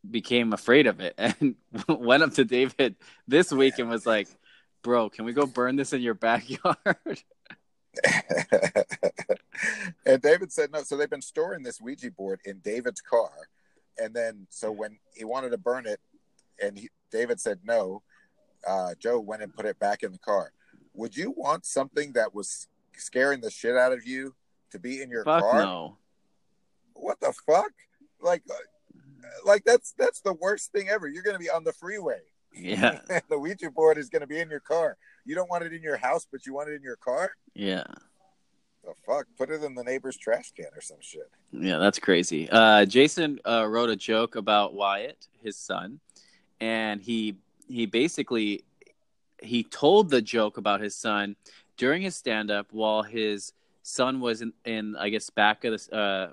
became 0.10 0.54
afraid 0.54 0.88
of 0.88 1.00
it 1.00 1.14
and 1.18 1.56
went 1.88 2.24
up 2.24 2.34
to 2.36 2.46
David 2.46 2.96
this 3.28 3.52
week 3.52 3.78
and 3.80 3.90
was 3.90 4.06
like, 4.06 4.28
"Bro, 4.84 5.10
can 5.10 5.26
we 5.26 5.34
go 5.34 5.46
burn 5.46 5.76
this 5.76 5.92
in 5.94 6.02
your 6.02 6.14
backyard?" 6.14 6.78
and 10.06 10.22
David 10.22 10.52
said 10.52 10.72
no. 10.72 10.84
So 10.84 10.96
they've 10.98 11.10
been 11.10 11.22
storing 11.22 11.64
this 11.64 11.82
Ouija 11.82 12.12
board 12.12 12.40
in 12.46 12.60
David's 12.60 13.02
car, 13.02 13.32
and 13.98 14.14
then 14.14 14.48
so 14.50 14.72
when 14.72 14.98
he 15.14 15.26
wanted 15.26 15.50
to 15.50 15.58
burn 15.58 15.86
it, 15.86 16.00
and 16.62 16.78
he, 16.78 16.90
David 17.12 17.40
said 17.40 17.60
no, 17.64 18.04
uh, 18.68 18.94
Joe 19.00 19.20
went 19.20 19.42
and 19.42 19.54
put 19.54 19.66
it 19.66 19.80
back 19.80 20.04
in 20.04 20.12
the 20.12 20.20
car. 20.20 20.52
Would 20.94 21.16
you 21.16 21.32
want 21.36 21.66
something 21.66 22.14
that 22.14 22.34
was 22.36 22.68
scaring 22.98 23.42
the 23.42 23.50
shit 23.50 23.76
out 23.76 23.94
of 23.94 24.06
you 24.06 24.36
to 24.72 24.80
be 24.80 25.02
in 25.02 25.10
your 25.10 25.24
Fuck 25.24 25.42
car? 25.42 25.62
no. 25.64 25.98
what 26.94 27.20
the 27.20 27.34
fuck? 27.48 27.72
Like, 28.22 28.44
uh, 28.50 28.54
like 29.46 29.64
that's 29.64 29.94
that's 29.98 30.22
the 30.22 30.34
worst 30.34 30.72
thing 30.72 30.90
ever. 30.90 31.08
You're 31.08 31.24
gonna 31.24 31.40
be 31.40 31.50
on 31.50 31.64
the 31.64 31.74
freeway. 31.74 32.20
Yeah, 32.54 33.00
the 33.30 33.40
Ouija 33.40 33.72
board 33.72 33.98
is 33.98 34.10
gonna 34.10 34.28
be 34.28 34.40
in 34.40 34.50
your 34.50 34.60
car. 34.60 34.98
You 35.26 35.36
don't 35.36 35.50
want 35.50 35.64
it 35.64 35.74
in 35.74 35.82
your 35.82 35.98
house, 35.98 36.28
but 36.32 36.46
you 36.46 36.54
want 36.54 36.70
it 36.70 36.74
in 36.76 36.84
your 36.84 36.98
car. 36.98 37.32
yeah. 37.54 37.84
The 38.84 38.94
fuck? 39.06 39.28
Put 39.38 39.52
it 39.52 39.62
in 39.62 39.76
the 39.76 39.84
neighbor's 39.84 40.18
trash 40.18 40.52
can 40.58 40.66
or 40.76 40.82
some 40.82 40.98
shit. 41.02 41.30
Yeah, 41.52 41.78
that's 41.78 42.00
crazy. 42.00 42.50
Uh, 42.50 42.84
Jason 42.86 43.40
uh, 43.48 43.68
wrote 43.68 43.92
a 43.92 43.96
joke 43.96 44.36
about 44.36 44.74
Wyatt, 44.74 45.28
his 45.44 45.56
son, 45.56 46.00
and 46.62 47.02
he 47.02 47.36
he 47.68 47.86
basically 47.86 48.64
he 49.42 49.64
told 49.64 50.10
the 50.10 50.22
joke 50.22 50.58
about 50.58 50.80
his 50.80 50.96
son 50.96 51.36
during 51.76 52.04
his 52.04 52.16
stand 52.16 52.52
up 52.52 52.68
while 52.72 53.02
his 53.02 53.54
son 53.82 54.22
was 54.22 54.42
in, 54.42 54.54
in 54.64 54.96
I 54.96 55.10
guess 55.10 55.30
back 55.32 55.66
of 55.66 55.74
the 55.74 55.96
uh, 55.96 56.30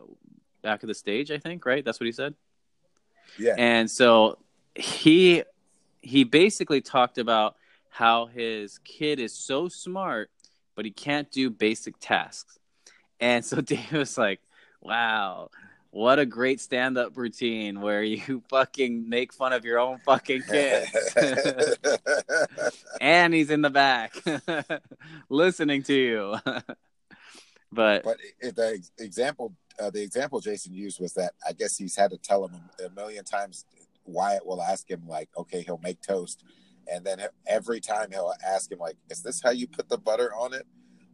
back 0.62 0.82
of 0.82 0.88
the 0.88 0.94
stage. 0.94 1.30
I 1.30 1.38
think 1.38 1.64
right. 1.64 1.84
That's 1.84 1.98
what 1.98 2.04
he 2.04 2.12
said. 2.12 2.34
Yeah. 3.38 3.54
And 3.56 3.90
so 3.90 4.38
he 4.74 5.42
he 6.02 6.24
basically 6.24 6.82
talked 6.82 7.18
about 7.18 7.56
how 7.88 8.26
his 8.26 8.78
kid 8.84 9.18
is 9.18 9.32
so 9.32 9.68
smart, 9.68 10.30
but 10.76 10.84
he 10.84 10.90
can't 10.90 11.30
do 11.30 11.50
basic 11.50 11.94
tasks. 11.98 12.58
And 13.18 13.44
so 13.44 13.60
Dave 13.62 13.92
was 13.92 14.18
like, 14.18 14.40
"Wow, 14.82 15.50
what 15.90 16.18
a 16.18 16.26
great 16.26 16.60
stand-up 16.60 17.16
routine 17.16 17.80
where 17.80 18.02
you 18.02 18.42
fucking 18.50 19.08
make 19.08 19.32
fun 19.32 19.52
of 19.52 19.64
your 19.64 19.78
own 19.78 19.98
fucking 19.98 20.42
kids." 20.42 21.14
and 23.00 23.34
he's 23.34 23.50
in 23.50 23.62
the 23.62 23.70
back 23.70 24.14
listening 25.28 25.82
to 25.84 25.94
you. 25.94 26.36
but 27.72 28.04
but 28.04 28.16
the 28.40 28.82
example 28.98 29.54
uh, 29.80 29.90
the 29.90 30.02
example 30.02 30.40
Jason 30.40 30.72
used 30.72 31.00
was 31.00 31.14
that 31.14 31.32
I 31.46 31.52
guess 31.52 31.76
he's 31.76 31.96
had 31.96 32.10
to 32.10 32.18
tell 32.18 32.46
him 32.46 32.60
a 32.84 32.90
million 32.90 33.24
times. 33.24 33.64
Wyatt 34.04 34.46
will 34.46 34.62
ask 34.62 34.90
him 34.90 35.02
like, 35.06 35.28
"Okay, 35.36 35.60
he'll 35.60 35.80
make 35.82 36.00
toast," 36.00 36.42
and 36.90 37.04
then 37.04 37.20
every 37.46 37.78
time 37.78 38.10
he'll 38.10 38.32
ask 38.46 38.72
him 38.72 38.78
like, 38.78 38.96
"Is 39.10 39.22
this 39.22 39.42
how 39.42 39.50
you 39.50 39.68
put 39.68 39.90
the 39.90 39.98
butter 39.98 40.34
on 40.34 40.54
it?" 40.54 40.66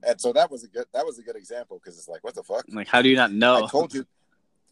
And 0.06 0.20
so 0.20 0.32
that 0.32 0.50
was 0.50 0.64
a 0.64 0.68
good 0.68 0.86
that 0.92 1.04
was 1.04 1.18
a 1.18 1.22
good 1.22 1.36
example 1.36 1.80
because 1.82 1.98
it's 1.98 2.08
like, 2.08 2.22
what 2.22 2.34
the 2.34 2.42
fuck? 2.42 2.64
Like, 2.68 2.88
how 2.88 3.02
do 3.02 3.08
you 3.08 3.16
not 3.16 3.32
know? 3.32 3.64
I 3.64 3.68
told 3.68 3.94
you, 3.94 4.04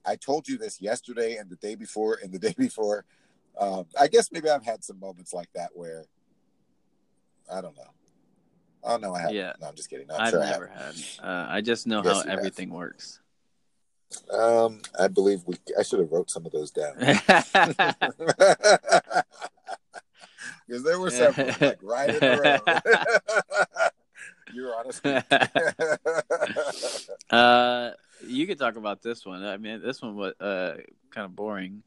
I 0.05 0.17
told 0.17 0.49
you 0.49 0.59
this 0.59 0.81
yesterday 0.81 1.37
and 1.37 1.49
the 1.51 1.57
day 1.57 1.75
before 1.75 2.19
and 2.23 2.33
the 2.33 2.39
day 2.39 2.55
before. 2.59 3.05
Um, 3.59 3.87
I 4.01 4.09
guess 4.09 4.31
maybe 4.33 4.49
I've 4.49 4.65
had 4.65 4.83
some 4.83 4.99
moments 4.99 5.33
like 5.33 5.49
that 5.55 5.71
where 5.75 6.05
I 7.53 7.61
don't 7.61 7.77
know. 7.77 7.91
Oh 8.85 8.97
no, 8.97 9.15
I 9.15 9.21
haven't. 9.21 9.37
Yeah. 9.37 9.53
No, 9.61 9.69
I'm 9.69 9.75
just 9.77 9.91
kidding. 9.91 10.07
No, 10.09 10.17
I've 10.17 10.31
sure 10.31 10.41
never 10.41 10.69
I 10.69 10.79
had. 10.79 10.95
Uh, 11.23 11.47
I 11.49 11.61
just 11.61 11.87
know 11.87 12.03
Yes, 12.05 12.17
how 12.17 12.23
you 12.25 12.31
have. 12.31 12.39
everything 12.39 12.71
works. 12.71 13.21
Um, 14.31 14.81
I 14.99 15.09
believe 15.09 15.43
we. 15.47 15.57
I 15.79 15.83
should 15.83 16.01
have 16.01 16.11
wrote 16.11 16.31
some 16.31 16.45
of 16.45 16.53
those 16.53 16.71
down 16.71 16.95
because 20.67 20.83
there 20.85 20.99
were 20.99 21.11
several 21.11 21.51
like 21.61 21.79
right 21.83 22.11
in 22.15 22.23
a 22.23 22.41
row. 22.41 22.59
You're 24.53 24.75
streak. 24.93 25.25
uh, 27.31 27.91
you 28.27 28.47
could 28.47 28.59
talk 28.59 28.77
about 28.77 29.03
this 29.03 29.25
one. 29.27 29.45
I 29.45 29.57
mean, 29.57 29.83
this 29.83 30.03
one 30.03 30.17
was 30.17 30.35
uh, 30.41 30.77
kind 31.11 31.25
of 31.25 31.35
boring. 31.37 31.83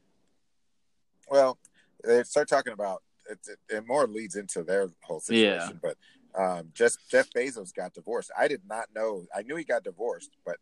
well, 1.30 1.58
they 2.04 2.22
start 2.22 2.48
talking 2.48 2.72
about 2.72 3.02
it, 3.28 3.38
it, 3.48 3.76
it. 3.76 3.86
more 3.86 4.06
leads 4.06 4.36
into 4.36 4.62
their 4.62 4.88
whole 5.02 5.20
situation, 5.20 5.80
but 5.82 5.96
um, 6.38 6.70
just 6.74 7.10
Jeff 7.10 7.30
Bezos 7.30 7.74
got 7.74 7.94
divorced. 7.94 8.30
I 8.38 8.48
did 8.48 8.62
not 8.68 8.86
know. 8.94 9.26
I 9.34 9.42
knew 9.42 9.56
he 9.56 9.64
got 9.64 9.84
divorced, 9.84 10.30
but 10.44 10.56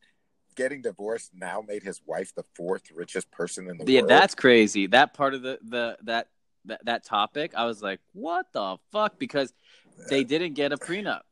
getting 0.56 0.82
divorced 0.82 1.32
now 1.34 1.62
made 1.66 1.82
his 1.82 2.00
wife 2.06 2.32
the 2.34 2.44
fourth 2.54 2.90
richest 2.94 3.30
person 3.30 3.68
in 3.68 3.76
the 3.78 3.84
Yeah, 3.84 4.00
world. 4.00 4.10
Yeah, 4.10 4.20
that's 4.20 4.34
crazy. 4.34 4.86
That 4.86 5.14
part 5.14 5.34
of 5.34 5.42
the 5.42 5.58
the 5.62 5.98
that 6.04 6.28
that 6.66 6.84
that 6.84 7.04
topic, 7.04 7.52
I 7.54 7.66
was 7.66 7.82
like, 7.82 8.00
what 8.12 8.46
the 8.52 8.76
fuck? 8.92 9.18
Because 9.18 9.52
they 10.08 10.24
didn't 10.24 10.54
get 10.54 10.72
a 10.72 10.76
prenup. 10.76 11.22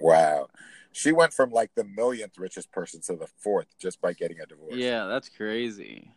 wow. 0.00 0.48
She 0.92 1.12
went 1.12 1.32
from 1.32 1.50
like 1.50 1.70
the 1.74 1.84
millionth 1.84 2.36
richest 2.38 2.72
person 2.72 3.00
to 3.02 3.16
the 3.16 3.26
fourth 3.38 3.66
just 3.78 4.00
by 4.00 4.12
getting 4.12 4.40
a 4.40 4.46
divorce. 4.46 4.74
Yeah, 4.74 5.06
that's 5.06 5.28
crazy. 5.28 6.12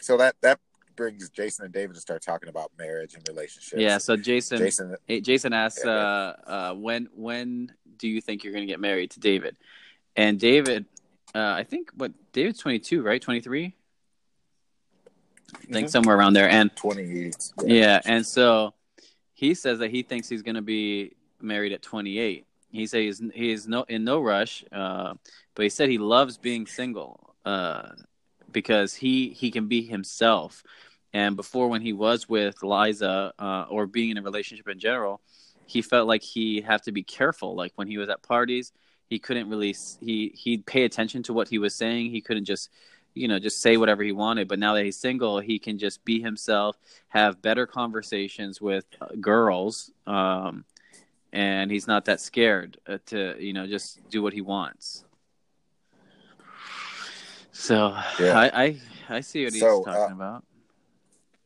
So 0.00 0.16
that 0.18 0.36
that 0.42 0.60
brings 0.96 1.28
Jason 1.30 1.64
and 1.64 1.74
David 1.74 1.94
to 1.94 2.00
start 2.00 2.22
talking 2.22 2.48
about 2.48 2.70
marriage 2.78 3.14
and 3.14 3.26
relationships. 3.28 3.80
Yeah. 3.80 3.98
So 3.98 4.16
Jason, 4.16 4.58
Jason, 4.58 4.96
Jason 5.22 5.52
asks, 5.52 5.82
Yeah, 5.84 5.90
uh, 5.92 6.34
uh, 6.46 6.74
when 6.74 7.08
when 7.14 7.72
do 7.96 8.08
you 8.08 8.20
think 8.20 8.44
you're 8.44 8.52
going 8.52 8.66
to 8.66 8.70
get 8.70 8.80
married 8.80 9.10
to 9.12 9.20
David? 9.20 9.56
And 10.16 10.38
David, 10.38 10.84
uh, 11.34 11.38
I 11.56 11.64
think 11.64 11.90
what 11.96 12.12
David's 12.32 12.58
22, 12.60 13.02
right? 13.02 13.20
23. 13.20 13.74
I 15.54 15.72
think 15.72 15.86
Mhm. 15.86 15.90
somewhere 15.90 16.16
around 16.16 16.34
there. 16.34 16.48
And 16.48 16.74
twenty. 16.76 17.32
Yeah, 17.64 18.00
and 18.04 18.26
so 18.26 18.74
he 19.32 19.54
says 19.54 19.78
that 19.78 19.90
he 19.90 20.02
thinks 20.02 20.28
he's 20.28 20.42
going 20.42 20.56
to 20.56 20.62
be 20.62 21.14
married 21.40 21.72
at 21.72 21.82
28. 21.82 22.44
He 22.74 22.86
says 22.86 23.20
he's, 23.20 23.32
he 23.32 23.52
is 23.52 23.68
no 23.68 23.84
in 23.84 24.04
no 24.04 24.20
rush, 24.20 24.64
uh, 24.72 25.14
but 25.54 25.62
he 25.62 25.68
said 25.68 25.88
he 25.88 25.98
loves 25.98 26.36
being 26.38 26.66
single 26.66 27.34
uh, 27.44 27.90
because 28.50 28.94
he 28.94 29.30
he 29.30 29.50
can 29.50 29.68
be 29.68 29.82
himself. 29.82 30.64
And 31.12 31.36
before, 31.36 31.68
when 31.68 31.82
he 31.82 31.92
was 31.92 32.28
with 32.28 32.62
Liza 32.64 33.32
uh, 33.38 33.66
or 33.70 33.86
being 33.86 34.10
in 34.10 34.18
a 34.18 34.22
relationship 34.22 34.68
in 34.68 34.80
general, 34.80 35.20
he 35.66 35.82
felt 35.82 36.08
like 36.08 36.22
he 36.22 36.60
had 36.60 36.82
to 36.82 36.92
be 36.92 37.04
careful. 37.04 37.54
Like 37.54 37.72
when 37.76 37.86
he 37.86 37.96
was 37.96 38.08
at 38.08 38.22
parties, 38.22 38.72
he 39.08 39.20
couldn't 39.20 39.48
really 39.48 39.76
he 40.00 40.32
he'd 40.34 40.66
pay 40.66 40.84
attention 40.84 41.22
to 41.24 41.32
what 41.32 41.48
he 41.48 41.58
was 41.58 41.74
saying. 41.74 42.10
He 42.10 42.20
couldn't 42.20 42.44
just 42.44 42.70
you 43.14 43.28
know 43.28 43.38
just 43.38 43.62
say 43.62 43.76
whatever 43.76 44.02
he 44.02 44.10
wanted 44.10 44.48
but 44.48 44.58
now 44.58 44.74
that 44.74 44.84
he's 44.84 44.96
single 44.96 45.38
he 45.38 45.56
can 45.58 45.78
just 45.78 46.04
be 46.04 46.20
himself 46.20 46.76
have 47.08 47.40
better 47.40 47.64
conversations 47.64 48.60
with 48.60 48.84
uh, 49.00 49.06
girls 49.20 49.92
um, 50.08 50.64
and 51.34 51.68
he's 51.70 51.88
not 51.88 52.04
that 52.04 52.20
scared 52.20 52.78
uh, 52.86 52.98
to 53.06 53.34
you 53.38 53.52
know 53.52 53.66
just 53.66 54.00
do 54.08 54.22
what 54.22 54.32
he 54.32 54.40
wants 54.40 55.04
so 57.52 57.96
Yeah. 58.18 58.38
I, 58.38 58.64
I 58.64 58.80
i 59.08 59.20
see 59.20 59.44
what 59.44 59.52
he's 59.52 59.60
So, 59.60 59.84
talking 59.84 60.12
uh, 60.12 60.14
about 60.14 60.44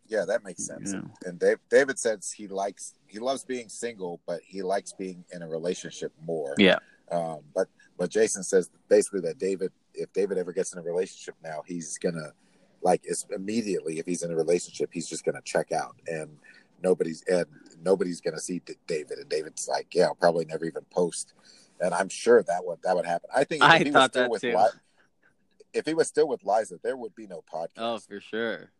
Yeah, 0.06 0.24
that 0.26 0.44
makes 0.44 0.64
sense. 0.64 0.92
Yeah. 0.94 1.02
And 1.28 1.38
Dave, 1.38 1.58
David 1.70 1.98
says 1.98 2.30
he 2.30 2.46
likes 2.48 2.94
he 3.06 3.18
loves 3.18 3.44
being 3.44 3.68
single, 3.68 4.20
but 4.26 4.40
he 4.46 4.62
likes 4.62 4.92
being 4.92 5.24
in 5.32 5.42
a 5.42 5.48
relationship 5.48 6.12
more. 6.24 6.54
yeah 6.58 6.78
Um, 7.10 7.40
but 7.54 7.68
but 7.98 8.10
Jason 8.10 8.42
says 8.42 8.70
basically 8.88 9.20
that 9.22 9.38
David, 9.38 9.72
if 9.94 10.12
David 10.12 10.38
ever 10.38 10.52
gets 10.52 10.72
in 10.72 10.78
a 10.78 10.82
relationship 10.82 11.34
now, 11.42 11.62
he's 11.66 11.98
gonna 11.98 12.32
like 12.82 13.00
it's 13.04 13.26
immediately 13.34 13.98
if 13.98 14.06
he's 14.06 14.22
in 14.22 14.30
a 14.30 14.36
relationship, 14.36 14.90
he's 14.92 15.08
just 15.08 15.24
gonna 15.24 15.42
check 15.44 15.72
out 15.72 15.96
and 16.06 16.30
nobody's 16.82 17.22
and 17.28 17.46
nobody's 17.82 18.20
gonna 18.20 18.40
see 18.40 18.60
D- 18.60 18.74
David. 18.86 19.18
And 19.18 19.28
David's 19.28 19.68
like, 19.68 19.94
yeah, 19.94 20.04
I'll 20.06 20.14
probably 20.14 20.44
never 20.44 20.64
even 20.64 20.84
post. 20.90 21.34
And 21.80 21.94
I'm 21.94 22.08
sure 22.08 22.42
that 22.42 22.64
would 22.64 22.78
that 22.82 22.96
would 22.96 23.06
happen. 23.06 23.30
I 23.34 23.44
think 23.44 23.62
if 23.62 23.68
I 23.70 23.78
he 23.78 23.90
was 23.90 24.04
still 24.10 24.30
with 24.30 24.40
too. 24.42 24.56
Li- 24.56 24.80
if 25.74 25.84
he 25.86 25.94
was 25.94 26.08
still 26.08 26.26
with 26.28 26.42
Liza, 26.44 26.80
there 26.82 26.96
would 26.96 27.14
be 27.14 27.26
no 27.26 27.42
podcast. 27.52 27.68
oh 27.78 27.98
for 27.98 28.20
sure 28.20 28.70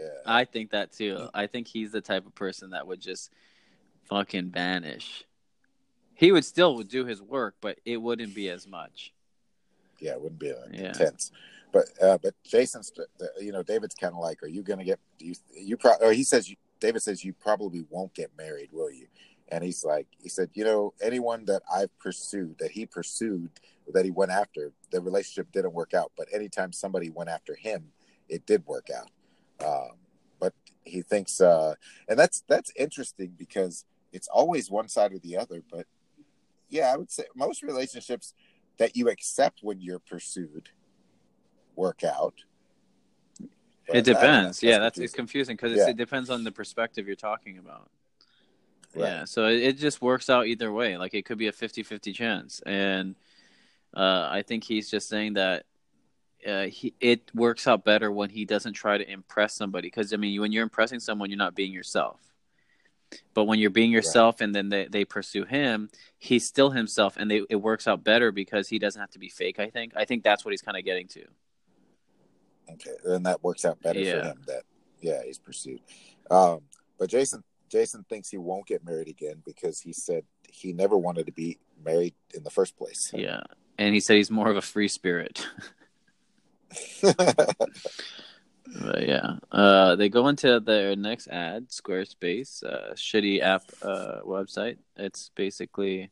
yeah. 0.00 0.06
i 0.26 0.44
think 0.44 0.70
that 0.72 0.92
too 0.92 1.28
i 1.32 1.46
think 1.46 1.66
he's 1.66 1.90
the 1.92 2.00
type 2.02 2.26
of 2.26 2.34
person 2.34 2.70
that 2.70 2.86
would 2.86 3.00
just 3.00 3.30
fucking 4.10 4.50
vanish 4.50 5.24
he 6.14 6.32
would 6.32 6.44
still 6.44 6.78
do 6.82 7.04
his 7.06 7.22
work 7.22 7.54
but 7.62 7.78
it 7.86 7.96
wouldn't 7.96 8.34
be 8.34 8.48
as 8.50 8.66
much 8.66 9.12
yeah, 9.98 10.12
it 10.12 10.20
wouldn't 10.20 10.38
be 10.38 10.50
uh, 10.52 10.56
Yeah. 10.70 10.88
intense. 10.88 11.32
But 11.72 11.86
uh, 12.02 12.18
but 12.22 12.34
Jason's, 12.44 12.92
you 13.40 13.50
know, 13.50 13.62
David's 13.62 13.94
kind 13.94 14.12
of 14.12 14.20
like, 14.20 14.42
are 14.42 14.46
you 14.46 14.62
gonna 14.62 14.84
get? 14.84 15.00
Do 15.18 15.24
you 15.24 15.34
you 15.54 15.76
pro? 15.78 15.92
Or 16.02 16.12
he 16.12 16.22
says, 16.22 16.50
you, 16.50 16.56
David 16.80 17.02
says 17.02 17.24
you 17.24 17.32
probably 17.32 17.84
won't 17.90 18.14
get 18.14 18.30
married, 18.36 18.70
will 18.72 18.90
you? 18.90 19.06
And 19.48 19.62
he's 19.62 19.84
like, 19.84 20.08
he 20.18 20.28
said, 20.28 20.50
you 20.54 20.64
know, 20.64 20.92
anyone 21.00 21.44
that 21.46 21.62
I've 21.72 21.96
pursued, 21.98 22.56
that 22.58 22.72
he 22.72 22.84
pursued, 22.84 23.50
that 23.92 24.04
he 24.04 24.10
went 24.10 24.32
after, 24.32 24.72
the 24.90 25.00
relationship 25.00 25.52
didn't 25.52 25.72
work 25.72 25.94
out. 25.94 26.12
But 26.16 26.28
anytime 26.32 26.72
somebody 26.72 27.10
went 27.10 27.30
after 27.30 27.54
him, 27.54 27.92
it 28.28 28.44
did 28.46 28.66
work 28.66 28.88
out. 28.90 29.10
Um, 29.64 29.96
but 30.40 30.52
he 30.84 31.02
thinks, 31.02 31.40
uh, 31.40 31.74
and 32.08 32.18
that's 32.18 32.42
that's 32.48 32.72
interesting 32.76 33.34
because 33.38 33.84
it's 34.12 34.28
always 34.28 34.70
one 34.70 34.88
side 34.88 35.12
or 35.12 35.18
the 35.18 35.36
other. 35.36 35.62
But 35.70 35.86
yeah, 36.68 36.92
I 36.92 36.96
would 36.96 37.10
say 37.10 37.24
most 37.34 37.62
relationships 37.62 38.34
that 38.78 38.96
you 38.96 39.08
accept 39.08 39.60
when 39.62 39.80
you're 39.80 40.00
pursued 40.00 40.70
work 41.76 42.02
out. 42.02 42.34
But 43.86 43.96
it 43.98 44.04
depends. 44.04 44.62
Yeah, 44.62 44.78
that's 44.78 44.98
it's 44.98 45.12
confusing. 45.14 45.56
because 45.56 45.76
Yeah. 45.76 45.88
it 45.90 45.96
depends 45.96 46.30
on 46.30 46.44
the 46.44 46.52
perspective 46.52 47.06
you're 47.06 47.16
talking 47.16 47.58
about. 47.58 47.88
Right. 48.94 49.08
Yeah, 49.08 49.24
so 49.24 49.46
it, 49.46 49.62
it 49.62 49.78
just 49.78 50.00
works 50.00 50.30
out 50.30 50.46
either 50.46 50.72
way. 50.72 50.96
Like 50.96 51.14
it 51.14 51.24
could 51.24 51.38
be 51.38 51.48
a 51.48 51.52
50-50 51.52 52.14
chance, 52.14 52.60
and 52.64 53.14
uh, 53.94 54.28
I 54.30 54.42
think 54.46 54.64
he's 54.64 54.90
just 54.90 55.08
saying 55.08 55.34
that 55.34 55.64
uh, 56.46 56.64
he 56.66 56.94
it 57.00 57.30
works 57.34 57.66
out 57.66 57.84
better 57.84 58.10
when 58.10 58.30
he 58.30 58.44
doesn't 58.44 58.72
try 58.74 58.96
to 58.98 59.10
impress 59.10 59.54
somebody. 59.54 59.88
Because 59.88 60.12
I 60.12 60.16
mean, 60.16 60.40
when 60.40 60.52
you're 60.52 60.62
impressing 60.62 61.00
someone, 61.00 61.28
you're 61.30 61.38
not 61.38 61.54
being 61.54 61.72
yourself. 61.72 62.20
But 63.34 63.44
when 63.44 63.58
you're 63.60 63.70
being 63.70 63.92
yourself, 63.92 64.40
and 64.40 64.52
then 64.54 64.68
they, 64.68 64.86
they 64.86 65.04
pursue 65.04 65.44
him, 65.44 65.90
he's 66.18 66.44
still 66.44 66.70
himself, 66.70 67.16
and 67.16 67.30
they, 67.30 67.42
it 67.48 67.56
works 67.56 67.86
out 67.86 68.02
better 68.02 68.32
because 68.32 68.68
he 68.68 68.78
doesn't 68.80 69.00
have 69.00 69.10
to 69.12 69.18
be 69.20 69.28
fake. 69.28 69.58
I 69.60 69.70
think. 69.70 69.92
I 69.94 70.04
think 70.04 70.24
that's 70.24 70.44
what 70.44 70.50
he's 70.52 70.62
kind 70.62 70.76
of 70.76 70.84
getting 70.84 71.06
to. 71.08 71.24
Okay, 72.72 72.92
then 73.04 73.22
that 73.24 73.42
works 73.42 73.64
out 73.64 73.80
better 73.82 74.00
Yeah. 74.00 74.20
for 74.20 74.26
him. 74.28 74.42
That 74.46 74.62
yeah, 75.00 75.22
he's 75.24 75.38
pursued. 75.38 75.80
Um, 76.30 76.60
but 76.98 77.10
Jason, 77.10 77.42
Jason 77.68 78.04
thinks 78.08 78.28
he 78.28 78.38
won't 78.38 78.66
get 78.66 78.84
married 78.84 79.08
again 79.08 79.42
because 79.44 79.80
he 79.80 79.92
said 79.92 80.24
he 80.48 80.72
never 80.72 80.96
wanted 80.96 81.26
to 81.26 81.32
be 81.32 81.58
married 81.84 82.14
in 82.34 82.42
the 82.42 82.50
first 82.50 82.76
place. 82.76 83.12
Yeah, 83.16 83.42
and 83.78 83.94
he 83.94 84.00
said 84.00 84.16
he's 84.16 84.30
more 84.30 84.50
of 84.50 84.56
a 84.56 84.62
free 84.62 84.88
spirit. 84.88 85.46
But 88.80 89.06
yeah, 89.06 89.36
uh, 89.52 89.94
they 89.94 90.08
go 90.08 90.26
into 90.26 90.58
their 90.58 90.96
next 90.96 91.28
ad, 91.28 91.68
Squarespace, 91.68 92.64
uh, 92.64 92.94
shitty 92.94 93.40
app 93.40 93.62
uh, 93.80 94.20
website. 94.24 94.76
It's 94.96 95.30
basically 95.36 96.10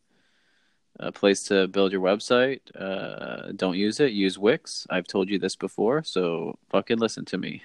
a 1.01 1.11
place 1.13 1.43
to 1.45 1.67
build 1.69 1.93
your 1.93 2.01
website. 2.01 2.61
Uh, 2.79 3.53
don't 3.57 3.77
use 3.77 4.01
it. 4.01 4.13
Use 4.13 4.39
Wix. 4.39 4.87
I've 4.91 5.07
told 5.07 5.29
you 5.29 5.39
this 5.39 5.57
before, 5.57 6.03
so 6.05 6.59
fucking 6.71 6.99
listen 6.99 7.25
to 7.27 7.39
me. 7.39 7.63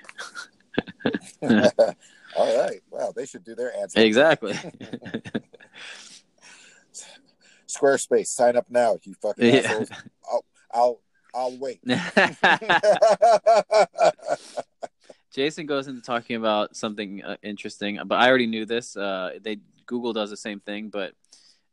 All 1.41 2.57
right. 2.57 2.81
Well, 2.91 3.11
they 3.15 3.25
should 3.25 3.43
do 3.43 3.55
their 3.55 3.71
ads. 3.81 3.95
exactly. 3.95 4.53
Squarespace, 7.67 8.27
sign 8.27 8.55
up 8.55 8.65
now, 8.69 8.97
you 9.03 9.13
fucking 9.21 9.45
Yeah. 9.45 9.59
assholes. 9.59 9.89
I'll, 10.29 10.45
I'll, 10.73 10.99
I'll 11.35 11.57
wait. 11.59 11.79
Jason 15.31 15.67
goes 15.67 15.87
into 15.87 16.01
talking 16.01 16.35
about 16.35 16.75
something 16.75 17.23
uh, 17.23 17.37
interesting, 17.43 17.99
but 18.05 18.15
I 18.15 18.27
already 18.29 18.47
knew 18.47 18.65
this. 18.65 18.97
Uh, 18.97 19.37
they 19.41 19.59
Google 19.85 20.13
does 20.13 20.31
the 20.31 20.37
same 20.37 20.59
thing, 20.59 20.89
but 20.89 21.13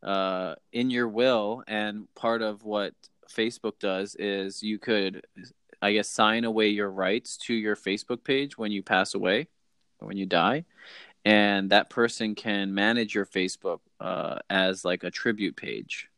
uh, 0.03 0.55
in 0.71 0.89
your 0.89 1.07
will, 1.07 1.63
and 1.67 2.07
part 2.15 2.41
of 2.41 2.63
what 2.63 2.93
Facebook 3.29 3.79
does 3.79 4.15
is 4.15 4.61
you 4.63 4.79
could, 4.79 5.25
I 5.81 5.93
guess, 5.93 6.09
sign 6.09 6.43
away 6.45 6.69
your 6.69 6.89
rights 6.89 7.37
to 7.47 7.53
your 7.53 7.75
Facebook 7.75 8.23
page 8.23 8.57
when 8.57 8.71
you 8.71 8.83
pass 8.83 9.13
away 9.15 9.47
or 9.99 10.07
when 10.07 10.17
you 10.17 10.25
die, 10.25 10.65
and 11.25 11.69
that 11.71 11.89
person 11.89 12.35
can 12.35 12.73
manage 12.73 13.15
your 13.15 13.25
Facebook 13.25 13.79
uh, 13.99 14.39
as 14.49 14.85
like 14.85 15.03
a 15.03 15.11
tribute 15.11 15.55
page. 15.55 16.09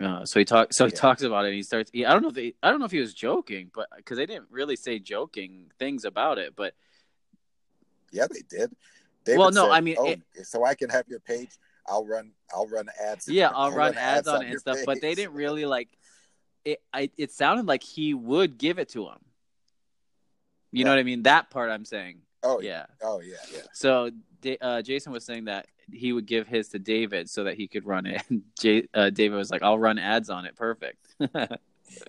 Uh, 0.00 0.24
so 0.26 0.38
he 0.38 0.44
talk, 0.44 0.72
so 0.74 0.84
he 0.84 0.92
Yeah. 0.92 0.98
talks 0.98 1.22
about 1.22 1.46
it. 1.46 1.48
and 1.48 1.56
He 1.56 1.62
starts. 1.62 1.90
He, 1.92 2.04
I 2.04 2.12
don't 2.12 2.22
know 2.22 2.28
if 2.28 2.34
they, 2.34 2.54
I 2.62 2.70
don't 2.70 2.78
know 2.80 2.84
if 2.84 2.92
he 2.92 3.00
was 3.00 3.14
joking, 3.14 3.70
but 3.74 3.88
because 3.96 4.18
they 4.18 4.26
didn't 4.26 4.48
really 4.50 4.76
say 4.76 4.98
joking 4.98 5.70
things 5.78 6.04
about 6.04 6.38
it. 6.38 6.54
But 6.54 6.74
yeah, 8.12 8.26
they 8.30 8.42
did. 8.48 8.76
David 9.24 9.38
Well, 9.38 9.50
no, 9.52 9.62
said, 9.64 9.70
I 9.72 9.80
mean, 9.80 9.96
oh, 9.98 10.10
it- 10.10 10.22
so 10.46 10.64
I 10.64 10.74
can 10.74 10.90
have 10.90 11.08
your 11.08 11.20
page. 11.20 11.50
I'll 11.88 12.04
run. 12.06 12.32
I'll 12.54 12.66
run 12.66 12.88
ads. 13.02 13.28
yeah, 13.28 13.50
I'll 13.54 13.72
run 13.72 13.96
ads 13.96 14.28
on 14.28 14.42
it 14.42 14.50
and 14.50 14.60
stuff. 14.60 14.78
But 14.84 15.00
they 15.00 15.14
didn't 15.14 15.34
really 15.34 15.66
like 15.66 15.88
it. 16.64 16.80
I 16.92 17.10
it 17.16 17.32
sounded 17.32 17.66
like 17.66 17.82
he 17.82 18.14
would 18.14 18.58
give 18.58 18.78
it 18.78 18.90
to 18.90 19.06
him. 19.06 19.18
You 20.72 20.84
know 20.84 20.90
what 20.90 20.98
I 20.98 21.04
mean? 21.04 21.22
That 21.22 21.50
part 21.50 21.70
I'm 21.70 21.84
saying. 21.84 22.18
Oh 22.42 22.60
yeah. 22.60 22.86
Yeah. 23.00 23.08
Oh 23.08 23.20
yeah. 23.20 23.36
Yeah. 23.52 23.60
So 23.72 24.10
uh, 24.60 24.82
Jason 24.82 25.12
was 25.12 25.24
saying 25.24 25.46
that 25.46 25.66
he 25.90 26.12
would 26.12 26.26
give 26.26 26.46
his 26.46 26.68
to 26.68 26.78
David 26.78 27.30
so 27.30 27.44
that 27.44 27.54
he 27.54 27.66
could 27.68 27.86
run 27.86 28.06
it. 28.06 28.22
J- 28.60 28.88
uh, 28.92 29.10
David 29.10 29.36
was 29.36 29.50
like, 29.50 29.62
"I'll 29.62 29.78
run 29.78 29.98
ads 29.98 30.30
on 30.30 30.44
it. 30.44 30.56
Perfect." 30.56 31.06
but 31.18 31.60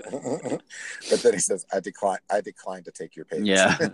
then 0.09 1.33
he 1.33 1.39
says, 1.39 1.65
"I 1.71 1.79
decline. 1.79 2.19
I 2.29 2.41
decline 2.41 2.83
to 2.83 2.91
take 2.91 3.15
your 3.15 3.25
page." 3.25 3.45
Yeah. 3.45 3.77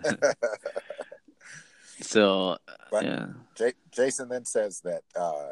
so 2.00 2.56
But- 2.90 3.04
yeah, 3.04 3.26
J- 3.54 3.72
Jason 3.90 4.28
then 4.28 4.44
says 4.44 4.80
that 4.80 5.02
uh, 5.16 5.50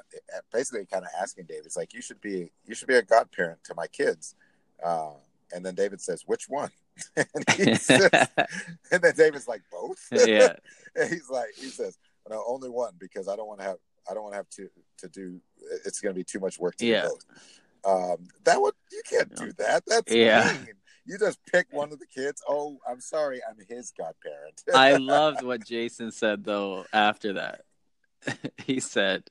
basically 0.53 0.87
kind 0.87 1.05
of 1.05 1.11
asking 1.21 1.47
David, 1.47 1.67
"It's 1.67 1.77
like 1.77 1.95
you 1.95 2.03
should 2.03 2.21
be 2.21 2.51
you 2.65 2.75
should 2.75 2.89
be 2.89 2.97
a 2.97 3.03
godparent 3.03 3.63
to 3.65 3.75
my 3.75 3.87
kids." 3.87 4.35
Uh, 4.85 5.13
and 5.53 5.65
then 5.65 5.75
David 5.75 6.01
says, 6.01 6.23
"Which 6.27 6.49
one?" 6.49 6.71
and, 7.17 7.81
says, 7.81 8.11
and 8.91 9.03
then 9.03 9.15
David's 9.17 9.49
like, 9.49 9.63
"Both." 9.71 10.07
yeah, 10.11 10.55
and 10.97 11.09
he's 11.11 11.31
like, 11.31 11.51
he 11.57 11.69
says, 11.69 11.97
"No, 12.29 12.43
only 12.47 12.69
one 12.71 12.95
because 12.99 13.29
I 13.29 13.37
don't 13.37 13.47
want 13.47 13.61
to 13.61 13.67
have 13.67 13.77
I 14.11 14.15
don't 14.15 14.25
want 14.25 14.33
to 14.35 14.39
have 14.39 14.51
to 14.51 14.69
to 14.99 15.09
do. 15.09 15.41
It's 15.87 16.01
going 16.01 16.15
to 16.15 16.19
be 16.19 16.25
too 16.25 16.41
much 16.41 16.59
work 16.59 16.77
to 16.77 16.87
Yeah. 16.87 17.03
do 17.03 17.09
both." 17.09 17.25
Um, 17.85 18.29
that 18.45 18.61
would 18.61 18.75
you 18.93 19.03
can't 19.09 19.35
do 19.35 19.53
that. 19.59 19.85
That's 19.87 20.13
Yeah. 20.13 20.53
mean. 20.65 20.75
You 21.05 21.19
just 21.19 21.39
pick 21.47 21.67
one 21.71 21.93
of 21.93 21.99
the 21.99 22.07
kids. 22.07 22.43
Oh, 22.49 22.79
I'm 22.89 23.01
sorry, 23.01 23.41
I'm 23.49 23.57
his 23.69 23.93
godparent. 23.97 24.63
I 24.75 24.97
loved 24.97 25.43
what 25.43 25.67
Jason 25.67 26.13
said 26.13 26.45
though 26.45 26.85
after 26.93 27.35
that. 27.35 27.63
he 28.65 28.79
said, 28.79 29.25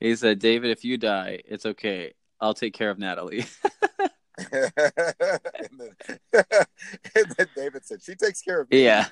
he 0.00 0.14
said, 0.16 0.38
David, 0.38 0.70
if 0.70 0.84
you 0.84 0.98
die, 0.98 1.40
it's 1.46 1.64
okay. 1.64 2.12
I'll 2.40 2.54
take 2.54 2.74
care 2.74 2.90
of 2.90 2.98
Natalie. 2.98 3.46
and, 4.52 4.72
then, 5.78 5.94
and 6.32 7.26
then 7.36 7.46
David 7.54 7.84
said, 7.84 8.02
"She 8.02 8.14
takes 8.14 8.42
care 8.42 8.60
of 8.60 8.70
me." 8.70 8.82
yeah. 8.82 9.06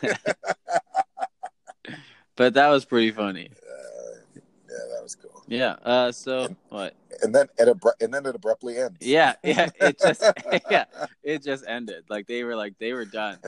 but 2.36 2.54
that 2.54 2.68
was 2.68 2.84
pretty 2.84 3.12
funny. 3.12 3.50
Uh, 3.52 4.20
yeah, 4.34 4.94
that 4.94 5.02
was 5.02 5.14
cool. 5.14 5.44
Yeah. 5.46 5.76
Uh. 5.84 6.10
So 6.10 6.56
what? 6.70 6.96
And 7.30 7.34
then 7.36 7.46
it 7.58 7.78
abru- 7.78 7.92
and 8.00 8.12
then 8.12 8.26
it 8.26 8.34
abruptly 8.34 8.76
ends. 8.76 8.96
Yeah. 9.00 9.34
Yeah. 9.44 9.68
It 9.80 10.00
just. 10.00 10.24
yeah. 10.70 10.86
It 11.22 11.44
just 11.44 11.64
ended. 11.64 12.06
Like 12.08 12.26
they 12.26 12.42
were 12.42 12.56
like 12.56 12.76
they 12.78 12.92
were 12.92 13.04
done. 13.04 13.38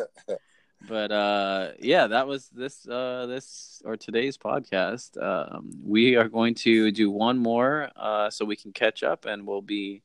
But 0.88 1.10
uh, 1.10 1.72
yeah, 1.80 2.06
that 2.06 2.28
was 2.28 2.48
this 2.50 2.86
uh 2.86 3.26
this 3.26 3.82
or 3.84 3.96
today's 3.96 4.38
podcast. 4.38 5.20
Um, 5.20 5.72
we 5.84 6.14
are 6.14 6.28
going 6.28 6.54
to 6.66 6.92
do 6.92 7.10
one 7.10 7.38
more 7.38 7.90
uh 7.96 8.30
so 8.30 8.44
we 8.44 8.54
can 8.54 8.72
catch 8.72 9.02
up 9.02 9.24
and 9.24 9.48
we'll 9.48 9.62
be 9.62 10.02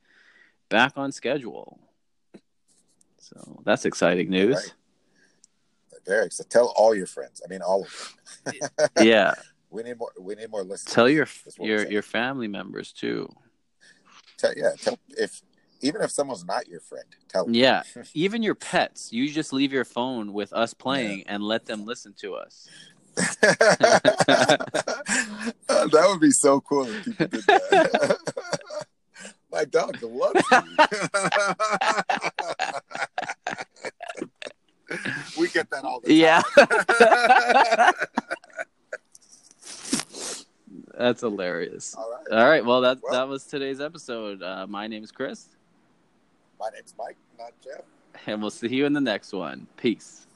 back 0.70 0.94
on 0.96 1.12
schedule. 1.12 1.80
So 3.20 3.62
that's 3.64 3.86
exciting 3.86 4.32
news. 4.32 4.56
Right. 4.56 4.74
Very. 6.08 6.30
So 6.32 6.44
tell 6.50 6.74
all 6.76 6.96
your 6.96 7.06
friends. 7.06 7.44
I 7.46 7.48
mean, 7.48 7.62
all 7.62 7.84
of 7.84 8.16
them. 8.44 8.70
yeah. 9.02 9.36
We 9.70 9.84
need 9.84 10.00
more. 10.00 10.14
We 10.18 10.34
need 10.36 10.50
more 10.50 10.64
listeners. 10.64 10.94
Tell 10.94 11.10
your 11.10 11.26
That's 11.26 11.60
what 11.60 11.68
we're 11.68 11.82
your 11.82 11.92
your 11.92 12.02
family 12.02 12.48
members 12.48 12.94
too. 12.94 13.28
Tell, 14.38 14.54
yeah. 14.56 14.72
Tell 14.80 15.00
if 15.10 15.42
even 15.82 16.02
if 16.02 16.12
someone's 16.12 16.46
not 16.46 16.68
your 16.68 16.80
friend, 16.80 17.06
tell 17.28 17.46
them. 17.46 17.54
Yeah. 17.54 17.84
Even 18.14 18.42
your 18.44 18.56
pets. 18.56 19.12
You 19.12 19.30
just 19.30 19.54
leave 19.54 19.72
your 19.72 19.86
phone 19.86 20.34
with 20.34 20.52
us 20.54 20.74
playing 20.74 21.26
and 21.28 21.44
let 21.44 21.66
them 21.66 21.86
listen 21.86 22.14
to 22.22 22.34
us. 22.36 22.68
that 23.16 24.58
would 26.08 26.20
be 26.20 26.32
so 26.32 26.62
cool 26.62 26.88
if 26.88 27.06
people 27.06 27.28
did 27.28 27.44
that. 27.46 28.18
My 29.52 29.66
dog 29.66 30.02
loves 30.04 30.42
you. 30.52 30.60
we 35.40 35.48
get 35.50 35.70
that 35.72 35.84
all 35.84 36.00
the 36.02 36.10
time. 36.10 36.18
Yeah. 36.18 37.92
That's 40.98 41.22
hilarious. 41.22 41.96
all 41.96 42.12
right. 42.12 42.40
All 42.40 42.50
right. 42.50 42.66
Well, 42.66 42.82
that 42.82 43.00
Well- 43.04 43.14
that 43.14 43.28
was 43.28 43.44
today's 43.46 43.80
episode. 43.82 44.42
Uh, 44.42 44.66
my 44.68 44.88
name 44.88 45.04
is 45.04 45.12
Chris, 45.12 45.50
My 46.60 46.70
name's 46.74 46.94
Mike, 46.98 47.18
not 47.38 47.54
Jeff. 47.64 47.82
and 48.26 48.42
we'll 48.42 48.50
see 48.52 48.68
you 48.68 48.86
in 48.86 48.94
the 48.94 49.02
next 49.02 49.32
one. 49.34 49.68
Peace. 49.78 50.27